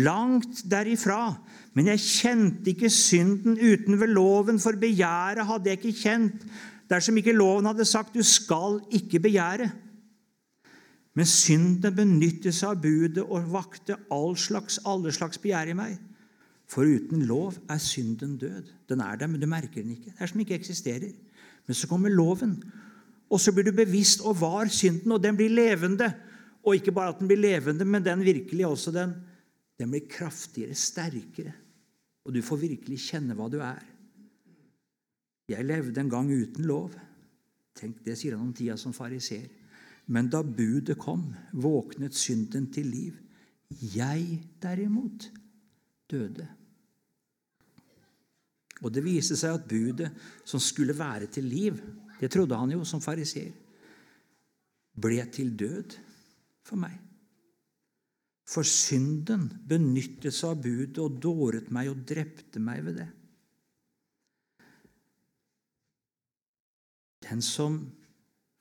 Langt 0.06 0.66
derifra. 0.70 1.38
Men 1.78 1.94
jeg 1.94 2.04
kjente 2.04 2.74
ikke 2.74 2.92
synden 2.94 3.56
uten 3.58 3.98
ved 4.02 4.12
loven, 4.14 4.60
for 4.62 4.78
begjæret 4.78 5.48
hadde 5.48 5.72
jeg 5.72 5.80
ikke 5.80 6.02
kjent, 6.02 6.44
dersom 6.90 7.18
ikke 7.22 7.38
loven 7.38 7.70
hadde 7.70 7.86
sagt 7.86 8.14
'du 8.14 8.24
skal 8.26 8.82
ikke 8.92 9.22
begjære'. 9.30 9.72
Men 11.18 11.26
synden 11.26 11.96
benyttet 11.96 12.56
seg 12.56 12.76
av 12.76 12.84
budet 12.84 13.24
og 13.26 13.50
vakte 13.52 13.98
all 14.14 14.36
slags, 14.38 14.78
alle 14.88 15.12
slags 15.16 15.42
begjær 15.42 15.72
i 15.72 15.78
meg. 15.78 15.98
For 16.70 16.86
uten 16.86 17.26
lov 17.26 17.58
er 17.70 17.82
synden 17.82 18.38
død. 18.38 18.70
Den 18.90 19.02
er 19.02 19.18
der, 19.18 19.28
men 19.28 19.42
du 19.42 19.48
merker 19.50 19.82
den 19.82 19.96
ikke. 19.96 20.14
Det 20.14 20.22
er 20.22 20.30
som 20.30 20.44
ikke 20.44 20.60
eksisterer. 20.60 21.16
Men 21.66 21.78
så 21.78 21.90
kommer 21.90 22.14
loven, 22.14 22.60
og 23.30 23.42
så 23.42 23.54
blir 23.54 23.68
du 23.68 23.74
bevisst 23.78 24.22
og 24.26 24.40
var 24.42 24.70
synden, 24.74 25.12
og 25.12 25.24
den 25.24 25.38
blir 25.38 25.50
levende. 25.50 26.12
Og 26.64 26.78
ikke 26.78 26.94
bare 26.94 27.14
at 27.14 27.20
den 27.20 27.30
blir 27.30 27.42
levende, 27.42 27.86
men 27.86 28.06
den 28.06 28.24
virkelig 28.26 28.68
også 28.68 28.94
den 28.94 29.18
den 29.80 29.94
blir 29.94 30.10
kraftigere, 30.12 30.76
sterkere, 30.76 31.54
og 32.26 32.34
du 32.36 32.42
får 32.44 32.60
virkelig 32.66 33.00
kjenne 33.00 33.36
hva 33.38 33.48
du 33.48 33.62
er. 33.64 33.86
Jeg 35.50 35.66
levde 35.66 36.02
en 36.02 36.12
gang 36.12 36.28
uten 36.30 36.68
lov. 36.68 36.92
Tenk, 37.80 38.04
Det 38.06 38.18
sier 38.20 38.36
han 38.36 38.50
om 38.50 38.54
tida 38.54 38.76
som 38.78 38.94
fariser. 38.94 39.48
Men 40.10 40.30
da 40.30 40.42
budet 40.44 40.98
kom, 40.98 41.28
våknet 41.54 42.18
synden 42.18 42.70
til 42.74 42.88
liv. 42.90 43.18
Jeg 43.94 44.40
derimot 44.62 45.28
døde. 46.10 46.48
Og 48.80 48.94
det 48.96 49.04
viste 49.06 49.38
seg 49.38 49.60
at 49.60 49.68
budet 49.70 50.10
som 50.48 50.62
skulle 50.64 50.96
være 50.98 51.28
til 51.30 51.46
liv, 51.46 51.78
det 52.20 52.32
trodde 52.32 52.58
han 52.58 52.72
jo 52.74 52.86
som 52.88 53.04
fariser, 53.04 53.52
ble 55.00 55.20
til 55.32 55.54
død 55.60 55.96
for 56.66 56.80
meg. 56.80 56.96
For 58.50 58.66
synden 58.66 59.46
benyttet 59.70 60.34
seg 60.34 60.56
av 60.56 60.64
budet 60.64 60.98
og 61.04 61.20
dåret 61.22 61.70
meg 61.76 61.92
og 61.92 62.02
drepte 62.10 62.62
meg 62.64 62.82
ved 62.88 62.98
det. 63.04 63.10
Den 67.30 67.44
som 67.46 67.78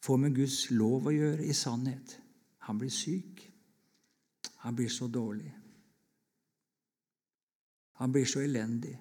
får 0.05 0.19
med 0.23 0.35
Guds 0.37 0.71
lov 0.71 1.09
å 1.09 1.15
gjøre 1.15 1.47
i 1.47 1.55
sannhet, 1.57 2.19
han 2.69 2.79
blir 2.79 2.93
syk. 2.93 3.49
Han 4.59 4.75
blir 4.75 4.89
så 4.89 5.07
dårlig. 5.07 5.49
Han 7.93 8.13
blir 8.13 8.27
så 8.27 8.41
elendig. 8.41 8.99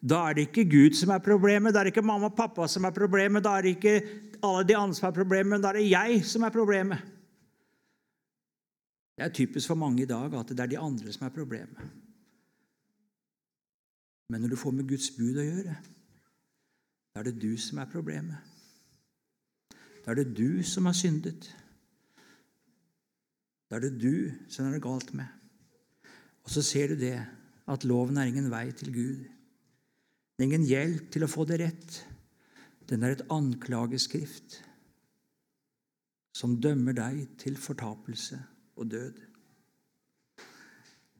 Da 0.00 0.22
er 0.28 0.34
det 0.34 0.46
ikke 0.48 0.64
Gud 0.70 0.96
som 0.96 1.12
er 1.12 1.22
problemet, 1.22 1.74
da 1.74 1.82
er 1.82 1.88
det 1.88 1.92
ikke 1.94 2.06
mamma 2.06 2.30
og 2.30 2.36
pappa 2.38 2.68
som 2.70 2.86
er 2.88 2.94
problemet, 2.96 3.44
da 3.44 3.58
er 3.58 3.66
det 3.66 3.74
ikke 3.76 3.94
alle 4.40 4.62
de 4.64 4.76
andre 4.78 4.96
som 4.96 5.08
er 5.10 5.16
problemet, 5.18 5.50
men 5.52 5.62
da 5.62 5.72
er 5.72 5.80
det 5.80 5.90
jeg 5.90 6.22
som 6.26 6.46
er 6.46 6.54
problemet. 6.54 7.02
Det 9.18 9.26
er 9.26 9.34
typisk 9.36 9.68
for 9.68 9.76
mange 9.76 10.02
i 10.02 10.08
dag 10.08 10.32
at 10.34 10.54
det 10.54 10.64
er 10.64 10.72
de 10.72 10.80
andre 10.80 11.12
som 11.12 11.26
er 11.28 11.34
problemet. 11.34 11.90
Men 14.30 14.40
når 14.40 14.54
du 14.54 14.56
får 14.56 14.72
med 14.78 14.88
Guds 14.88 15.10
bud 15.18 15.36
å 15.36 15.44
gjøre, 15.44 15.74
da 17.10 17.20
er 17.20 17.28
det 17.28 17.42
du 17.42 17.52
som 17.60 17.82
er 17.82 17.90
problemet. 17.92 18.49
Da 20.10 20.16
er 20.16 20.24
det 20.24 20.32
du 20.34 20.64
som 20.66 20.88
har 20.90 20.94
syndet. 20.98 21.44
Da 23.70 23.76
er 23.78 23.84
det 23.84 24.00
du 24.02 24.32
som 24.50 24.66
er 24.66 24.72
det 24.74 24.82
galt 24.82 25.12
med. 25.14 25.28
Og 26.42 26.50
så 26.50 26.64
ser 26.66 26.90
du 26.90 26.96
det, 26.98 27.14
at 27.70 27.86
loven 27.86 28.18
er 28.18 28.26
ingen 28.26 28.48
vei 28.50 28.64
til 28.74 28.90
Gud. 28.90 29.22
Det 30.34 30.42
er 30.42 30.48
ingen 30.48 30.66
hjelp 30.66 31.14
til 31.14 31.22
å 31.22 31.30
få 31.30 31.46
det 31.46 31.60
rett. 31.62 32.00
Den 32.90 33.06
er 33.06 33.14
et 33.14 33.24
anklageskrift 33.30 34.58
som 36.34 36.58
dømmer 36.58 36.98
deg 36.98 37.22
til 37.38 37.54
fortapelse 37.54 38.42
og 38.82 38.90
død. 38.90 39.24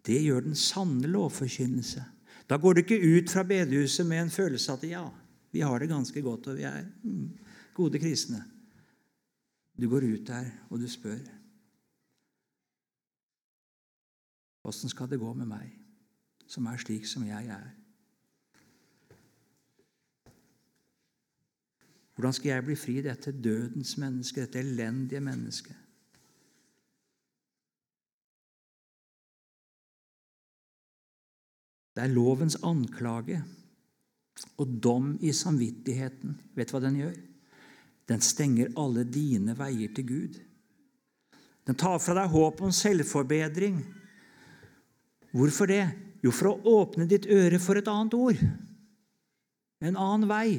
Det 0.03 0.19
gjør 0.19 0.49
den 0.51 0.59
sanne 0.59 1.07
lovforkynnelse. 1.15 2.03
Da 2.51 2.59
går 2.59 2.75
du 2.75 2.83
ikke 2.89 3.05
ut 3.07 3.31
fra 3.31 3.47
bedehuset 3.47 4.03
med 4.03 4.25
en 4.25 4.35
følelse 4.35 4.75
at 4.75 4.91
ja, 4.99 5.07
vi 5.55 5.63
har 5.63 5.79
det 5.79 5.95
ganske 5.95 6.27
godt, 6.27 6.51
og 6.51 6.59
vi 6.59 6.67
er 6.67 6.89
mm, 7.07 7.29
gode 7.79 8.03
kristne. 8.03 8.49
Du 9.81 9.89
går 9.89 10.05
ut 10.05 10.27
der, 10.29 10.51
og 10.71 10.81
du 10.81 10.89
spør 10.89 11.21
Åssen 14.69 14.93
skal 14.93 15.09
det 15.09 15.19
gå 15.19 15.31
med 15.35 15.49
meg, 15.49 15.71
som 16.47 16.67
er 16.69 16.79
slik 16.79 17.07
som 17.09 17.25
jeg 17.25 17.49
er? 17.51 17.71
Hvordan 22.15 22.37
skal 22.37 22.51
jeg 22.51 22.65
bli 22.67 22.77
fri 22.77 22.99
dette 23.01 23.33
dødens 23.33 23.95
menneske, 23.99 24.45
dette 24.45 24.61
elendige 24.61 25.23
mennesket? 25.25 25.79
Det 31.97 32.05
er 32.05 32.13
lovens 32.13 32.59
anklage 32.63 33.41
og 34.61 34.77
dom 34.85 35.15
i 35.25 35.33
samvittigheten. 35.33 36.37
Vet 36.55 36.69
du 36.69 36.77
hva 36.77 36.85
den 36.85 37.01
gjør? 37.01 37.17
Den 38.11 38.23
stenger 38.25 38.73
alle 38.81 39.05
dine 39.07 39.55
veier 39.59 39.93
til 39.95 40.07
Gud. 40.09 40.39
Den 41.69 41.79
tar 41.79 42.01
fra 42.03 42.17
deg 42.19 42.33
håp 42.33 42.63
om 42.67 42.73
selvforbedring. 42.75 43.79
Hvorfor 45.31 45.71
det? 45.71 45.85
Jo, 46.25 46.33
for 46.35 46.51
å 46.51 46.81
åpne 46.83 47.07
ditt 47.09 47.29
øre 47.31 47.61
for 47.63 47.79
et 47.79 47.89
annet 47.89 48.17
ord. 48.19 48.41
En 49.81 49.97
annen 49.97 50.27
vei, 50.29 50.59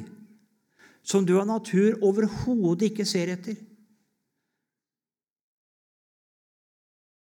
som 1.06 1.26
du 1.26 1.36
av 1.38 1.46
natur 1.50 2.00
overhodet 2.02 2.88
ikke 2.88 3.06
ser 3.06 3.34
etter. 3.34 3.58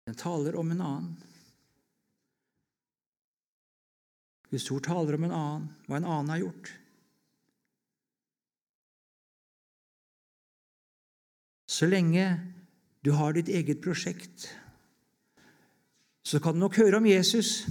Den 0.07 0.17
taler 0.17 0.57
om 0.59 0.73
en 0.73 0.83
annen. 0.83 1.15
Guds 4.47 4.67
ord 4.71 4.85
taler 4.87 5.17
om 5.17 5.27
en 5.27 5.37
annen, 5.37 5.71
hva 5.85 5.99
en 5.99 6.07
annen 6.07 6.33
har 6.33 6.43
gjort. 6.45 6.69
Så 11.77 11.85
lenge 11.85 12.25
du 13.05 13.11
har 13.13 13.35
ditt 13.35 13.51
eget 13.53 13.81
prosjekt, 13.83 14.47
så 16.25 16.39
kan 16.41 16.55
du 16.55 16.63
nok 16.63 16.79
høre 16.81 16.97
om 16.97 17.05
Jesus. 17.07 17.67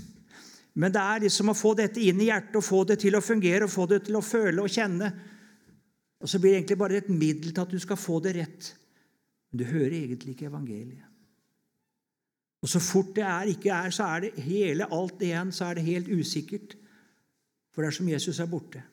Men 0.79 0.93
det 0.95 1.03
er 1.03 1.25
liksom 1.25 1.51
å 1.51 1.57
få 1.57 1.73
dette 1.77 2.01
inn 2.05 2.21
i 2.23 2.29
hjertet 2.29 2.59
og 2.61 2.65
få 2.65 2.85
det 2.89 3.01
til 3.03 3.17
å 3.19 3.25
fungere 3.25 3.67
og 3.67 3.73
få 3.73 3.89
det 3.91 4.05
til 4.07 4.19
å 4.19 4.25
føle 4.25 4.63
og 4.63 4.73
kjenne. 4.73 5.11
Og 6.23 6.31
så 6.31 6.39
blir 6.41 6.55
det 6.55 6.61
egentlig 6.61 6.79
bare 6.81 7.01
et 7.01 7.11
middel 7.13 7.51
til 7.51 7.65
at 7.65 7.75
du 7.75 7.81
skal 7.83 7.99
få 8.01 8.21
det 8.25 8.37
rett. 8.39 8.71
Men 9.51 9.61
du 9.61 9.67
hører 9.69 9.99
egentlig 9.99 10.37
ikke 10.37 10.49
evangeliet. 10.53 11.13
Og 12.65 12.71
så 12.73 12.81
fort 12.81 13.13
det 13.17 13.25
er, 13.27 13.51
ikke 13.53 13.73
er, 13.73 13.93
så 13.95 14.07
er 14.15 14.25
det 14.25 14.45
hele 14.47 14.89
alt 14.93 15.21
igjen, 15.23 15.53
så 15.53 15.69
er 15.69 15.79
det 15.79 15.89
helt 15.89 16.09
usikkert. 16.09 16.79
For 17.75 17.85
det 17.85 17.91
er 17.91 17.99
som 17.99 18.09
Jesus 18.09 18.41
er 18.41 18.49
borte. 18.51 18.85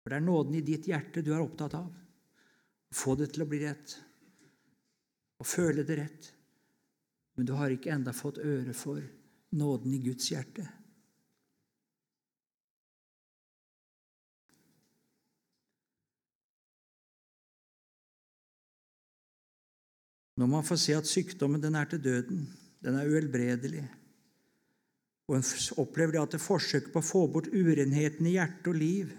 For 0.00 0.12
det 0.12 0.20
er 0.20 0.28
nåden 0.28 0.56
i 0.58 0.64
ditt 0.64 0.88
hjerte 0.88 1.24
du 1.24 1.32
er 1.34 1.42
opptatt 1.42 1.76
av. 1.80 1.99
Få 2.90 3.14
det 3.18 3.30
til 3.34 3.44
å 3.44 3.48
bli 3.50 3.62
rett. 3.62 3.94
Og 5.40 5.48
føle 5.48 5.86
det 5.86 5.98
rett. 6.00 6.32
Men 7.38 7.46
du 7.48 7.54
har 7.56 7.72
ikke 7.72 7.92
enda 7.94 8.12
fått 8.12 8.42
øre 8.42 8.74
for 8.76 9.00
nåden 9.56 9.94
i 9.94 10.02
Guds 10.02 10.30
hjerte. 10.32 10.66
Når 20.40 20.48
man 20.48 20.64
får 20.64 20.78
se 20.80 20.94
at 20.96 21.08
sykdommen 21.08 21.60
den 21.60 21.76
er 21.76 21.88
til 21.90 22.00
døden, 22.00 22.46
den 22.80 22.96
er 22.96 23.08
uhelbredelig, 23.12 23.82
og 25.28 25.36
en 25.36 25.44
opplever 25.82 26.16
at 26.16 26.32
det 26.32 26.40
forsøket 26.40 26.94
på 26.94 27.02
å 27.02 27.06
få 27.06 27.26
bort 27.30 27.50
urenheten 27.52 28.26
i 28.26 28.38
hjerte 28.38 28.72
og 28.72 28.78
liv 28.80 29.12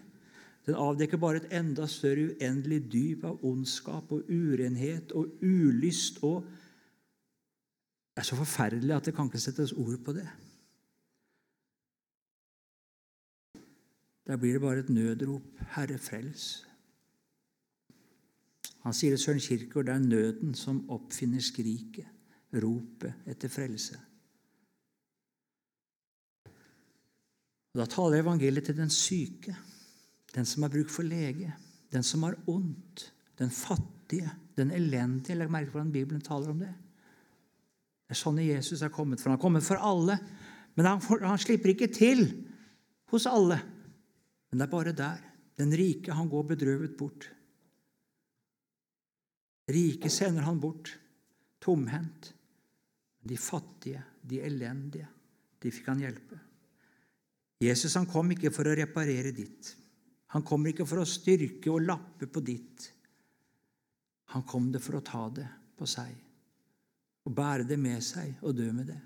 Den 0.66 0.78
avdekker 0.78 1.18
bare 1.18 1.42
et 1.42 1.54
enda 1.58 1.88
større 1.90 2.30
uendelig 2.36 2.84
dyp 2.94 3.24
av 3.26 3.46
ondskap 3.46 4.12
og 4.14 4.30
urenhet 4.30 5.12
og 5.12 5.42
ulyst 5.42 6.22
og 6.24 6.44
Det 8.12 8.20
er 8.20 8.28
så 8.28 8.36
forferdelig 8.36 8.92
at 8.94 9.06
det 9.08 9.14
kan 9.16 9.30
ikke 9.30 9.40
settes 9.40 9.72
ord 9.72 9.98
på 10.06 10.14
det. 10.14 10.26
Der 14.28 14.38
blir 14.38 14.54
det 14.54 14.62
bare 14.62 14.80
et 14.80 14.90
nødrop 14.90 15.42
'Herre, 15.60 15.98
frels'. 15.98 16.68
Han 18.84 18.94
sier 18.94 19.12
til 19.12 19.20
Søren 19.20 19.40
Kirkegård 19.40 19.86
det 19.86 19.94
er 19.94 20.00
nøden 20.00 20.54
som 20.56 20.90
oppfinner 20.90 21.42
skriket, 21.42 22.08
ropet 22.54 23.14
etter 23.28 23.50
frelse. 23.50 24.00
Og 27.74 27.80
Da 27.80 27.86
taler 27.86 28.20
evangeliet 28.20 28.66
til 28.66 28.78
den 28.78 28.90
syke, 28.90 29.56
den 30.36 30.48
som 30.48 30.64
har 30.64 30.72
bruk 30.74 30.92
for 30.92 31.08
lege, 31.08 31.52
den 31.92 32.04
som 32.08 32.24
har 32.24 32.38
ondt, 32.50 33.10
den 33.40 33.52
fattige, 33.52 34.30
den 34.56 34.72
elendige. 34.72 35.36
Legg 35.36 35.52
merke 35.52 35.70
til 35.70 35.78
hvordan 35.78 35.92
Bibelen 35.92 36.24
taler 36.24 36.54
om 36.54 36.62
det. 36.62 36.72
Det 38.06 38.16
er 38.16 38.20
sånn 38.20 38.40
Jesus 38.44 38.84
er 38.84 38.94
kommet 38.94 39.22
for. 39.22 39.32
Han 39.32 39.40
er 39.40 39.44
kommet 39.44 39.66
for 39.66 39.82
alle, 39.82 40.18
men 40.76 40.88
han, 40.88 41.02
han 41.24 41.42
slipper 41.42 41.74
ikke 41.74 41.92
til 41.96 42.26
hos 43.12 43.28
alle. 43.28 43.60
Men 44.52 44.60
det 44.60 44.68
er 44.68 44.74
bare 44.74 44.96
der. 44.96 45.22
Den 45.60 45.74
rike, 45.78 46.14
han 46.16 46.30
går 46.32 46.48
bedrøvet 46.54 46.96
bort. 47.00 47.28
Rike 49.72 50.10
sender 50.12 50.48
han 50.48 50.60
bort, 50.60 50.94
tomhendt. 51.62 52.32
De 53.22 53.38
fattige, 53.38 54.02
de 54.26 54.40
elendige, 54.42 55.08
de 55.62 55.72
fikk 55.72 55.92
han 55.92 56.02
hjelpe. 56.02 56.40
Jesus 57.62 57.94
han 58.00 58.10
kom 58.10 58.32
ikke 58.34 58.50
for 58.54 58.66
å 58.66 58.74
reparere 58.76 59.34
ditt. 59.36 59.76
Han 60.32 60.46
kommer 60.48 60.72
ikke 60.72 60.88
for 60.88 61.02
å 61.02 61.08
styrke 61.08 61.72
og 61.74 61.84
lappe 61.84 62.28
på 62.32 62.44
ditt. 62.46 62.88
Han 64.32 64.46
kom 64.48 64.70
det 64.72 64.80
for 64.84 65.00
å 65.00 65.06
ta 65.06 65.26
det 65.36 65.48
på 65.76 65.88
seg 65.90 66.12
og 67.22 67.34
bære 67.38 67.68
det 67.70 67.78
med 67.78 68.02
seg 68.02 68.40
og 68.42 68.56
dø 68.58 68.70
med 68.74 68.88
det. 68.90 69.00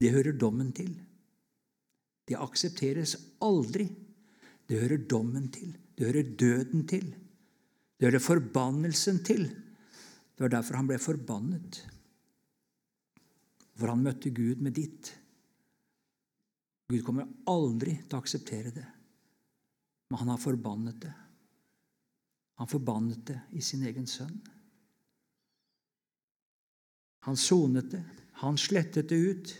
Det 0.00 0.12
hører 0.12 0.36
dommen 0.36 0.72
til. 0.76 0.90
Det 2.26 2.38
aksepteres 2.42 3.14
aldri. 3.44 3.86
Det 4.66 4.80
hører 4.82 5.04
dommen 5.08 5.46
til. 5.54 5.70
Det 5.94 6.08
hører 6.08 6.32
døden 6.36 6.82
til. 6.90 7.06
Det 7.96 8.08
hører 8.08 8.24
forbannelsen 8.24 9.22
til. 9.24 9.46
Det 9.46 10.44
var 10.44 10.52
derfor 10.58 10.80
han 10.80 10.90
ble 10.90 10.98
forbannet. 11.00 11.78
For 13.76 13.92
han 13.92 14.02
møtte 14.04 14.32
Gud 14.34 14.60
med 14.64 14.76
ditt. 14.76 15.14
Gud 16.86 17.02
kommer 17.02 17.26
aldri 17.50 17.96
til 18.04 18.14
å 18.14 18.22
akseptere 18.22 18.70
det, 18.74 18.84
men 20.10 20.20
han 20.20 20.30
har 20.30 20.42
forbannet 20.42 21.00
det. 21.02 21.14
Han 22.62 22.70
forbannet 22.70 23.24
det 23.26 23.40
i 23.58 23.62
sin 23.64 23.82
egen 23.88 24.06
sønn. 24.08 24.36
Han 27.26 27.36
sonet 27.36 27.90
det, 27.90 28.04
han 28.40 28.58
slettet 28.60 29.10
det 29.10 29.18
ut, 29.18 29.54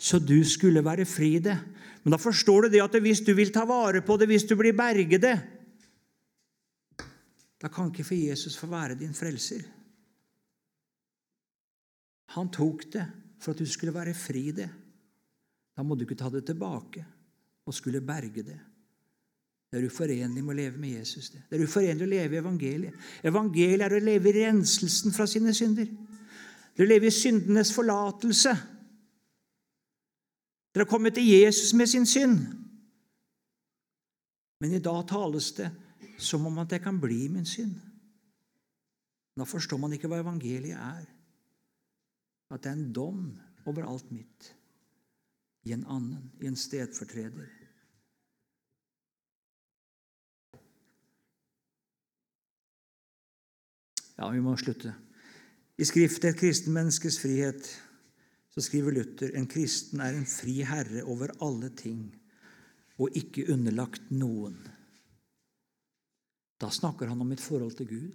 så 0.00 0.18
du 0.18 0.38
skulle 0.48 0.82
være 0.84 1.04
fri 1.04 1.34
det. 1.44 1.58
Men 2.02 2.16
da 2.16 2.18
forstår 2.18 2.66
du 2.66 2.72
det 2.72 2.80
at 2.82 2.96
hvis 3.04 3.20
du 3.26 3.34
vil 3.36 3.52
ta 3.52 3.66
vare 3.68 4.00
på 4.00 4.16
det, 4.16 4.30
hvis 4.30 4.48
du 4.48 4.56
blir 4.56 4.72
bergede, 4.76 5.34
da 7.60 7.68
kan 7.68 7.90
ikke 7.90 8.06
for 8.08 8.16
Jesus 8.16 8.56
få 8.56 8.70
være 8.72 8.96
din 8.96 9.12
frelser. 9.12 9.60
Han 12.32 12.48
tok 12.48 12.86
det 12.94 13.04
for 13.42 13.52
at 13.52 13.60
du 13.60 13.68
skulle 13.68 13.92
være 13.92 14.16
fri 14.16 14.46
det. 14.56 14.70
Da 15.80 15.84
må 15.86 15.96
du 15.96 16.02
ikke 16.04 16.18
ta 16.20 16.28
det 16.28 16.42
tilbake 16.44 17.00
og 17.64 17.72
skulle 17.72 18.02
berge 18.04 18.42
det. 18.44 18.58
Det 19.70 19.78
er 19.78 19.86
uforenlig 19.88 20.42
med 20.44 20.52
å 20.52 20.56
leve 20.58 20.80
med 20.82 20.92
Jesus. 20.98 21.30
Det, 21.32 21.40
det 21.48 21.56
er 21.56 21.64
uforenlig 21.64 22.04
å 22.04 22.10
leve 22.10 22.36
i 22.36 22.40
evangeliet. 22.42 23.06
Evangeliet 23.24 23.86
er 23.86 23.94
å 23.96 24.00
leve 24.04 24.28
i 24.28 24.42
renselsen 24.42 25.16
fra 25.16 25.24
sine 25.30 25.54
synder. 25.56 25.88
Det 25.88 26.84
er 26.84 26.84
å 26.84 26.90
leve 26.90 27.08
i 27.08 27.14
syndenes 27.16 27.72
forlatelse. 27.72 28.52
Dere 30.68 30.84
har 30.84 30.90
kommet 30.92 31.16
til 31.16 31.30
Jesus 31.30 31.72
med 31.72 31.88
sin 31.88 32.04
synd. 32.04 32.44
Men 34.60 34.76
i 34.76 34.84
dag 34.84 35.00
tales 35.08 35.48
det 35.56 35.72
som 36.20 36.44
om 36.44 36.60
at 36.60 36.76
jeg 36.76 36.84
kan 36.84 37.00
bli 37.00 37.22
min 37.32 37.48
synd. 37.48 37.72
Da 39.32 39.48
forstår 39.48 39.80
man 39.80 39.96
ikke 39.96 40.12
hva 40.12 40.20
evangeliet 40.20 40.76
er. 40.76 41.08
At 42.52 42.66
det 42.66 42.74
er 42.74 42.82
en 42.82 42.88
dom 42.92 43.28
over 43.64 43.88
alt 43.88 44.12
mitt 44.12 44.56
i 45.62 45.72
en 45.72 45.84
annen, 45.86 46.30
i 46.40 46.46
en 46.46 46.56
stedfortreder. 46.56 47.48
Ja, 54.20 54.28
vi 54.28 54.40
må 54.44 54.56
slutte. 54.56 54.94
I 55.78 55.84
Skriftet 55.84 56.24
'Et 56.24 56.40
kristen 56.40 56.72
menneskes 56.72 57.20
frihet' 57.20 57.70
så 58.50 58.60
skriver 58.60 58.92
Luther 58.92 59.30
en 59.36 59.46
kristen 59.46 60.00
er 60.00 60.16
en 60.16 60.26
fri 60.26 60.60
herre 60.66 61.04
over 61.04 61.30
alle 61.40 61.70
ting 61.76 62.10
og 62.98 63.16
ikke 63.16 63.46
underlagt 63.52 64.10
noen. 64.10 64.58
Da 66.60 66.68
snakker 66.68 67.08
han 67.08 67.20
om 67.20 67.32
et 67.32 67.40
forhold 67.40 67.72
til 67.78 67.88
Gud 67.88 68.10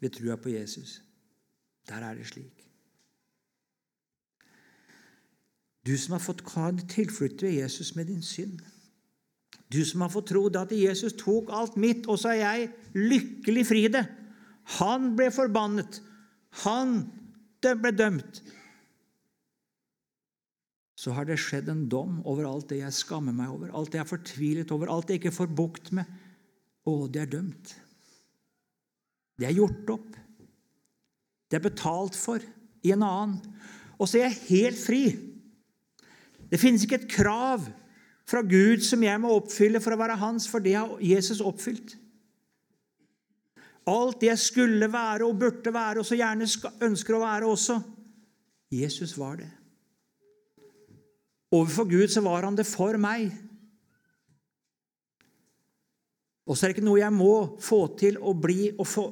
ved 0.00 0.10
trua 0.10 0.36
på 0.36 0.48
Jesus. 0.54 1.02
Der 1.88 1.94
er 1.94 2.14
det 2.14 2.26
slik. 2.26 2.67
Du 5.88 5.94
som 5.96 6.18
har 6.18 6.20
fått 6.20 6.44
tilflukt 6.92 7.42
ved 7.42 7.54
Jesus 7.56 7.94
med 7.96 8.10
din 8.10 8.22
synd. 8.22 8.60
Du 9.72 9.80
som 9.84 10.02
har 10.04 10.12
fått 10.12 10.28
tro 10.28 10.46
at 10.52 10.72
Jesus 10.72 11.16
tok 11.16 11.48
alt 11.52 11.76
mitt, 11.76 12.06
og 12.08 12.18
så 12.20 12.34
er 12.34 12.40
jeg 12.42 12.68
lykkelig 12.94 13.64
fri 13.68 13.82
det. 13.92 14.04
Han 14.80 15.14
ble 15.16 15.30
forbannet. 15.32 16.00
Han 16.64 17.06
ble 17.62 17.92
dømt. 17.96 18.42
Så 20.98 21.14
har 21.14 21.28
det 21.28 21.38
skjedd 21.40 21.68
en 21.72 21.86
dom 21.88 22.18
over 22.26 22.48
alt 22.48 22.68
det 22.72 22.80
jeg 22.82 22.96
skammer 22.96 23.32
meg 23.32 23.52
over, 23.52 23.70
alt 23.70 23.92
det 23.92 24.00
jeg 24.00 24.04
er 24.04 24.12
fortvilet 24.12 24.72
over, 24.74 24.90
alt 24.90 25.08
det 25.08 25.16
jeg 25.16 25.22
ikke 25.22 25.36
får 25.36 25.52
bukt 25.60 25.92
med. 25.96 26.08
Å, 26.88 26.94
det 27.06 27.22
er 27.22 27.32
dømt. 27.32 27.74
Det 29.38 29.46
er 29.46 29.56
gjort 29.56 29.92
opp. 29.94 30.16
Det 31.48 31.60
er 31.60 31.64
betalt 31.64 32.18
for 32.18 32.42
i 32.84 32.92
en 32.92 33.04
annen. 33.06 33.38
Og 33.96 34.08
så 34.08 34.18
er 34.18 34.28
jeg 34.28 34.42
helt 34.48 34.80
fri. 34.80 35.02
Det 36.48 36.60
finnes 36.60 36.84
ikke 36.84 37.02
et 37.02 37.10
krav 37.10 37.66
fra 38.28 38.42
Gud 38.44 38.84
som 38.84 39.02
jeg 39.04 39.20
må 39.20 39.32
oppfylle 39.36 39.80
for 39.80 39.94
å 39.94 40.00
være 40.00 40.18
hans, 40.20 40.48
for 40.48 40.64
det 40.64 40.76
har 40.76 40.96
Jesus 41.04 41.40
oppfylt. 41.44 41.96
Alt 43.88 44.20
det 44.20 44.28
jeg 44.32 44.42
skulle 44.42 44.88
være 44.92 45.24
og 45.24 45.38
burde 45.40 45.72
være, 45.72 46.02
og 46.02 46.06
så 46.08 46.18
gjerne 46.18 46.48
ønsker 46.84 47.16
å 47.16 47.22
være 47.22 47.48
også. 47.48 47.78
Jesus 48.72 49.14
var 49.16 49.38
det. 49.40 49.48
Overfor 51.56 51.88
Gud 51.88 52.12
så 52.12 52.20
var 52.20 52.44
han 52.44 52.56
det 52.58 52.66
for 52.68 52.98
meg. 53.00 53.30
Og 56.48 56.56
så 56.56 56.66
er 56.66 56.72
det 56.72 56.78
ikke 56.78 56.88
noe 56.88 57.00
jeg 57.00 57.16
må 57.16 57.32
få 57.64 57.80
til 58.00 58.20
å 58.20 58.34
bli 58.36 58.70
og 58.76 58.86
få 58.88 59.08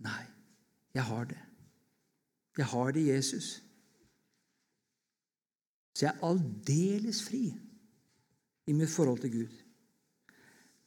Nei, 0.00 0.22
jeg 0.96 1.04
har 1.04 1.26
det. 1.28 1.36
Jeg 2.56 2.66
har 2.70 2.92
det 2.96 3.02
i 3.02 3.10
Jesus. 3.10 3.58
Så 6.00 6.06
jeg 6.06 6.14
er 6.14 6.22
aldeles 6.24 7.18
fri 7.20 7.42
i 8.64 8.72
mitt 8.72 8.88
forhold 8.88 9.20
til 9.20 9.34
Gud. 9.34 9.56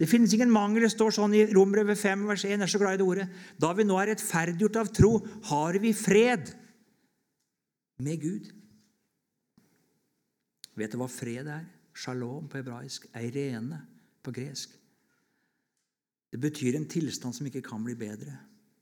Det 0.02 0.08
finnes 0.10 0.34
ingen 0.34 0.50
mangel. 0.50 0.88
Det 0.88 0.96
står 0.96 1.14
sånn 1.14 1.36
i 1.38 1.44
Rombrevet 1.54 2.00
5, 2.02 2.24
vers 2.32 2.48
1. 2.48 2.56
Jeg 2.56 2.66
er 2.66 2.72
så 2.72 2.82
glad 2.82 2.98
i 2.98 3.02
det 3.04 3.06
ordet. 3.06 3.28
Da 3.62 3.70
vi 3.78 3.86
nå 3.86 4.00
er 4.02 4.10
rettferdiggjort 4.10 4.80
av 4.82 4.90
tro, 4.90 5.12
har 5.52 5.78
vi 5.84 5.94
fred 5.94 6.50
med 8.02 8.26
Gud. 8.26 8.50
Vet 10.82 10.96
du 10.96 10.98
hva 10.98 11.12
fred 11.14 11.46
er? 11.46 11.68
Shalom 11.94 12.50
på 12.50 12.58
hebraisk. 12.58 13.06
Eirene 13.14 13.84
på 14.26 14.34
gresk. 14.34 14.74
Det 16.34 16.42
betyr 16.42 16.80
en 16.80 16.90
tilstand 16.90 17.38
som 17.38 17.46
ikke 17.46 17.62
kan 17.62 17.86
bli 17.86 17.94
bedre. 17.94 18.34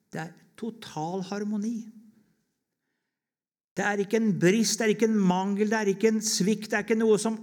Det 0.07 0.23
er 0.23 0.31
total 0.55 1.27
harmoni. 1.27 1.81
Det 3.77 3.85
er 3.85 4.03
ikke 4.03 4.19
en 4.19 4.33
brist, 4.39 4.79
det 4.79 4.85
er 4.85 4.93
ikke 4.95 5.07
en 5.07 5.19
mangel, 5.19 5.69
det 5.71 5.77
er 5.77 5.93
ikke 5.93 6.11
en 6.11 6.21
svikt, 6.21 6.71
det 6.71 6.79
er 6.79 6.85
ikke 6.85 6.99
noe 6.99 7.19
som 7.21 7.39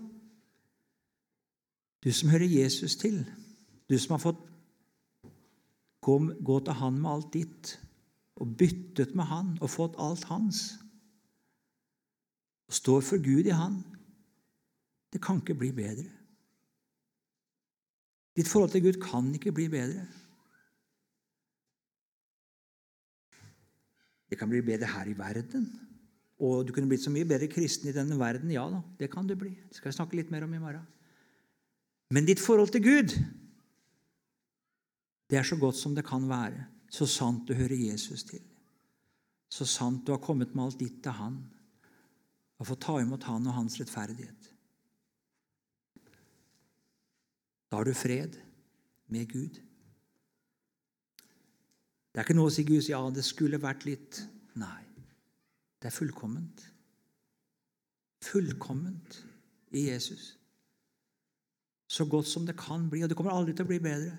Du 2.05 2.13
som 2.15 2.31
hører 2.31 2.47
Jesus 2.47 2.95
til, 2.97 3.25
du 3.91 3.97
som 3.99 4.15
har 4.15 4.21
fått 4.23 4.43
gå, 6.01 6.19
gå 6.47 6.59
til 6.61 6.77
Han 6.79 7.01
med 7.03 7.11
alt 7.11 7.33
ditt, 7.35 7.73
og 8.39 8.53
byttet 8.57 9.17
med 9.19 9.25
Han 9.25 9.57
og 9.61 9.71
fått 9.71 9.99
alt 9.99 10.29
hans, 10.31 10.79
og 12.69 12.79
står 12.79 13.01
for 13.01 13.25
Gud 13.25 13.51
i 13.51 13.57
Han 13.57 13.83
Det 15.13 15.23
kan 15.25 15.41
ikke 15.41 15.55
bli 15.57 15.73
bedre. 15.73 16.05
Ditt 18.37 18.49
forhold 18.49 18.71
til 18.71 18.83
Gud 18.85 19.01
kan 19.03 19.35
ikke 19.35 19.53
bli 19.53 19.69
bedre. 19.73 20.05
Det 24.31 24.39
kan 24.39 24.49
bli 24.49 24.61
bedre 24.61 24.87
her 24.87 25.09
i 25.09 25.19
verden. 25.19 25.88
Og 26.39 26.63
du 26.67 26.73
kunne 26.75 26.87
blitt 26.91 27.03
så 27.03 27.11
mye 27.11 27.27
bedre 27.27 27.49
kristen 27.51 27.91
i 27.91 27.95
denne 27.95 28.19
verden. 28.19 28.51
Ja 28.55 28.69
da, 28.71 28.83
det 29.01 29.11
kan 29.11 29.27
du 29.27 29.35
bli. 29.39 29.57
Det 29.69 29.79
skal 29.79 29.91
jeg 29.91 29.99
snakke 29.99 30.19
litt 30.19 30.31
mer 30.31 30.47
om 30.47 30.55
i 30.55 30.63
morgen. 30.63 30.87
Men 32.15 32.29
ditt 32.29 32.41
forhold 32.41 32.71
til 32.73 32.85
Gud, 32.85 33.15
det 35.29 35.39
er 35.39 35.45
så 35.45 35.59
godt 35.61 35.77
som 35.77 35.97
det 35.97 36.07
kan 36.09 36.25
være, 36.29 36.65
så 36.89 37.07
sant 37.11 37.49
du 37.49 37.57
hører 37.59 37.77
Jesus 37.77 38.25
til. 38.25 38.41
Så 39.53 39.67
sant 39.69 40.07
du 40.07 40.15
har 40.15 40.23
kommet 40.25 40.55
med 40.55 40.65
alt 40.65 40.81
ditt 40.81 41.03
til 41.05 41.17
Han 41.19 41.41
og 42.59 42.67
fått 42.67 42.85
ta 42.87 42.97
imot 43.01 43.27
Han 43.29 43.47
og 43.49 43.57
Hans 43.59 43.77
rettferdighet. 43.81 44.49
Da 47.69 47.77
har 47.77 47.85
du 47.85 47.95
fred 47.95 48.39
med 49.13 49.29
Gud. 49.29 49.61
Det 52.09 52.21
er 52.21 52.25
ikke 52.25 52.39
noe 52.39 52.49
å 52.51 52.55
si 52.55 52.65
Gud 52.67 52.89
ja, 52.89 53.01
det 53.13 53.25
skulle 53.27 53.61
vært 53.63 53.85
litt 53.89 54.25
Nei. 54.59 54.88
Det 55.79 55.91
er 55.91 55.95
fullkomment. 55.95 56.65
Fullkomment 58.25 59.21
i 59.71 59.89
Jesus. 59.89 60.33
Så 61.89 62.05
godt 62.11 62.29
som 62.29 62.47
det 62.47 62.59
kan 62.59 62.89
bli, 62.91 63.03
og 63.03 63.11
det 63.11 63.17
kommer 63.17 63.33
aldri 63.33 63.55
til 63.57 63.65
å 63.65 63.71
bli 63.71 63.79
bedre. 63.83 64.17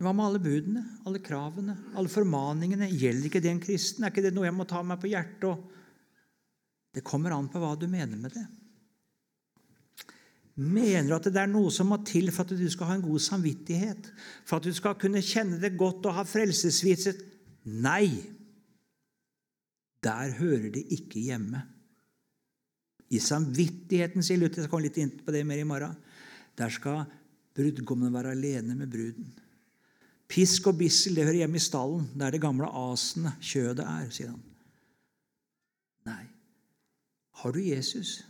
Hva 0.00 0.14
med 0.16 0.24
alle 0.24 0.40
budene, 0.40 0.82
alle 1.04 1.20
kravene, 1.20 1.76
alle 2.00 2.08
formaningene? 2.08 2.88
Gjelder 2.88 3.28
ikke 3.28 3.42
det 3.44 3.52
en 3.52 3.62
kristen? 3.62 4.04
Er 4.04 4.12
ikke 4.12 4.24
det 4.24 4.32
noe 4.32 4.48
jeg 4.48 4.56
må 4.56 4.64
ta 4.68 4.80
meg 4.84 5.00
på 5.02 5.10
hjertet? 5.12 5.66
Det 6.96 7.04
kommer 7.06 7.36
an 7.36 7.50
på 7.52 7.60
hva 7.60 7.74
du 7.78 7.84
mener 7.86 8.16
med 8.18 8.32
det. 8.34 8.46
Mener 10.60 11.08
du 11.08 11.14
at 11.16 11.28
det 11.32 11.40
er 11.40 11.48
noe 11.48 11.70
som 11.72 11.88
må 11.88 11.96
til 12.04 12.28
for 12.34 12.44
at 12.44 12.52
du 12.58 12.66
skal 12.68 12.90
ha 12.90 12.98
en 12.98 13.04
god 13.04 13.22
samvittighet? 13.24 14.10
For 14.44 14.60
at 14.60 14.66
du 14.68 14.74
skal 14.76 14.98
kunne 15.00 15.22
kjenne 15.24 15.60
det 15.62 15.72
godt 15.80 16.04
og 16.10 16.18
ha 16.18 16.24
frelsesvitset? 16.28 17.22
Nei. 17.80 18.10
Der 20.04 20.34
hører 20.36 20.68
det 20.74 20.84
ikke 20.92 21.22
hjemme. 21.24 21.62
I 23.10 23.18
samvittigheten, 23.24 24.22
sier 24.22 24.38
Luther. 24.38 24.66
Jeg 24.66 24.72
kommer 24.72 24.86
litt 24.86 25.00
inn 25.00 25.14
på 25.24 25.32
det 25.34 25.42
mer 25.48 25.60
i 25.60 25.66
morgen. 25.66 25.96
Der 26.60 26.72
skal 26.72 27.06
brudgommen 27.56 28.12
være 28.14 28.36
alene 28.36 28.76
med 28.76 28.92
bruden. 28.92 29.32
Pisk 30.30 30.68
og 30.70 30.76
bissel 30.78 31.16
det 31.16 31.24
hører 31.24 31.40
hjemme 31.42 31.58
i 31.58 31.64
stallen, 31.64 32.04
der 32.20 32.30
det 32.30 32.42
gamle 32.42 32.68
asenet, 32.68 33.40
kjødet, 33.42 33.82
er, 33.82 34.12
sier 34.14 34.30
han. 34.30 34.44
Nei. 36.06 36.22
Har 37.40 37.56
du 37.56 37.58
Jesus, 37.64 38.20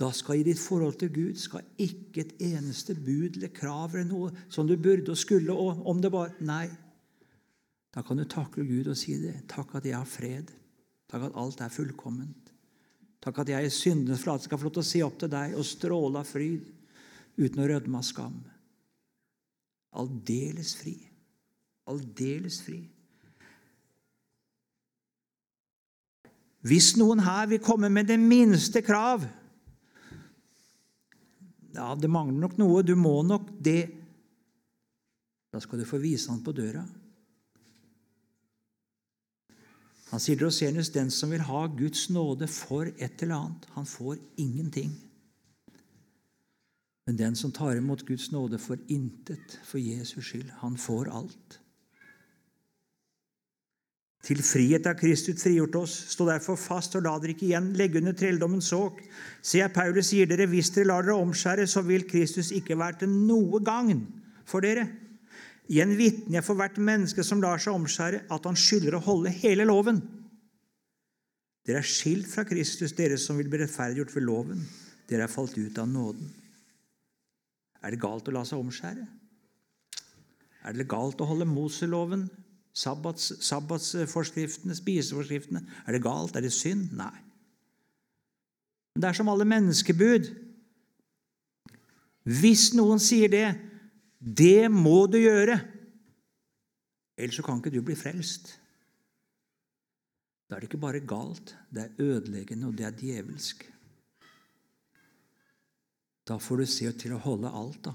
da 0.00 0.08
skal 0.16 0.40
i 0.40 0.44
ditt 0.46 0.60
forhold 0.60 0.96
til 1.00 1.10
Gud 1.12 1.40
skal 1.40 1.66
ikke 1.80 2.22
et 2.22 2.36
eneste 2.46 2.94
bud 2.96 3.36
eller 3.36 3.52
krav 3.52 3.92
eller 3.92 4.08
noe 4.08 4.30
som 4.48 4.68
du 4.68 4.76
burde 4.80 5.12
og 5.12 5.18
skulle, 5.20 5.52
og 5.52 5.82
om 5.90 6.00
det 6.00 6.12
var 6.14 6.32
Nei. 6.40 6.68
Da 7.90 8.04
kan 8.06 8.16
du 8.16 8.24
takle 8.24 8.64
Gud 8.64 8.88
og 8.92 8.96
si 8.96 9.16
det. 9.18 9.34
Takk 9.50 9.74
at 9.80 9.88
jeg 9.88 9.98
har 9.98 10.08
fred. 10.08 10.52
Takk 11.10 11.26
at 11.26 11.36
alt 11.42 11.60
er 11.60 11.72
fullkomment. 11.74 12.52
Takk 13.20 13.42
at 13.42 13.50
jeg 13.52 13.66
i 13.66 13.72
syndens 13.74 14.22
flate 14.22 14.46
skal 14.46 14.60
få 14.60 14.68
lov 14.68 14.76
til 14.78 14.84
å 14.84 14.90
se 14.90 15.02
opp 15.04 15.18
til 15.20 15.32
deg 15.32 15.56
og 15.58 15.66
stråle 15.66 16.22
av 16.22 16.28
fryd 16.28 16.70
uten 17.40 17.60
å 17.60 17.66
rødme 17.68 18.00
av 18.00 18.06
skam. 18.06 18.38
Aldeles 20.00 20.72
fri. 20.78 20.94
Aldeles 21.90 22.60
fri. 22.64 22.78
Hvis 26.64 26.94
noen 27.00 27.24
her 27.24 27.50
vil 27.50 27.62
komme 27.64 27.90
med 27.92 28.08
det 28.08 28.20
minste 28.20 28.84
krav 28.84 29.26
Ja, 31.74 31.94
det 31.94 32.10
mangler 32.10 32.40
nok 32.46 32.56
noe, 32.58 32.82
du 32.82 32.96
må 32.98 33.20
nok 33.26 33.52
det 33.62 33.82
Da 35.50 35.60
skal 35.62 35.80
du 35.80 35.86
få 35.86 35.98
vise 35.98 36.30
han 36.30 36.42
på 36.46 36.52
døra. 36.54 36.84
Han 40.10 40.22
sier 40.22 40.38
Rosenius 40.42 40.90
den 40.94 41.10
som 41.14 41.30
vil 41.30 41.42
ha 41.46 41.64
Guds 41.70 42.08
nåde 42.10 42.46
for 42.50 42.86
et 42.90 43.22
eller 43.22 43.36
annet, 43.36 43.66
han 43.74 43.86
får 43.86 44.18
ingenting. 44.42 44.92
Men 47.06 47.18
den 47.18 47.36
som 47.38 47.52
tar 47.54 47.78
imot 47.78 48.06
Guds 48.06 48.30
nåde 48.30 48.58
for 48.58 48.78
intet, 48.90 49.58
for 49.66 49.78
Jesus 49.78 50.24
skyld, 50.26 50.50
han 50.62 50.78
får 50.78 51.10
alt. 51.14 51.59
Til 54.20 54.42
frihet 54.44 54.84
har 54.84 54.98
Kristus 55.00 55.40
frigjort 55.40 55.78
oss. 55.80 55.94
Stå 56.12 56.26
derfor 56.28 56.58
fast 56.60 56.96
og 56.98 57.06
la 57.06 57.14
dere 57.22 57.32
ikke 57.32 57.46
igjen 57.48 57.70
legge 57.78 58.02
under 58.02 58.16
trelldommens 58.16 58.68
åk. 58.76 59.00
Se, 59.40 59.62
Paulus 59.72 60.10
sier 60.12 60.28
dere, 60.28 60.48
hvis 60.50 60.72
dere 60.74 60.90
lar 60.90 61.06
dere 61.06 61.16
omskjære, 61.22 61.64
så 61.70 61.80
vil 61.86 62.04
Kristus 62.08 62.52
ikke 62.52 62.76
være 62.78 63.02
til 63.02 63.14
noe 63.14 63.62
gagn 63.64 64.04
for 64.44 64.60
dere. 64.64 64.84
Igjen 65.70 65.94
vitner 65.96 66.40
jeg 66.40 66.44
for 66.44 66.58
hvert 66.58 66.76
menneske 66.82 67.24
som 67.24 67.40
lar 67.40 67.62
seg 67.62 67.76
omskjære, 67.78 68.24
at 68.28 68.48
han 68.48 68.58
skylder 68.58 68.98
å 68.98 69.04
holde 69.06 69.32
hele 69.40 69.64
loven. 69.68 70.02
Dere 71.64 71.80
er 71.80 71.86
skilt 71.86 72.28
fra 72.28 72.44
Kristus, 72.48 72.92
dere 72.98 73.16
som 73.20 73.38
vil 73.38 73.48
bli 73.48 73.62
rettferdiggjort 73.62 74.14
ved 74.16 74.26
loven. 74.26 74.64
Dere 75.08 75.24
er 75.24 75.32
falt 75.32 75.56
ut 75.56 75.78
av 75.80 75.88
nåden. 75.88 76.28
Er 77.80 77.94
det 77.94 78.02
galt 78.02 78.28
å 78.28 78.34
la 78.34 78.44
seg 78.44 78.60
omskjære? 78.60 79.06
Er 80.68 80.76
det 80.76 80.90
galt 80.90 81.22
å 81.22 81.28
holde 81.30 81.48
Moseloven, 81.48 82.26
sabbats, 82.72 83.32
sabbatsforskriftene, 83.44 84.76
spiseforskriftene? 84.76 85.64
Er 85.86 85.96
det 85.96 86.04
galt? 86.04 86.36
Er 86.36 86.44
det 86.44 86.52
synd? 86.54 86.92
Nei. 86.98 87.16
Men 88.94 89.02
det 89.02 89.10
er 89.10 89.18
som 89.18 89.30
alle 89.32 89.46
menneskebud. 89.48 90.30
Hvis 92.40 92.70
noen 92.76 93.00
sier 93.02 93.30
det, 93.32 93.48
det 94.20 94.70
må 94.72 95.06
du 95.10 95.18
gjøre. 95.20 95.58
Ellers 97.20 97.38
så 97.38 97.44
kan 97.44 97.60
ikke 97.60 97.72
du 97.74 97.82
bli 97.84 97.96
frelst. 97.98 98.54
Da 100.48 100.56
er 100.56 100.64
det 100.64 100.70
ikke 100.70 100.82
bare 100.82 101.02
galt, 101.06 101.54
det 101.70 101.84
er 101.84 102.02
ødeleggende, 102.02 102.66
og 102.66 102.78
det 102.78 102.88
er 102.88 102.96
djevelsk. 102.98 103.68
Da 106.26 106.38
får 106.42 106.62
du 106.62 106.66
se 106.66 106.90
til 106.98 107.14
å 107.14 107.22
holde 107.22 107.52
alt, 107.54 107.84
da. 107.86 107.94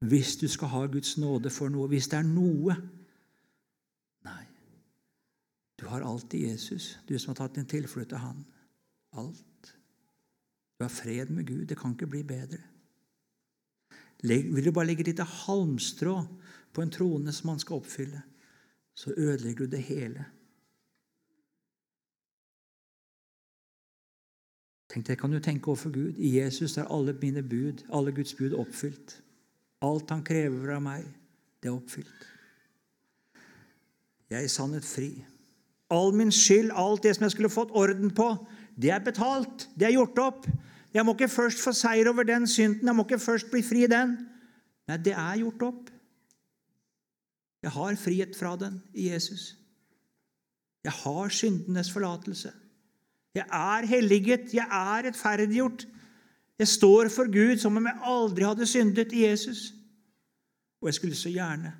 Hvis 0.00 0.36
du 0.40 0.48
skal 0.48 0.68
ha 0.72 0.86
Guds 0.86 1.18
nåde 1.18 1.50
for 1.52 1.68
noe, 1.68 1.88
hvis 1.88 2.08
det 2.08 2.18
er 2.18 2.28
noe 2.28 2.76
Nei. 4.24 4.44
Du 5.80 5.86
har 5.88 6.04
alt 6.04 6.34
i 6.36 6.46
Jesus, 6.46 6.98
du 7.08 7.18
som 7.18 7.32
har 7.32 7.42
tatt 7.42 7.56
din 7.56 7.68
tilflukt 7.68 8.12
til 8.12 8.20
Han. 8.20 8.42
Alt. 9.16 9.74
Du 10.78 10.84
har 10.84 10.92
fred 10.92 11.32
med 11.32 11.46
Gud. 11.48 11.66
Det 11.68 11.76
kan 11.78 11.92
ikke 11.92 12.08
bli 12.08 12.22
bedre. 12.24 12.60
Vil 14.22 14.64
du 14.64 14.72
bare 14.72 14.86
legge 14.86 15.00
et 15.00 15.12
lite 15.12 15.24
halmstrå 15.24 16.18
på 16.72 16.82
en 16.82 16.92
trone 16.92 17.32
som 17.32 17.48
han 17.48 17.58
skal 17.58 17.80
oppfylle, 17.80 18.22
så 18.94 19.14
ødelegger 19.16 19.64
du 19.64 19.70
det 19.70 19.82
hele. 19.82 20.24
Tenk 24.90 25.06
deg, 25.06 25.18
kan 25.18 25.30
du 25.30 25.38
tenke 25.38 25.70
overfor 25.70 25.92
Gud. 25.94 26.18
I 26.18 26.38
Jesus 26.38 26.76
er 26.76 26.88
alle 26.90 27.14
mine 27.22 27.42
bud, 27.42 27.84
alle 27.92 28.12
Guds 28.12 28.34
bud, 28.34 28.52
oppfylt. 28.52 29.22
Alt 29.84 30.12
han 30.12 30.24
krever 30.24 30.74
av 30.76 30.82
meg, 30.84 31.06
det 31.60 31.70
er 31.70 31.76
oppfylt. 31.76 32.26
Jeg 34.30 34.38
er 34.38 34.46
i 34.46 34.52
sannhet 34.52 34.86
fri. 34.86 35.10
All 35.90 36.12
min 36.14 36.30
skyld, 36.32 36.70
alt 36.76 37.02
det 37.02 37.16
som 37.16 37.26
jeg 37.26 37.34
skulle 37.34 37.50
fått 37.50 37.72
orden 37.74 38.12
på, 38.14 38.28
det 38.80 38.92
er 38.94 39.02
betalt. 39.04 39.66
Det 39.74 39.88
er 39.88 39.96
gjort 39.96 40.20
opp. 40.22 40.46
Jeg 40.94 41.06
må 41.06 41.14
ikke 41.14 41.30
først 41.30 41.62
få 41.62 41.72
seier 41.74 42.10
over 42.10 42.26
den 42.26 42.46
synden. 42.50 42.86
Jeg 42.86 42.96
må 42.96 43.06
ikke 43.06 43.18
først 43.22 43.50
bli 43.50 43.62
fri 43.66 43.84
i 43.86 43.90
den. 43.90 44.14
Nei, 44.90 44.98
det 45.02 45.14
er 45.14 45.40
gjort 45.42 45.64
opp. 45.66 45.90
Jeg 47.60 47.74
har 47.74 47.98
frihet 48.00 48.36
fra 48.38 48.54
den 48.58 48.78
i 48.94 49.10
Jesus. 49.10 49.54
Jeg 50.84 50.92
har 51.02 51.34
syndenes 51.34 51.90
forlatelse. 51.92 52.52
Jeg 53.34 53.46
er 53.46 53.86
helliget. 53.86 54.54
Jeg 54.54 54.66
er 54.66 55.06
rettferdiggjort. 55.06 55.84
Jeg 56.60 56.68
står 56.68 57.08
for 57.08 57.30
Gud 57.32 57.56
som 57.58 57.78
om 57.78 57.86
jeg 57.88 58.02
aldri 58.04 58.44
hadde 58.44 58.66
syndet 58.68 59.14
i 59.16 59.24
Jesus. 59.24 59.70
Og 60.80 60.90
jeg 60.90 60.94
skulle 60.98 61.16
så 61.16 61.32
gjerne 61.32 61.72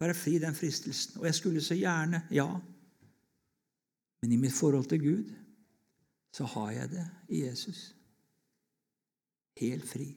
være 0.00 0.14
fri 0.14 0.38
den 0.38 0.54
fristelsen. 0.54 1.18
Og 1.18 1.26
jeg 1.26 1.34
skulle 1.34 1.62
så 1.64 1.74
gjerne, 1.74 2.22
ja. 2.30 2.46
Men 4.22 4.32
i 4.32 4.38
mitt 4.38 4.54
forhold 4.54 4.86
til 4.88 5.02
Gud 5.02 5.32
så 6.32 6.44
har 6.44 6.70
jeg 6.70 6.90
det 6.90 7.06
i 7.28 7.42
Jesus. 7.42 7.94
Helt 9.58 9.88
fri. 9.88 10.14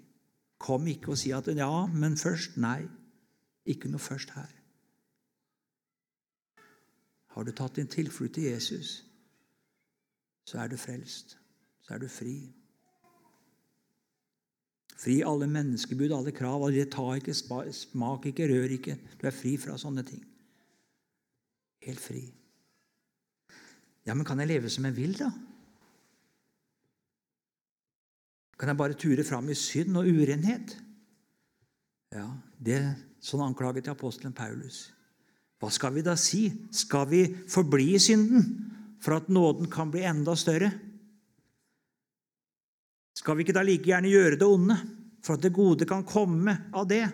Kom 0.61 0.87
ikke 0.87 1.11
og 1.11 1.17
si 1.17 1.31
at 1.31 1.47
'ja, 1.47 1.85
men 1.85 2.13
først'. 2.13 2.59
Nei, 2.59 2.87
ikke 3.65 3.89
noe 3.89 3.99
først 3.99 4.29
her. 4.29 4.51
Har 7.27 7.43
du 7.43 7.51
tatt 7.51 7.75
din 7.75 7.87
tilflukt 7.87 8.33
til 8.33 8.43
Jesus, 8.43 9.05
så 10.45 10.59
er 10.59 10.67
du 10.67 10.77
frelst. 10.77 11.37
Så 11.81 11.93
er 11.93 11.97
du 11.97 12.07
fri. 12.07 12.53
Fri 15.03 15.19
alle 15.27 15.49
menneskebud, 15.51 16.13
alle 16.15 16.31
krav. 16.35 16.63
alle 16.63 16.85
Ta 16.87 17.09
ikke, 17.17 17.35
smak 17.35 18.29
ikke, 18.29 18.47
rør 18.47 18.77
ikke. 18.77 18.97
Du 19.19 19.27
er 19.27 19.35
fri 19.35 19.57
fra 19.59 19.75
sånne 19.79 20.05
ting. 20.07 20.23
Helt 21.83 21.99
fri. 21.99 22.23
Ja, 24.07 24.15
men 24.15 24.27
kan 24.27 24.39
jeg 24.39 24.51
leve 24.51 24.71
som 24.71 24.87
jeg 24.87 24.95
vil, 24.95 25.17
da? 25.19 25.29
Kan 28.59 28.71
jeg 28.71 28.79
bare 28.79 28.99
ture 28.99 29.25
fram 29.27 29.49
i 29.51 29.57
synd 29.57 29.97
og 29.99 30.07
urenhet? 30.07 30.77
Ja, 32.13 32.29
det 32.63 32.83
Sånn 33.23 33.39
anklaget 33.45 33.87
apostelen 33.87 34.33
Paulus. 34.35 34.89
Hva 35.63 35.69
skal 35.71 35.93
vi 35.95 36.01
da 36.03 36.17
si? 36.19 36.49
Skal 36.75 37.05
vi 37.07 37.21
forbli 37.47 37.93
i 37.95 38.01
synden 38.03 38.49
for 38.99 39.15
at 39.15 39.29
nåden 39.31 39.69
kan 39.71 39.93
bli 39.93 40.03
enda 40.03 40.35
større? 40.35 40.73
Skal 43.13 43.37
vi 43.37 43.45
ikke 43.45 43.55
da 43.55 43.61
like 43.65 43.85
gjerne 43.85 44.09
gjøre 44.09 44.39
det 44.41 44.47
onde, 44.49 44.77
for 45.23 45.37
at 45.37 45.45
det 45.45 45.53
gode 45.55 45.87
kan 45.87 46.05
komme 46.07 46.55
av 46.73 46.87
det? 46.89 47.05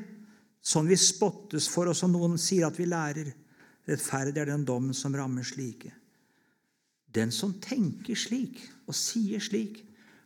Sånn 0.59 0.87
vi 0.89 0.97
spottes 0.99 1.67
for, 1.71 1.91
og 1.91 1.97
som 1.97 2.11
noen 2.13 2.39
sier 2.39 2.67
at 2.67 2.79
vi 2.79 2.87
lærer. 2.87 3.29
Rettferdig 3.89 4.41
er 4.41 4.51
den 4.51 4.65
dommen 4.67 4.95
som 4.95 5.15
rammer 5.15 5.45
slike. 5.47 5.91
Den 7.09 7.33
som 7.33 7.55
tenker 7.61 8.17
slik 8.17 8.61
og 8.85 8.95
sier 8.95 9.41
slik, 9.41 9.81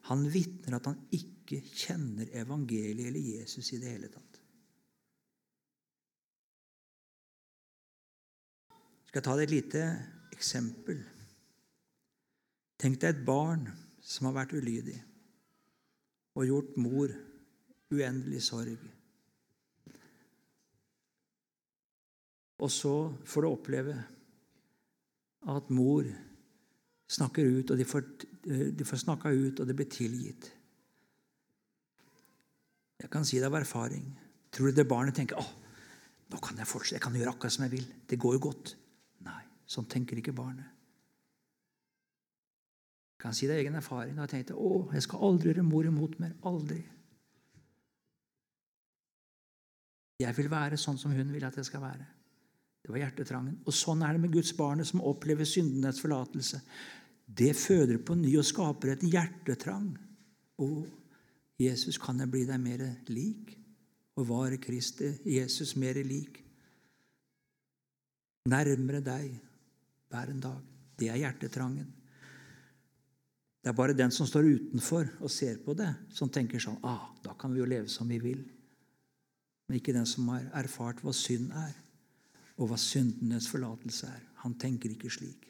han 0.09 0.25
vitner 0.27 0.77
at 0.77 0.89
han 0.89 0.99
ikke 1.15 1.61
kjenner 1.71 2.27
evangeliet 2.35 3.07
eller 3.07 3.29
Jesus 3.37 3.71
i 3.71 3.79
det 3.79 3.93
hele 3.93 4.09
tatt. 4.11 4.41
Skal 9.07 9.21
jeg 9.21 9.27
ta 9.29 9.37
deg 9.37 9.47
et 9.47 9.53
lite 9.53 9.85
eksempel? 10.33 10.99
Tenk 12.81 12.99
deg 12.99 13.13
et 13.13 13.25
barn 13.25 13.67
som 14.03 14.27
har 14.27 14.41
vært 14.41 14.57
ulydig 14.57 14.97
og 16.33 16.47
gjort 16.47 16.77
mor 16.81 17.13
uendelig 17.93 18.41
sorg. 18.45 18.89
Og 22.63 22.71
så 22.71 22.93
får 23.27 23.43
du 23.43 23.49
oppleve 23.49 23.95
at 25.53 25.71
mor 25.75 26.07
snakker 27.11 27.59
ut, 27.59 27.71
og 27.71 27.77
de 27.77 27.85
får, 27.85 28.05
de 28.79 28.87
får 28.87 29.01
snakka 29.03 29.29
ut, 29.29 29.59
og 29.59 29.67
det 29.67 29.75
blir 29.77 29.89
tilgitt. 29.91 30.47
Jeg 33.03 33.11
kan 33.11 33.25
si 33.27 33.41
det 33.41 33.49
av 33.49 33.59
erfaring. 33.59 34.05
Tror 34.53 34.71
du 34.71 34.77
det 34.77 34.87
barnet 34.87 35.17
tenker 35.17 35.41
å, 35.41 35.43
nå 36.31 36.39
kan 36.41 36.57
jeg 36.57 36.69
fortsette, 36.69 36.97
jeg 36.97 37.03
kan 37.03 37.17
gjøre 37.17 37.33
akkurat 37.35 37.57
som 37.57 37.65
jeg 37.67 37.75
vil. 37.75 37.89
Det 38.09 38.21
går 38.21 38.37
jo 38.37 38.45
godt. 38.47 38.75
Nei, 39.27 39.41
sånn 39.69 39.89
tenker 39.91 40.21
ikke 40.21 40.35
barnet. 40.37 40.72
Jeg 43.13 43.23
kan 43.23 43.35
si 43.37 43.47
det 43.47 43.55
av 43.55 43.61
egen 43.61 43.77
erfaring. 43.79 44.17
Jeg 44.19 44.31
tenkte 44.31 44.57
å, 44.59 44.87
jeg 44.91 45.05
skal 45.05 45.23
aldri 45.29 45.51
gjøre 45.51 45.63
mor 45.67 45.87
imot 45.87 46.17
mer. 46.19 46.33
Aldri. 46.49 46.81
Jeg 50.23 50.35
vil 50.37 50.49
være 50.51 50.79
sånn 50.79 50.99
som 50.99 51.13
hun 51.15 51.31
vil 51.33 51.45
at 51.47 51.57
jeg 51.57 51.67
skal 51.67 51.83
være. 51.83 52.05
Det 52.83 52.91
var 52.91 52.99
hjertetrangen. 53.05 53.61
Og 53.63 53.75
sånn 53.75 54.03
er 54.03 54.15
det 54.15 54.23
med 54.25 54.33
Guds 54.33 54.51
barnet 54.57 54.89
som 54.89 55.03
opplever 55.07 55.47
syndenes 55.47 56.01
forlatelse. 56.03 56.59
Det 57.23 57.53
føder 57.55 58.01
på 58.03 58.17
ny 58.19 58.33
og 58.39 58.47
skaper 58.47 58.93
et 58.93 59.05
hjertetrang. 59.07 59.93
Å, 60.59 60.67
Jesus, 61.63 61.97
kan 62.01 62.19
jeg 62.19 62.31
bli 62.33 62.43
deg 62.49 62.59
mer 62.61 62.83
lik? 63.07 63.55
Og 64.19 64.27
var 64.29 64.53
Kristi 64.61 65.09
Jesus 65.25 65.73
mer 65.79 65.97
lik? 66.05 66.41
Nærmere 68.51 68.99
deg 68.99 69.31
hver 70.11 70.33
en 70.33 70.43
dag. 70.43 70.59
Det 70.99 71.07
er 71.09 71.21
hjertetrangen. 71.23 71.87
Det 73.63 73.71
er 73.71 73.77
bare 73.77 73.95
den 73.95 74.11
som 74.11 74.27
står 74.27 74.49
utenfor 74.57 75.07
og 75.23 75.31
ser 75.31 75.61
på 75.63 75.71
det, 75.79 75.87
som 76.11 76.27
tenker 76.27 76.59
sånn 76.59 76.81
ah, 76.83 77.07
Da 77.23 77.31
kan 77.39 77.53
vi 77.53 77.61
jo 77.61 77.67
leve 77.69 77.87
som 77.87 78.09
vi 78.11 78.19
vil. 78.19 78.41
Men 79.67 79.79
ikke 79.79 79.95
den 79.95 80.07
som 80.09 80.27
har 80.33 80.49
erfart 80.59 80.99
hva 80.99 81.13
synd 81.15 81.53
er 81.55 81.71
og 82.59 82.69
hva 82.69 82.77
syndenes 82.77 83.47
forlatelse 83.49 84.09
er. 84.11 84.19
Han 84.43 84.57
tenker 84.59 84.91
ikke 84.91 85.11
slik. 85.11 85.47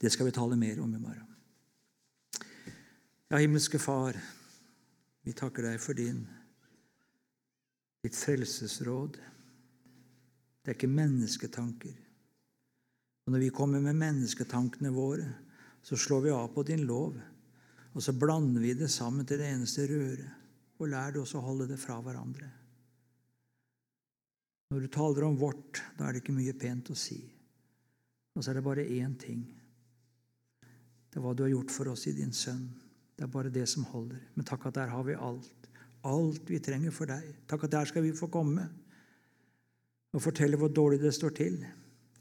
Det 0.00 0.12
skal 0.12 0.28
vi 0.28 0.36
tale 0.36 0.56
mer 0.60 0.82
om 0.84 0.92
i 0.94 1.00
morgen. 1.00 1.26
Ja, 3.30 3.40
himmelske 3.40 3.80
Far, 3.80 4.16
vi 5.24 5.32
takker 5.36 5.64
deg 5.64 5.80
for 5.80 5.96
din, 5.96 6.22
ditt 8.04 8.16
frelsesråd. 8.16 9.16
Det 10.60 10.72
er 10.72 10.76
ikke 10.76 10.92
mennesketanker. 10.92 11.96
Og 13.24 13.32
Når 13.32 13.44
vi 13.46 13.54
kommer 13.54 13.80
med 13.80 13.96
mennesketankene 13.96 14.92
våre, 14.92 15.28
så 15.82 15.96
slår 15.96 16.20
vi 16.26 16.32
av 16.34 16.48
på 16.54 16.64
din 16.66 16.84
lov, 16.88 17.16
og 17.90 18.02
så 18.04 18.14
blander 18.14 18.62
vi 18.62 18.74
det 18.78 18.90
sammen 18.92 19.26
til 19.26 19.40
det 19.40 19.50
eneste 19.50 19.86
røret, 19.90 20.38
og 20.80 20.88
lær 20.88 21.12
det 21.12 21.22
oss 21.22 21.36
å 21.36 21.44
holde 21.44 21.66
det 21.68 21.78
fra 21.80 21.98
hverandre. 22.00 22.48
Når 24.70 24.84
du 24.84 24.88
taler 24.94 25.26
om 25.26 25.38
vårt, 25.38 25.80
da 25.98 26.06
er 26.06 26.14
det 26.14 26.22
ikke 26.22 26.36
mye 26.36 26.54
pent 26.56 26.92
å 26.92 26.96
si. 26.98 27.18
Og 28.36 28.44
så 28.44 28.52
er 28.52 28.60
det 28.60 28.66
bare 28.68 28.86
én 28.86 29.16
ting. 29.18 29.42
Det 31.10 31.18
er 31.18 31.24
hva 31.24 31.34
du 31.34 31.42
har 31.42 31.50
gjort 31.50 31.74
for 31.74 31.90
oss 31.90 32.06
i 32.06 32.14
din 32.14 32.30
sønn. 32.32 32.68
Det 33.18 33.26
er 33.26 33.32
bare 33.34 33.50
det 33.52 33.66
som 33.68 33.84
holder. 33.90 34.20
Men 34.36 34.46
takk 34.46 34.68
at 34.70 34.78
der 34.78 34.92
har 34.94 35.02
vi 35.04 35.18
alt. 35.18 35.66
Alt 36.06 36.46
vi 36.48 36.60
trenger 36.62 36.94
for 36.94 37.10
deg. 37.10 37.26
Takk 37.50 37.66
at 37.66 37.74
der 37.74 37.90
skal 37.90 38.06
vi 38.06 38.14
få 38.16 38.30
komme 38.32 38.68
og 40.10 40.22
fortelle 40.22 40.58
hvor 40.58 40.70
dårlig 40.74 41.00
det 41.02 41.12
står 41.14 41.34
til, 41.38 41.58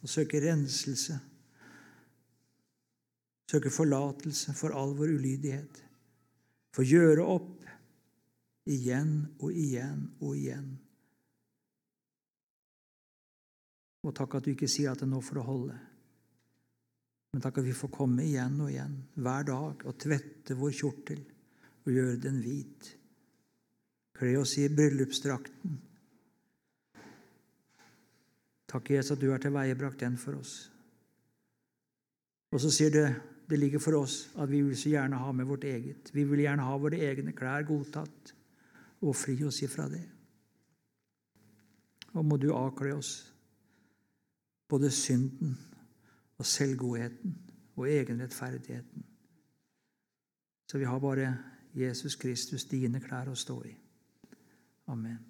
og 0.02 0.10
søke 0.10 0.42
renselse. 0.44 1.16
Søke 3.50 3.72
forlatelse 3.74 4.54
for 4.54 4.76
all 4.78 4.94
vår 4.98 5.16
ulydighet. 5.18 5.80
Få 6.76 6.86
gjøre 6.86 7.26
opp 7.26 7.66
igjen 8.70 9.14
og 9.40 9.56
igjen 9.58 10.04
og 10.22 10.36
igjen. 10.38 10.70
Og 14.06 14.14
takk 14.16 14.38
at 14.38 14.46
du 14.46 14.54
ikke 14.54 14.70
sier 14.70 14.94
at 14.94 15.02
det 15.02 15.10
nå 15.10 15.20
får 15.26 15.40
det 15.40 15.48
holde. 15.48 15.80
Men 17.34 17.44
takk 17.44 17.60
at 17.62 17.68
vi 17.68 17.76
får 17.78 17.92
komme 17.94 18.26
igjen 18.26 18.56
og 18.62 18.72
igjen 18.72 18.96
hver 19.18 19.50
dag 19.50 19.84
og 19.86 20.00
tvette 20.02 20.58
vår 20.58 20.74
kjortel 20.78 21.22
og 21.86 21.92
gjøre 21.94 22.22
den 22.22 22.40
hvit. 22.44 22.94
Kle 24.20 24.34
oss 24.40 24.56
i 24.60 24.68
bryllupsdrakten. 24.70 25.78
Takk, 28.70 28.92
Jesus, 28.94 29.16
at 29.16 29.22
du 29.22 29.32
har 29.32 29.42
tilveiebrakt 29.42 30.02
den 30.04 30.18
for 30.22 30.38
oss. 30.38 30.68
Og 32.54 32.62
så 32.62 32.70
sier 32.74 32.94
det 32.94 33.08
det 33.50 33.60
ligger 33.60 33.80
for 33.80 33.98
oss 33.98 34.30
at 34.38 34.52
vi 34.52 34.62
vil 34.62 34.78
så 34.78 34.90
gjerne 34.90 35.18
ha 35.18 35.32
med 35.32 35.46
vårt 35.46 35.64
eget. 35.64 36.12
Vi 36.14 36.24
vil 36.24 36.44
gjerne 36.44 36.66
ha 36.68 36.78
våre 36.78 37.00
egne 37.02 37.34
klær 37.34 37.66
godtatt 37.66 38.34
og 39.02 39.16
fri 39.16 39.38
oss 39.48 39.62
ifra 39.66 39.88
det. 39.90 40.04
Og 42.14 42.26
må 42.26 42.38
du 42.38 42.52
avkle 42.54 42.94
oss 42.98 43.14
både 44.70 44.92
synden 44.92 45.58
og 46.38 46.46
selvgodheten 46.46 47.36
og 47.76 47.90
egenrettferdigheten. 47.90 49.06
Så 50.70 50.78
vi 50.78 50.86
har 50.86 51.00
bare 51.00 51.38
Jesus 51.74 52.16
Kristus, 52.16 52.66
dine 52.66 53.02
klær, 53.02 53.30
å 53.30 53.38
stå 53.38 53.62
i. 53.66 53.74
Amen. 54.90 55.29